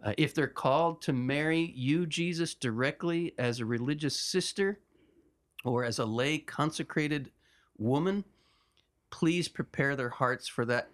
Uh, 0.00 0.12
if 0.16 0.32
they're 0.32 0.46
called 0.46 1.02
to 1.02 1.12
marry 1.12 1.72
you, 1.74 2.06
Jesus, 2.06 2.54
directly 2.54 3.34
as 3.36 3.58
a 3.58 3.66
religious 3.66 4.14
sister 4.14 4.78
or 5.64 5.82
as 5.82 5.98
a 5.98 6.04
lay 6.04 6.38
consecrated 6.38 7.32
woman, 7.78 8.22
please 9.10 9.48
prepare 9.48 9.96
their 9.96 10.10
hearts 10.10 10.46
for 10.46 10.64
that 10.64 10.88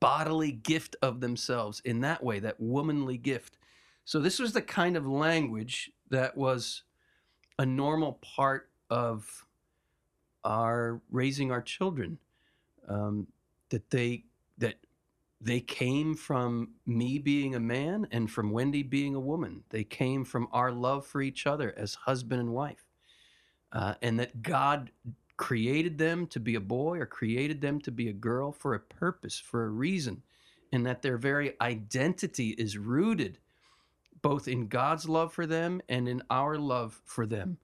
bodily 0.00 0.52
gift 0.52 0.94
of 1.00 1.20
themselves 1.20 1.80
in 1.82 2.02
that 2.02 2.22
way, 2.22 2.40
that 2.40 2.60
womanly 2.60 3.16
gift. 3.16 3.56
So, 4.04 4.20
this 4.20 4.38
was 4.38 4.52
the 4.52 4.60
kind 4.60 4.98
of 4.98 5.06
language 5.06 5.90
that 6.10 6.36
was 6.36 6.82
a 7.58 7.64
normal 7.64 8.18
part 8.20 8.68
of 8.90 9.46
our 10.44 11.00
raising 11.10 11.50
our 11.50 11.62
children. 11.62 12.18
Um, 12.86 13.28
that 13.72 13.90
they 13.90 14.24
that 14.58 14.76
they 15.40 15.60
came 15.60 16.14
from 16.14 16.74
me 16.86 17.18
being 17.18 17.56
a 17.56 17.60
man 17.60 18.06
and 18.12 18.30
from 18.30 18.52
Wendy 18.52 18.84
being 18.84 19.16
a 19.16 19.20
woman. 19.20 19.64
They 19.70 19.82
came 19.82 20.24
from 20.24 20.46
our 20.52 20.70
love 20.70 21.04
for 21.04 21.20
each 21.20 21.48
other 21.48 21.74
as 21.76 21.94
husband 21.94 22.40
and 22.40 22.52
wife. 22.52 22.86
Uh, 23.72 23.94
and 24.02 24.20
that 24.20 24.42
God 24.42 24.92
created 25.36 25.98
them 25.98 26.28
to 26.28 26.38
be 26.38 26.54
a 26.54 26.60
boy 26.60 26.98
or 26.98 27.06
created 27.06 27.60
them 27.60 27.80
to 27.80 27.90
be 27.90 28.08
a 28.08 28.12
girl 28.12 28.52
for 28.52 28.74
a 28.74 28.80
purpose, 28.80 29.40
for 29.40 29.64
a 29.64 29.70
reason. 29.70 30.22
And 30.70 30.86
that 30.86 31.02
their 31.02 31.18
very 31.18 31.60
identity 31.60 32.50
is 32.50 32.78
rooted 32.78 33.38
both 34.20 34.46
in 34.46 34.68
God's 34.68 35.08
love 35.08 35.32
for 35.32 35.46
them 35.46 35.80
and 35.88 36.08
in 36.08 36.22
our 36.30 36.56
love 36.56 37.00
for 37.04 37.26
them 37.26 37.58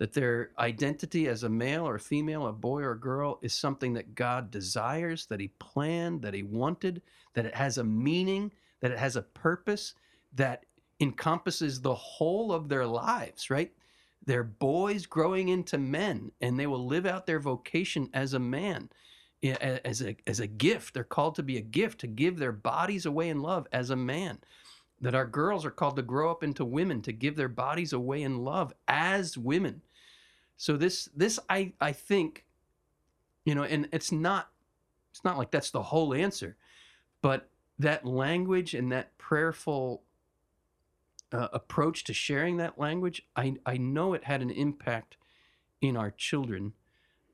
that 0.00 0.14
their 0.14 0.52
identity 0.58 1.28
as 1.28 1.42
a 1.42 1.48
male 1.48 1.86
or 1.86 1.98
female, 1.98 2.46
a 2.46 2.52
boy 2.52 2.80
or 2.80 2.92
a 2.92 2.98
girl, 2.98 3.38
is 3.42 3.52
something 3.52 3.92
that 3.92 4.14
God 4.14 4.50
desires, 4.50 5.26
that 5.26 5.40
He 5.40 5.48
planned, 5.58 6.22
that 6.22 6.32
He 6.32 6.42
wanted, 6.42 7.02
that 7.34 7.44
it 7.44 7.54
has 7.54 7.76
a 7.76 7.84
meaning, 7.84 8.50
that 8.80 8.92
it 8.92 8.98
has 8.98 9.16
a 9.16 9.22
purpose, 9.22 9.92
that 10.32 10.64
encompasses 11.00 11.82
the 11.82 11.94
whole 11.94 12.50
of 12.50 12.70
their 12.70 12.86
lives, 12.86 13.50
right? 13.50 13.72
They're 14.24 14.42
boys 14.42 15.04
growing 15.04 15.50
into 15.50 15.76
men, 15.76 16.32
and 16.40 16.58
they 16.58 16.66
will 16.66 16.86
live 16.86 17.04
out 17.04 17.26
their 17.26 17.40
vocation 17.40 18.08
as 18.14 18.32
a 18.32 18.38
man, 18.38 18.88
as 19.42 20.00
a, 20.00 20.16
as 20.26 20.40
a 20.40 20.46
gift. 20.46 20.94
They're 20.94 21.04
called 21.04 21.34
to 21.34 21.42
be 21.42 21.58
a 21.58 21.62
gift, 21.62 22.00
to 22.00 22.06
give 22.06 22.38
their 22.38 22.52
bodies 22.52 23.04
away 23.04 23.28
in 23.28 23.42
love 23.42 23.66
as 23.70 23.90
a 23.90 23.96
man 23.96 24.38
that 25.02 25.14
our 25.14 25.26
girls 25.26 25.64
are 25.64 25.70
called 25.70 25.96
to 25.96 26.02
grow 26.02 26.30
up 26.30 26.42
into 26.42 26.64
women 26.64 27.00
to 27.02 27.12
give 27.12 27.36
their 27.36 27.48
bodies 27.48 27.92
away 27.92 28.22
in 28.22 28.44
love 28.44 28.72
as 28.88 29.36
women 29.38 29.80
so 30.60 30.76
this 30.76 31.08
this 31.16 31.38
I 31.48 31.72
I 31.80 31.92
think, 31.92 32.44
you 33.46 33.54
know, 33.54 33.62
and 33.62 33.88
it's 33.94 34.12
not 34.12 34.50
it's 35.10 35.24
not 35.24 35.38
like 35.38 35.50
that's 35.50 35.70
the 35.70 35.84
whole 35.84 36.12
answer, 36.12 36.58
but 37.22 37.48
that 37.78 38.04
language 38.04 38.74
and 38.74 38.92
that 38.92 39.16
prayerful 39.16 40.02
uh, 41.32 41.48
approach 41.54 42.04
to 42.04 42.12
sharing 42.12 42.58
that 42.58 42.78
language, 42.78 43.26
I 43.34 43.54
I 43.64 43.78
know 43.78 44.12
it 44.12 44.24
had 44.24 44.42
an 44.42 44.50
impact 44.50 45.16
in 45.80 45.96
our 45.96 46.10
children. 46.10 46.74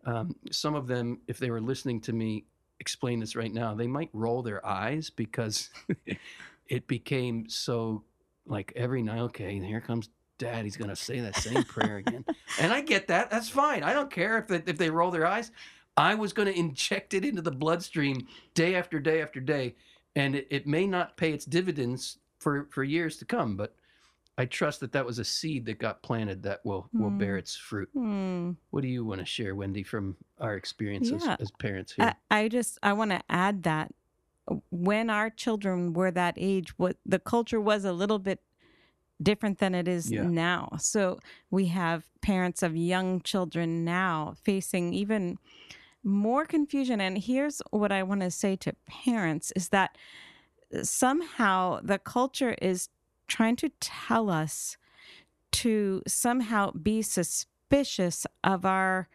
Um, 0.05 0.37
some 0.53 0.77
of 0.77 0.87
them, 0.87 1.19
if 1.27 1.41
they 1.41 1.51
were 1.51 1.61
listening 1.61 2.01
to 2.03 2.13
me 2.13 2.45
explain 2.79 3.19
this 3.19 3.35
right 3.35 3.53
now, 3.53 3.75
they 3.75 3.89
might 3.89 4.11
roll 4.13 4.41
their 4.41 4.65
eyes 4.65 5.11
because 5.11 5.71
it 6.69 6.87
became 6.87 7.49
so 7.49 8.05
like 8.47 8.73
every 8.77 9.03
night. 9.03 9.19
Okay, 9.19 9.59
here 9.59 9.81
comes 9.81 10.11
dad, 10.39 10.65
he's 10.65 10.77
going 10.77 10.91
to 10.91 10.97
say 10.97 11.21
that 11.21 11.37
same 11.37 11.65
prayer 11.65 11.99
again. 11.99 12.25
And 12.61 12.73
I 12.73 12.81
get 12.81 13.09
that. 13.09 13.31
That's 13.31 13.49
fine. 13.49 13.83
I 13.83 13.93
don't 13.93 14.11
care 14.11 14.39
if 14.39 14.49
they, 14.49 14.63
if 14.67 14.79
they 14.79 14.91
roll 14.91 15.11
their 15.11 15.27
eyes. 15.27 15.51
I 15.97 16.15
was 16.15 16.33
going 16.33 16.47
to 16.47 16.59
inject 16.59 17.15
it 17.15 17.25
into 17.25 17.43
the 17.43 17.51
bloodstream 17.51 18.27
day 18.55 18.75
after 18.75 19.01
day 19.01 19.23
after 19.23 19.41
day. 19.41 19.75
And 20.15 20.35
it, 20.35 20.47
it 20.51 20.67
may 20.67 20.87
not 20.87 21.17
pay 21.17 21.33
its 21.33 21.45
dividends 21.45 22.19
for, 22.39 22.69
for 22.71 22.85
years 22.85 23.17
to 23.19 23.25
come, 23.25 23.57
but 23.57 23.75
I 24.39 24.45
trust 24.45 24.81
that 24.81 24.93
that 24.93 25.07
was 25.07 25.19
a 25.19 25.25
seed 25.25 25.65
that 25.67 25.79
got 25.79 26.03
planted 26.03 26.43
that 26.43 26.61
will 26.65 26.91
will 26.93 27.11
bear 27.11 27.33
hmm. 27.33 27.39
its 27.39 27.57
fruit. 27.57 27.89
Mm. 27.97 28.57
What 28.71 28.83
do 28.83 28.89
you 28.89 29.03
want 29.05 29.21
to 29.21 29.25
share, 29.25 29.55
Wendy, 29.55 29.83
from 29.83 30.15
our 30.41 30.57
experiences 30.57 31.23
yeah. 31.25 31.37
as 31.41 31.51
parents 31.53 31.93
here? 31.93 32.15
I, 32.31 32.43
I 32.43 32.49
just 32.49 32.79
I 32.83 32.93
want 32.93 33.13
to 33.13 33.23
add 33.31 33.63
that 33.63 33.95
when 34.71 35.11
our 35.11 35.31
children 35.31 35.93
were 35.93 36.11
that 36.11 36.35
age, 36.37 36.79
what 36.79 36.97
the 37.05 37.19
culture 37.19 37.61
was 37.61 37.85
a 37.85 37.93
little 37.93 38.19
bit 38.19 38.41
different 39.23 39.59
than 39.59 39.75
it 39.75 39.89
is 39.89 40.11
yeah. 40.11 40.23
now. 40.23 40.77
So 40.79 41.19
we 41.51 41.67
have 41.67 42.05
parents 42.21 42.63
of 42.63 42.77
young 42.77 43.21
children 43.21 43.85
now 43.85 44.35
facing 44.43 44.93
even 44.93 45.39
more 46.03 46.45
confusion. 46.45 47.01
And 47.01 47.19
here's 47.19 47.61
what 47.71 47.93
I 47.93 48.03
want 48.03 48.21
to 48.21 48.31
say 48.31 48.57
to 48.57 48.75
parents 48.87 49.53
is 49.57 49.71
that 49.71 49.97
somehow 50.83 51.81
the 51.83 51.99
culture 51.99 52.55
is 52.61 52.89
trying 53.29 53.57
to 53.57 53.71
tell 53.81 54.31
us 54.31 54.77
to 55.53 56.03
somehow 56.07 56.71
be 56.71 57.03
suspicious 57.03 58.27
of 58.45 58.65
our 58.65 59.09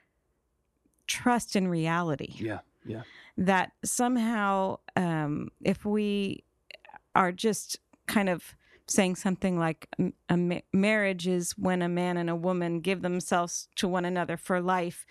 trust 1.08 1.56
in 1.56 1.68
reality. 1.68 2.34
Yeah, 2.38 2.60
yeah. 2.86 3.04
That 3.38 3.72
somehow, 3.84 4.80
um, 4.96 5.50
if 5.62 5.86
we 5.86 6.44
are 7.16 7.32
just 7.32 7.78
kind 8.08 8.30
of 8.30 8.56
saying 8.92 9.16
something 9.16 9.58
like 9.58 9.88
a 10.30 10.38
ma- 10.38 10.60
marriage 10.74 11.28
is 11.28 11.58
when 11.58 11.82
a 11.82 11.90
man 11.90 12.18
and 12.18 12.30
a 12.30 12.36
woman 12.36 12.80
give 12.82 13.02
themselves 13.02 13.68
to 13.76 13.88
one 13.88 14.06
another 14.06 14.38
for 14.38 14.62
life 14.62 15.06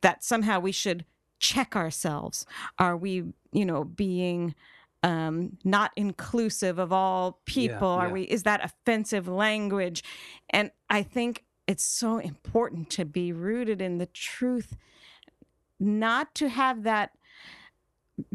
that 0.00 0.24
somehow 0.24 0.60
we 0.60 0.72
should 0.72 1.04
check 1.38 1.76
ourselves. 1.76 2.46
Are 2.78 2.96
we 2.96 3.24
you 3.52 3.64
know 3.64 3.84
being 3.84 4.54
um, 5.02 5.58
not 5.64 5.92
inclusive 5.96 6.78
of 6.78 6.92
all 6.92 7.40
people? 7.44 7.88
Yeah, 7.88 8.06
are 8.06 8.10
we 8.10 8.22
is 8.22 8.42
that 8.44 8.64
offensive 8.64 9.28
language? 9.28 10.02
And 10.50 10.70
i 10.88 11.02
think 11.02 11.44
it's 11.66 11.84
so 11.84 12.18
important 12.18 12.90
to 12.90 13.04
be 13.04 13.32
rooted 13.32 13.82
in 13.82 13.98
the 13.98 14.06
truth 14.06 14.76
not 15.78 16.34
to 16.34 16.48
have 16.48 16.84
that 16.84 17.10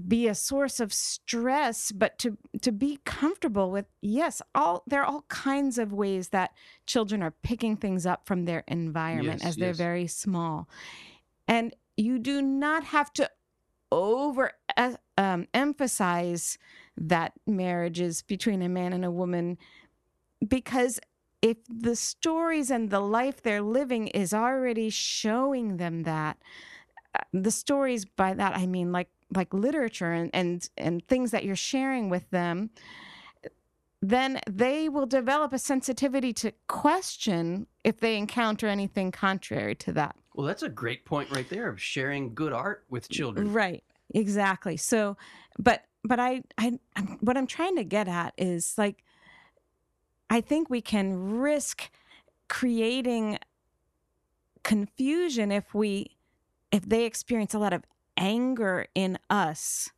be 0.07 0.27
a 0.27 0.35
source 0.35 0.79
of 0.79 0.93
stress 0.93 1.91
but 1.91 2.19
to 2.19 2.37
to 2.61 2.71
be 2.71 2.99
comfortable 3.03 3.71
with 3.71 3.85
yes 4.01 4.39
all 4.53 4.83
there 4.85 5.01
are 5.01 5.05
all 5.05 5.25
kinds 5.27 5.79
of 5.79 5.91
ways 5.91 6.29
that 6.29 6.51
children 6.85 7.23
are 7.23 7.33
picking 7.41 7.75
things 7.75 8.05
up 8.05 8.25
from 8.27 8.45
their 8.45 8.63
environment 8.67 9.39
yes, 9.41 9.49
as 9.49 9.55
they're 9.55 9.73
very 9.73 10.07
small. 10.07 10.69
And 11.47 11.75
you 11.97 12.19
do 12.19 12.41
not 12.41 12.83
have 12.85 13.11
to 13.13 13.29
over 13.91 14.51
uh, 14.77 14.93
um, 15.17 15.47
emphasize 15.53 16.57
that 16.97 17.33
marriage 17.45 17.99
is 17.99 18.21
between 18.21 18.61
a 18.61 18.69
man 18.69 18.93
and 18.93 19.03
a 19.03 19.11
woman 19.11 19.57
because 20.47 20.99
if 21.41 21.57
the 21.67 21.95
stories 21.95 22.69
and 22.71 22.89
the 22.89 22.99
life 22.99 23.41
they're 23.41 23.61
living 23.61 24.07
is 24.07 24.33
already 24.33 24.89
showing 24.89 25.77
them 25.77 26.03
that 26.03 26.37
uh, 27.15 27.19
the 27.33 27.51
stories 27.51 28.05
by 28.05 28.33
that 28.33 28.55
i 28.55 28.65
mean 28.65 28.91
like 28.91 29.09
like 29.33 29.53
literature 29.53 30.11
and, 30.11 30.29
and 30.33 30.69
and 30.77 31.07
things 31.07 31.31
that 31.31 31.43
you're 31.43 31.55
sharing 31.55 32.09
with 32.09 32.29
them 32.31 32.69
then 34.03 34.39
they 34.49 34.89
will 34.89 35.05
develop 35.05 35.53
a 35.53 35.59
sensitivity 35.59 36.33
to 36.33 36.51
question 36.67 37.67
if 37.83 37.99
they 37.99 38.17
encounter 38.17 38.67
anything 38.67 39.11
contrary 39.11 39.75
to 39.75 39.93
that. 39.93 40.15
Well 40.33 40.47
that's 40.47 40.63
a 40.63 40.69
great 40.69 41.05
point 41.05 41.29
right 41.29 41.47
there 41.49 41.69
of 41.69 41.79
sharing 41.79 42.33
good 42.33 42.51
art 42.51 42.83
with 42.89 43.09
children. 43.09 43.53
Right. 43.53 43.83
Exactly. 44.13 44.75
So 44.77 45.17
but 45.59 45.83
but 46.03 46.19
i 46.19 46.41
i 46.57 46.79
I'm, 46.95 47.07
what 47.21 47.37
i'm 47.37 47.47
trying 47.47 47.75
to 47.77 47.83
get 47.83 48.07
at 48.07 48.33
is 48.37 48.77
like 48.77 49.03
i 50.29 50.41
think 50.41 50.69
we 50.69 50.81
can 50.81 51.39
risk 51.39 51.89
creating 52.47 53.39
confusion 54.63 55.51
if 55.51 55.73
we 55.73 56.17
if 56.71 56.87
they 56.87 57.05
experience 57.05 57.53
a 57.53 57.59
lot 57.59 57.73
of 57.73 57.83
anger 58.21 58.85
in 58.95 59.17
us 59.29 59.89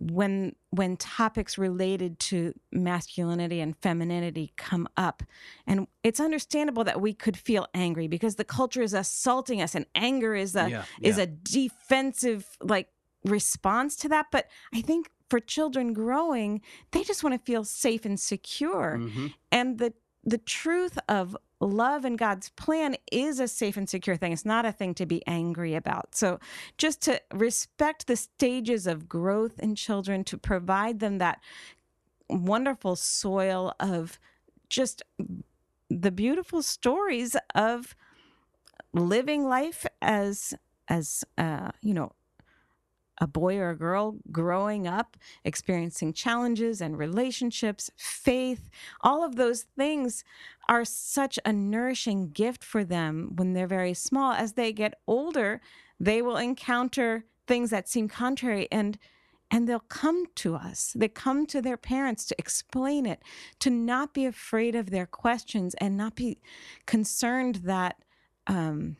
when 0.00 0.54
when 0.70 0.96
topics 0.96 1.58
related 1.58 2.18
to 2.18 2.54
masculinity 2.70 3.60
and 3.60 3.76
femininity 3.76 4.52
come 4.56 4.88
up 4.96 5.22
and 5.66 5.86
it's 6.02 6.18
understandable 6.18 6.82
that 6.82 7.00
we 7.00 7.12
could 7.12 7.36
feel 7.36 7.66
angry 7.74 8.08
because 8.08 8.36
the 8.36 8.44
culture 8.44 8.80
is 8.80 8.94
assaulting 8.94 9.60
us 9.60 9.74
and 9.74 9.84
anger 9.94 10.34
is 10.34 10.56
a 10.56 10.70
yeah, 10.70 10.84
yeah. 10.98 11.08
is 11.08 11.18
a 11.18 11.26
defensive 11.26 12.56
like 12.62 12.88
response 13.24 13.94
to 13.96 14.08
that 14.08 14.26
but 14.32 14.48
i 14.74 14.80
think 14.80 15.10
for 15.28 15.38
children 15.38 15.92
growing 15.92 16.62
they 16.92 17.02
just 17.02 17.22
want 17.22 17.34
to 17.34 17.44
feel 17.44 17.62
safe 17.62 18.06
and 18.06 18.18
secure 18.18 18.98
mm-hmm. 18.98 19.26
and 19.50 19.78
the 19.78 19.92
the 20.24 20.38
truth 20.38 20.98
of 21.08 21.36
love 21.60 22.04
and 22.04 22.18
God's 22.18 22.50
plan 22.50 22.96
is 23.10 23.40
a 23.40 23.48
safe 23.48 23.76
and 23.76 23.88
secure 23.88 24.16
thing. 24.16 24.32
It's 24.32 24.44
not 24.44 24.64
a 24.64 24.72
thing 24.72 24.94
to 24.94 25.06
be 25.06 25.26
angry 25.26 25.74
about. 25.74 26.14
So, 26.14 26.38
just 26.78 27.02
to 27.02 27.20
respect 27.32 28.06
the 28.06 28.16
stages 28.16 28.86
of 28.86 29.08
growth 29.08 29.58
in 29.58 29.74
children, 29.74 30.24
to 30.24 30.38
provide 30.38 31.00
them 31.00 31.18
that 31.18 31.40
wonderful 32.28 32.96
soil 32.96 33.74
of 33.78 34.18
just 34.68 35.02
the 35.90 36.10
beautiful 36.10 36.62
stories 36.62 37.36
of 37.54 37.94
living 38.92 39.46
life 39.48 39.86
as 40.00 40.54
as 40.88 41.24
uh, 41.38 41.70
you 41.80 41.94
know 41.94 42.12
a 43.22 43.26
boy 43.28 43.56
or 43.56 43.70
a 43.70 43.76
girl 43.76 44.16
growing 44.32 44.88
up, 44.88 45.16
experiencing 45.44 46.12
challenges 46.12 46.80
and 46.80 46.98
relationships, 46.98 47.88
faith, 47.96 48.68
all 49.00 49.24
of 49.24 49.36
those 49.36 49.62
things 49.76 50.24
are 50.68 50.84
such 50.84 51.38
a 51.44 51.52
nourishing 51.52 52.30
gift 52.30 52.64
for 52.64 52.82
them 52.82 53.30
when 53.36 53.52
they're 53.52 53.68
very 53.68 53.94
small. 53.94 54.32
As 54.32 54.54
they 54.54 54.72
get 54.72 54.94
older, 55.06 55.60
they 56.00 56.20
will 56.20 56.36
encounter 56.36 57.24
things 57.46 57.70
that 57.70 57.88
seem 57.88 58.08
contrary 58.08 58.66
and 58.72 58.98
and 59.52 59.68
they'll 59.68 59.80
come 59.80 60.24
to 60.34 60.54
us. 60.54 60.94
They 60.96 61.08
come 61.08 61.44
to 61.48 61.60
their 61.60 61.76
parents 61.76 62.24
to 62.24 62.34
explain 62.38 63.04
it, 63.04 63.22
to 63.58 63.68
not 63.68 64.14
be 64.14 64.24
afraid 64.24 64.74
of 64.74 64.88
their 64.88 65.04
questions 65.04 65.74
and 65.74 65.94
not 65.94 66.16
be 66.16 66.38
concerned 66.86 67.56
that 67.56 67.96
um, 68.46 68.96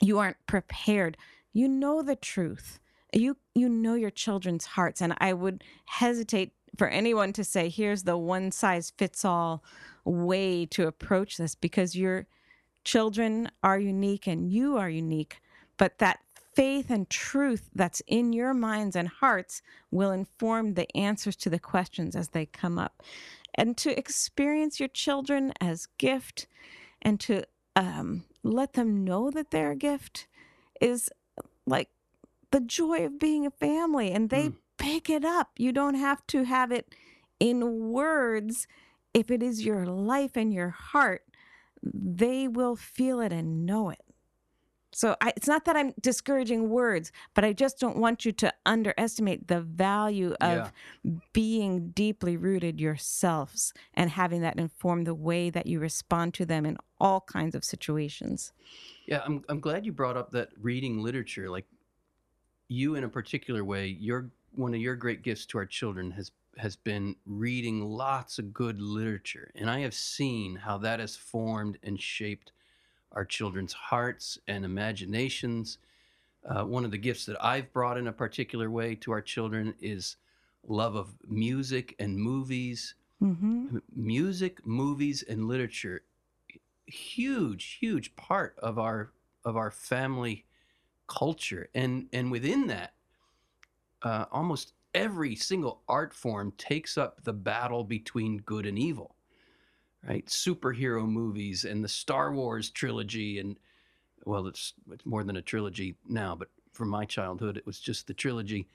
you 0.00 0.20
aren't 0.20 0.36
prepared. 0.46 1.16
You 1.52 1.66
know 1.66 2.02
the 2.02 2.14
truth 2.14 2.78
you 3.12 3.36
you 3.54 3.68
know 3.68 3.94
your 3.94 4.10
children's 4.10 4.66
hearts 4.66 5.00
and 5.00 5.14
i 5.18 5.32
would 5.32 5.64
hesitate 5.86 6.52
for 6.76 6.88
anyone 6.88 7.32
to 7.32 7.42
say 7.42 7.68
here's 7.68 8.02
the 8.02 8.16
one 8.16 8.50
size 8.50 8.92
fits 8.98 9.24
all 9.24 9.62
way 10.04 10.66
to 10.66 10.86
approach 10.86 11.36
this 11.36 11.54
because 11.54 11.96
your 11.96 12.26
children 12.84 13.50
are 13.62 13.78
unique 13.78 14.26
and 14.26 14.50
you 14.50 14.76
are 14.76 14.90
unique 14.90 15.40
but 15.76 15.98
that 15.98 16.20
faith 16.58 16.90
and 16.90 17.08
truth 17.08 17.70
that's 17.72 18.02
in 18.08 18.32
your 18.32 18.52
minds 18.52 18.96
and 18.96 19.06
hearts 19.06 19.62
will 19.92 20.10
inform 20.10 20.74
the 20.74 20.96
answers 20.96 21.36
to 21.36 21.48
the 21.48 21.58
questions 21.60 22.16
as 22.16 22.30
they 22.30 22.44
come 22.46 22.80
up. 22.80 23.00
And 23.54 23.76
to 23.76 23.96
experience 23.96 24.80
your 24.80 24.88
children 24.88 25.52
as 25.60 25.86
gift 25.98 26.48
and 27.00 27.20
to 27.20 27.44
um, 27.76 28.24
let 28.42 28.72
them 28.72 29.04
know 29.04 29.30
that 29.30 29.52
they're 29.52 29.70
a 29.70 29.76
gift 29.76 30.26
is 30.80 31.08
like 31.64 31.90
the 32.50 32.60
joy 32.60 33.04
of 33.04 33.18
being 33.18 33.46
a 33.46 33.50
family 33.50 34.10
and 34.12 34.30
they 34.30 34.48
mm. 34.48 34.56
pick 34.78 35.10
it 35.10 35.24
up. 35.24 35.50
You 35.56 35.72
don't 35.72 35.94
have 35.94 36.26
to 36.28 36.44
have 36.44 36.72
it 36.72 36.94
in 37.40 37.90
words. 37.90 38.66
If 39.14 39.30
it 39.30 39.42
is 39.42 39.64
your 39.64 39.86
life 39.86 40.36
and 40.36 40.52
your 40.52 40.70
heart, 40.70 41.22
they 41.82 42.48
will 42.48 42.76
feel 42.76 43.20
it 43.20 43.32
and 43.32 43.64
know 43.66 43.90
it. 43.90 44.02
So 44.92 45.16
I, 45.20 45.32
it's 45.36 45.46
not 45.46 45.64
that 45.66 45.76
I'm 45.76 45.92
discouraging 46.00 46.70
words, 46.70 47.12
but 47.34 47.44
I 47.44 47.52
just 47.52 47.78
don't 47.78 47.98
want 47.98 48.24
you 48.24 48.32
to 48.32 48.52
underestimate 48.64 49.46
the 49.46 49.60
value 49.60 50.34
of 50.40 50.72
yeah. 51.04 51.12
being 51.32 51.90
deeply 51.90 52.36
rooted 52.36 52.80
yourselves 52.80 53.74
and 53.94 54.10
having 54.10 54.40
that 54.40 54.58
inform 54.58 55.04
the 55.04 55.14
way 55.14 55.50
that 55.50 55.66
you 55.66 55.78
respond 55.78 56.34
to 56.34 56.46
them 56.46 56.64
in 56.64 56.78
all 56.98 57.20
kinds 57.20 57.54
of 57.54 57.64
situations. 57.64 58.52
Yeah, 59.06 59.22
I'm 59.24 59.44
I'm 59.48 59.60
glad 59.60 59.84
you 59.84 59.92
brought 59.92 60.16
up 60.16 60.32
that 60.32 60.48
reading 60.60 61.02
literature. 61.02 61.50
Like 61.50 61.66
you 62.68 62.94
in 62.94 63.04
a 63.04 63.08
particular 63.08 63.64
way, 63.64 63.86
your 63.86 64.30
one 64.54 64.74
of 64.74 64.80
your 64.80 64.96
great 64.96 65.22
gifts 65.22 65.46
to 65.46 65.58
our 65.58 65.66
children 65.66 66.10
has 66.12 66.30
has 66.56 66.76
been 66.76 67.14
reading 67.24 67.84
lots 67.84 68.38
of 68.38 68.52
good 68.52 68.80
literature, 68.80 69.50
and 69.54 69.70
I 69.70 69.80
have 69.80 69.94
seen 69.94 70.56
how 70.56 70.78
that 70.78 71.00
has 71.00 71.16
formed 71.16 71.78
and 71.82 72.00
shaped 72.00 72.52
our 73.12 73.24
children's 73.24 73.72
hearts 73.72 74.38
and 74.46 74.64
imaginations. 74.64 75.78
Uh, 76.48 76.64
one 76.64 76.84
of 76.84 76.90
the 76.90 76.98
gifts 76.98 77.26
that 77.26 77.42
I've 77.44 77.72
brought 77.72 77.98
in 77.98 78.06
a 78.06 78.12
particular 78.12 78.70
way 78.70 78.94
to 78.96 79.12
our 79.12 79.20
children 79.20 79.74
is 79.80 80.16
love 80.66 80.94
of 80.94 81.14
music 81.26 81.94
and 81.98 82.16
movies. 82.16 82.94
Mm-hmm. 83.20 83.78
music, 83.96 84.64
movies, 84.64 85.24
and 85.28 85.48
literature, 85.48 86.02
huge, 86.86 87.78
huge 87.80 88.14
part 88.14 88.56
of 88.58 88.78
our 88.78 89.10
of 89.44 89.56
our 89.56 89.72
family 89.72 90.44
culture, 91.08 91.68
and 91.74 92.06
and 92.12 92.30
within 92.30 92.66
that, 92.68 92.94
uh, 94.02 94.26
almost 94.30 94.74
every 94.94 95.34
single 95.34 95.82
art 95.88 96.14
form 96.14 96.52
takes 96.56 96.96
up 96.96 97.22
the 97.24 97.32
battle 97.32 97.84
between 97.84 98.38
good 98.38 98.66
and 98.66 98.78
evil. 98.78 99.14
Right, 100.08 100.24
superhero 100.26 101.08
movies 101.08 101.64
and 101.64 101.82
the 101.82 101.88
Star 101.88 102.32
Wars 102.32 102.70
trilogy, 102.70 103.40
and 103.40 103.58
well, 104.24 104.46
it's 104.46 104.74
it's 104.92 105.04
more 105.04 105.24
than 105.24 105.36
a 105.36 105.42
trilogy 105.42 105.96
now, 106.08 106.36
but 106.36 106.48
from 106.72 106.88
my 106.88 107.04
childhood, 107.04 107.56
it 107.56 107.66
was 107.66 107.80
just 107.80 108.06
the 108.06 108.14
trilogy. 108.14 108.68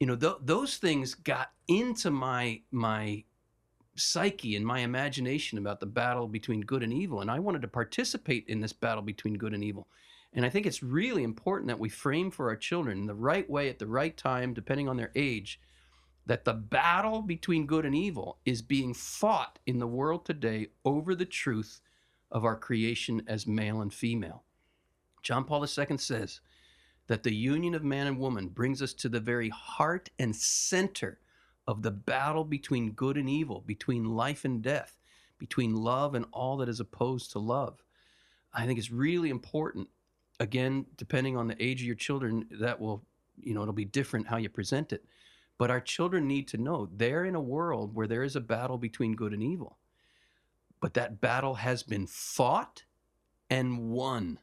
You 0.00 0.08
know, 0.08 0.16
th- 0.16 0.42
those 0.42 0.78
things 0.78 1.14
got 1.14 1.52
into 1.68 2.10
my 2.10 2.60
my 2.72 3.22
psyche 3.94 4.56
and 4.56 4.66
my 4.66 4.80
imagination 4.80 5.58
about 5.58 5.80
the 5.80 5.86
battle 5.86 6.26
between 6.26 6.60
good 6.60 6.82
and 6.82 6.92
evil, 6.92 7.20
and 7.20 7.30
I 7.30 7.38
wanted 7.38 7.62
to 7.62 7.68
participate 7.68 8.44
in 8.48 8.60
this 8.60 8.72
battle 8.72 9.02
between 9.02 9.34
good 9.34 9.54
and 9.54 9.62
evil. 9.62 9.86
And 10.32 10.44
I 10.44 10.50
think 10.50 10.66
it's 10.66 10.82
really 10.82 11.22
important 11.22 11.68
that 11.68 11.78
we 11.78 11.88
frame 11.88 12.30
for 12.30 12.48
our 12.48 12.56
children 12.56 12.98
in 12.98 13.06
the 13.06 13.14
right 13.14 13.48
way 13.48 13.68
at 13.68 13.78
the 13.78 13.86
right 13.86 14.16
time, 14.16 14.54
depending 14.54 14.88
on 14.88 14.96
their 14.96 15.10
age, 15.14 15.60
that 16.26 16.44
the 16.44 16.52
battle 16.52 17.22
between 17.22 17.66
good 17.66 17.86
and 17.86 17.94
evil 17.94 18.38
is 18.44 18.60
being 18.60 18.92
fought 18.92 19.58
in 19.66 19.78
the 19.78 19.86
world 19.86 20.26
today 20.26 20.68
over 20.84 21.14
the 21.14 21.24
truth 21.24 21.80
of 22.30 22.44
our 22.44 22.56
creation 22.56 23.22
as 23.26 23.46
male 23.46 23.80
and 23.80 23.94
female. 23.94 24.44
John 25.22 25.44
Paul 25.44 25.62
II 25.62 25.96
says 25.96 26.40
that 27.06 27.22
the 27.22 27.34
union 27.34 27.74
of 27.74 27.82
man 27.82 28.06
and 28.06 28.18
woman 28.18 28.48
brings 28.48 28.82
us 28.82 28.92
to 28.94 29.08
the 29.08 29.20
very 29.20 29.48
heart 29.48 30.10
and 30.18 30.36
center 30.36 31.18
of 31.66 31.82
the 31.82 31.90
battle 31.90 32.44
between 32.44 32.92
good 32.92 33.16
and 33.16 33.28
evil, 33.28 33.62
between 33.66 34.04
life 34.04 34.44
and 34.44 34.62
death, 34.62 34.98
between 35.38 35.74
love 35.74 36.14
and 36.14 36.26
all 36.32 36.58
that 36.58 36.68
is 36.68 36.80
opposed 36.80 37.32
to 37.32 37.38
love. 37.38 37.82
I 38.52 38.66
think 38.66 38.78
it's 38.78 38.90
really 38.90 39.30
important 39.30 39.88
again, 40.40 40.86
depending 40.96 41.36
on 41.36 41.48
the 41.48 41.62
age 41.62 41.80
of 41.80 41.86
your 41.86 41.96
children, 41.96 42.46
that 42.50 42.80
will, 42.80 43.04
you 43.40 43.54
know, 43.54 43.62
it'll 43.62 43.74
be 43.74 43.84
different 43.84 44.26
how 44.26 44.36
you 44.36 44.48
present 44.48 44.92
it. 44.92 45.04
But 45.58 45.70
our 45.70 45.80
children 45.80 46.28
need 46.28 46.46
to 46.48 46.56
know 46.56 46.88
they're 46.92 47.24
in 47.24 47.34
a 47.34 47.40
world 47.40 47.94
where 47.94 48.06
there 48.06 48.22
is 48.22 48.36
a 48.36 48.40
battle 48.40 48.78
between 48.78 49.16
good 49.16 49.32
and 49.32 49.42
evil. 49.42 49.78
But 50.80 50.94
that 50.94 51.20
battle 51.20 51.56
has 51.56 51.82
been 51.82 52.06
fought 52.06 52.84
and 53.50 53.90
won. 53.90 54.38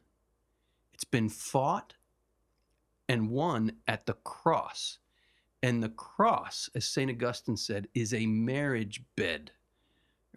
It's 0.93 1.05
been 1.05 1.29
fought 1.29 1.95
and 3.07 3.29
won 3.29 3.73
at 3.87 4.05
the 4.05 4.13
cross. 4.13 4.99
And 5.63 5.81
the 5.81 5.89
cross, 5.89 6.69
as 6.75 6.85
St. 6.85 7.09
Augustine 7.09 7.57
said, 7.57 7.87
is 7.93 8.13
a 8.13 8.25
marriage 8.25 9.01
bed, 9.15 9.51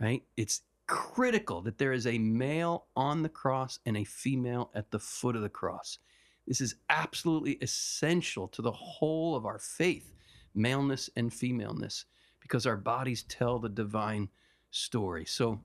right? 0.01 0.23
It's 0.37 0.63
critical 0.89 1.61
that 1.63 1.79
there 1.79 1.93
is 1.93 2.07
a 2.07 2.19
male 2.19 2.87
on 2.97 3.23
the 3.23 3.29
cross 3.29 3.79
and 3.87 3.97
a 3.97 4.05
female 4.05 4.71
at 4.75 4.91
the 4.91 4.99
foot 4.99 5.37
of 5.37 5.43
the 5.43 5.49
cross. 5.49 5.99
This 6.47 6.61
is 6.61 6.77
absolutely 6.89 7.59
essential 7.61 8.49
to 8.49 8.63
the 8.63 8.73
whole 8.73 9.37
of 9.37 9.47
our 9.47 9.59
faith, 9.59 10.13
maleness 10.55 11.11
and 11.15 11.33
femaleness, 11.33 12.07
because 12.41 12.67
our 12.67 12.77
bodies 12.77 13.23
tell 13.23 13.59
the 13.59 13.69
divine 13.69 14.31
story. 14.71 15.27
So, 15.27 15.61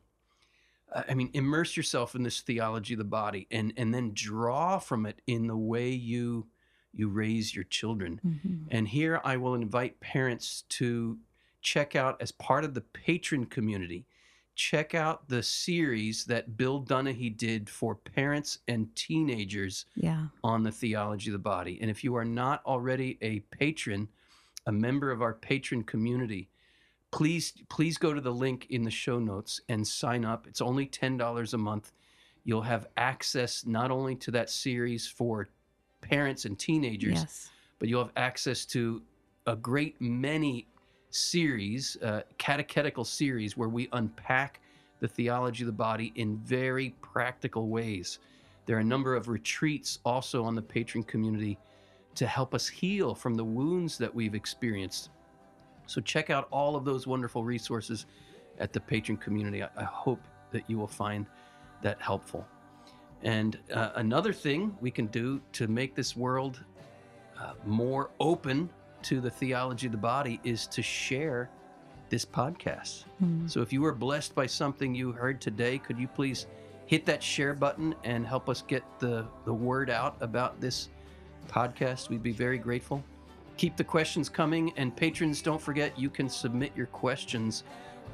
I 0.93 1.13
mean, 1.13 1.31
immerse 1.33 1.77
yourself 1.77 2.15
in 2.15 2.23
this 2.23 2.41
theology 2.41 2.93
of 2.93 2.97
the 2.97 3.05
body 3.05 3.47
and, 3.49 3.73
and 3.77 3.93
then 3.93 4.11
draw 4.13 4.77
from 4.77 5.05
it 5.05 5.21
in 5.25 5.47
the 5.47 5.57
way 5.57 5.89
you 5.89 6.47
you 6.95 7.09
raise 7.09 7.55
your 7.55 7.63
children. 7.63 8.21
Mm-hmm. 8.23 8.67
And 8.69 8.87
here 8.87 9.19
I 9.23 9.37
will 9.37 9.55
invite 9.55 9.99
parents 9.99 10.63
to 10.69 11.17
check 11.61 11.95
out 11.95 12.21
as 12.21 12.31
part 12.31 12.63
of 12.63 12.75
the 12.75 12.81
patron 12.81 13.47
community 13.47 14.05
check 14.55 14.93
out 14.93 15.27
the 15.29 15.41
series 15.41 16.25
that 16.25 16.57
Bill 16.57 16.83
Donaghy 16.83 17.35
did 17.35 17.69
for 17.69 17.95
parents 17.95 18.59
and 18.67 18.93
teenagers 18.95 19.85
yeah. 19.95 20.27
on 20.43 20.63
the 20.63 20.71
theology 20.71 21.29
of 21.29 21.33
the 21.33 21.39
body. 21.39 21.79
And 21.81 21.89
if 21.89 22.03
you 22.03 22.15
are 22.15 22.25
not 22.25 22.63
already 22.65 23.17
a 23.21 23.39
patron, 23.55 24.07
a 24.67 24.71
member 24.71 25.11
of 25.11 25.21
our 25.21 25.33
patron 25.33 25.83
community, 25.83 26.49
please 27.11 27.53
please 27.69 27.97
go 27.97 28.13
to 28.13 28.21
the 28.21 28.33
link 28.33 28.67
in 28.69 28.83
the 28.83 28.91
show 28.91 29.19
notes 29.19 29.61
and 29.69 29.87
sign 29.87 30.25
up. 30.25 30.47
It's 30.47 30.61
only 30.61 30.87
$10 30.87 31.53
a 31.53 31.57
month. 31.57 31.91
You'll 32.43 32.61
have 32.61 32.87
access 32.97 33.65
not 33.65 33.91
only 33.91 34.15
to 34.17 34.31
that 34.31 34.49
series 34.49 35.07
for 35.07 35.49
parents 36.01 36.45
and 36.45 36.59
teenagers, 36.59 37.19
yes. 37.19 37.49
but 37.79 37.87
you'll 37.87 38.03
have 38.03 38.13
access 38.17 38.65
to 38.65 39.01
a 39.47 39.55
great 39.55 39.99
many 39.99 40.67
series, 41.13 41.95
uh, 42.01 42.21
catechetical 42.39 43.05
series, 43.05 43.55
where 43.55 43.69
we 43.69 43.87
unpack 43.93 44.59
the 44.99 45.07
theology 45.07 45.63
of 45.63 45.67
the 45.67 45.71
body 45.71 46.11
in 46.15 46.37
very 46.39 46.95
practical 47.01 47.67
ways. 47.67 48.17
There 48.65 48.77
are 48.77 48.79
a 48.79 48.83
number 48.83 49.15
of 49.15 49.27
retreats 49.27 49.99
also 50.05 50.43
on 50.43 50.55
the 50.55 50.61
patron 50.61 51.03
community 51.03 51.59
to 52.15 52.25
help 52.25 52.55
us 52.55 52.67
heal 52.67 53.13
from 53.13 53.35
the 53.35 53.43
wounds 53.43 53.97
that 53.99 54.13
we've 54.13 54.33
experienced. 54.33 55.09
So 55.85 56.01
check 56.01 56.31
out 56.31 56.47
all 56.49 56.75
of 56.75 56.83
those 56.83 57.05
wonderful 57.05 57.43
resources 57.43 58.07
at 58.57 58.73
the 58.73 58.79
patron 58.79 59.17
community. 59.17 59.61
I, 59.61 59.69
I 59.77 59.83
hope 59.83 60.21
that 60.51 60.67
you 60.67 60.79
will 60.79 60.87
find 60.87 61.27
that 61.83 62.01
helpful. 62.01 62.47
And 63.21 63.59
uh, 63.71 63.91
another 63.95 64.33
thing 64.33 64.75
we 64.81 64.89
can 64.89 65.07
do 65.07 65.41
to 65.53 65.67
make 65.67 65.93
this 65.93 66.17
world 66.17 66.63
uh, 67.39 67.53
more 67.65 68.09
open 68.19 68.69
to 69.03 69.21
the 69.21 69.29
theology 69.29 69.87
of 69.87 69.91
the 69.91 69.97
body 69.97 70.39
is 70.43 70.67
to 70.67 70.81
share 70.81 71.49
this 72.09 72.25
podcast. 72.25 73.05
Mm. 73.23 73.49
So 73.49 73.61
if 73.61 73.73
you 73.73 73.81
were 73.81 73.93
blessed 73.93 74.35
by 74.35 74.45
something 74.45 74.93
you 74.93 75.11
heard 75.11 75.41
today, 75.41 75.77
could 75.77 75.97
you 75.97 76.07
please 76.07 76.47
hit 76.85 77.05
that 77.05 77.23
share 77.23 77.53
button 77.53 77.95
and 78.03 78.25
help 78.25 78.49
us 78.49 78.61
get 78.61 78.83
the, 78.99 79.25
the 79.45 79.53
word 79.53 79.89
out 79.89 80.15
about 80.21 80.61
this 80.61 80.89
podcast? 81.47 82.09
We'd 82.09 82.23
be 82.23 82.31
very 82.31 82.57
grateful. 82.57 83.03
Keep 83.57 83.77
the 83.77 83.83
questions 83.83 84.29
coming. 84.29 84.73
And 84.77 84.95
patrons, 84.95 85.41
don't 85.41 85.61
forget, 85.61 85.97
you 85.97 86.09
can 86.09 86.29
submit 86.29 86.71
your 86.75 86.87
questions 86.87 87.63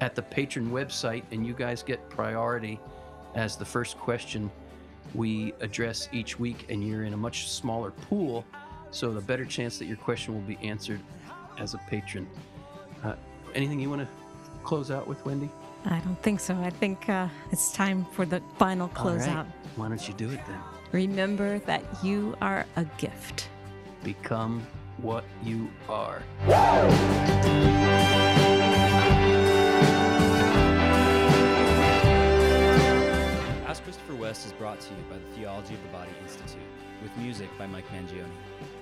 at 0.02 0.16
the 0.16 0.22
patron 0.22 0.72
website, 0.72 1.24
and 1.32 1.46
you 1.46 1.54
guys 1.54 1.84
get 1.84 2.10
priority 2.10 2.80
as 3.36 3.58
the 3.58 3.66
first 3.66 3.98
question 3.98 4.50
we 5.14 5.54
address 5.60 6.08
each 6.12 6.40
week. 6.40 6.66
And 6.70 6.88
you're 6.88 7.04
in 7.04 7.14
a 7.14 7.18
much 7.18 7.50
smaller 7.50 7.92
pool, 7.92 8.46
so 8.92 9.12
the 9.14 9.22
better 9.22 9.46
chance 9.46 9.78
that 9.80 9.86
your 9.86 9.98
question 9.98 10.34
will 10.34 10.42
be 10.42 10.58
answered 10.68 11.00
as 11.58 11.74
a 11.74 11.78
patron. 11.90 12.28
Uh, 13.04 13.14
anything 13.56 13.80
you 13.80 13.90
want 13.90 14.02
to 14.02 14.08
close 14.64 14.92
out 14.92 15.08
with, 15.08 15.24
Wendy? 15.26 15.50
I 15.86 16.00
don't 16.00 16.22
think 16.22 16.40
so. 16.40 16.56
I 16.56 16.70
think 16.70 17.08
uh, 17.08 17.28
it's 17.52 17.72
time 17.72 18.06
for 18.14 18.26
the 18.26 18.42
final 18.58 18.92
All 18.98 19.12
right. 19.12 19.22
closeout. 19.22 19.46
Why 19.76 19.88
don't 19.88 20.08
you 20.08 20.14
do 20.16 20.30
it 20.30 20.40
then? 20.48 20.60
Remember 20.92 21.60
that 21.60 21.84
you 22.04 22.36
are 22.42 22.66
a 22.76 22.86
gift. 22.98 23.48
Become 24.04 24.66
what 24.98 25.24
you 25.44 25.70
are. 25.88 26.22
Ask 33.68 33.84
Christopher 33.84 34.16
West 34.16 34.46
is 34.46 34.54
brought 34.54 34.80
to 34.82 34.90
you 34.90 35.00
by 35.10 35.18
the 35.18 35.36
Theology 35.36 35.76
of 35.76 35.82
the 35.84 35.90
Body 35.90 36.12
Institute, 36.24 36.62
with 37.04 37.16
music 37.18 37.50
by 37.58 37.68
Mike 37.68 37.88
Mangione. 37.90 38.26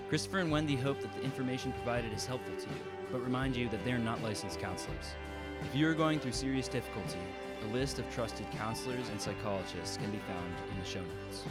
Christopher 0.10 0.40
and 0.40 0.50
Wendy 0.50 0.78
hope 0.78 1.02
that 1.02 1.14
the 1.14 1.22
information 1.22 1.74
provided 1.74 2.14
is 2.14 2.26
helpful 2.26 2.56
to 2.56 2.70
you, 2.70 2.80
but 3.12 3.22
remind 3.22 3.58
you 3.58 3.68
that 3.68 3.84
they 3.84 3.92
are 3.92 4.00
not 4.00 4.24
licensed 4.24 4.58
counselors. 4.58 5.14
If 5.62 5.76
you 5.76 5.86
are 5.90 5.94
going 5.94 6.22
through 6.22 6.32
serious 6.32 6.70
difficulty, 6.70 7.20
a 7.64 7.68
list 7.74 8.00
of 8.00 8.10
trusted 8.10 8.50
counselors 8.52 9.10
and 9.10 9.20
psychologists 9.20 9.98
can 9.98 10.10
be 10.12 10.20
found 10.20 10.54
in 10.72 10.80
the 10.80 10.86
show 10.86 11.02
notes. 11.02 11.44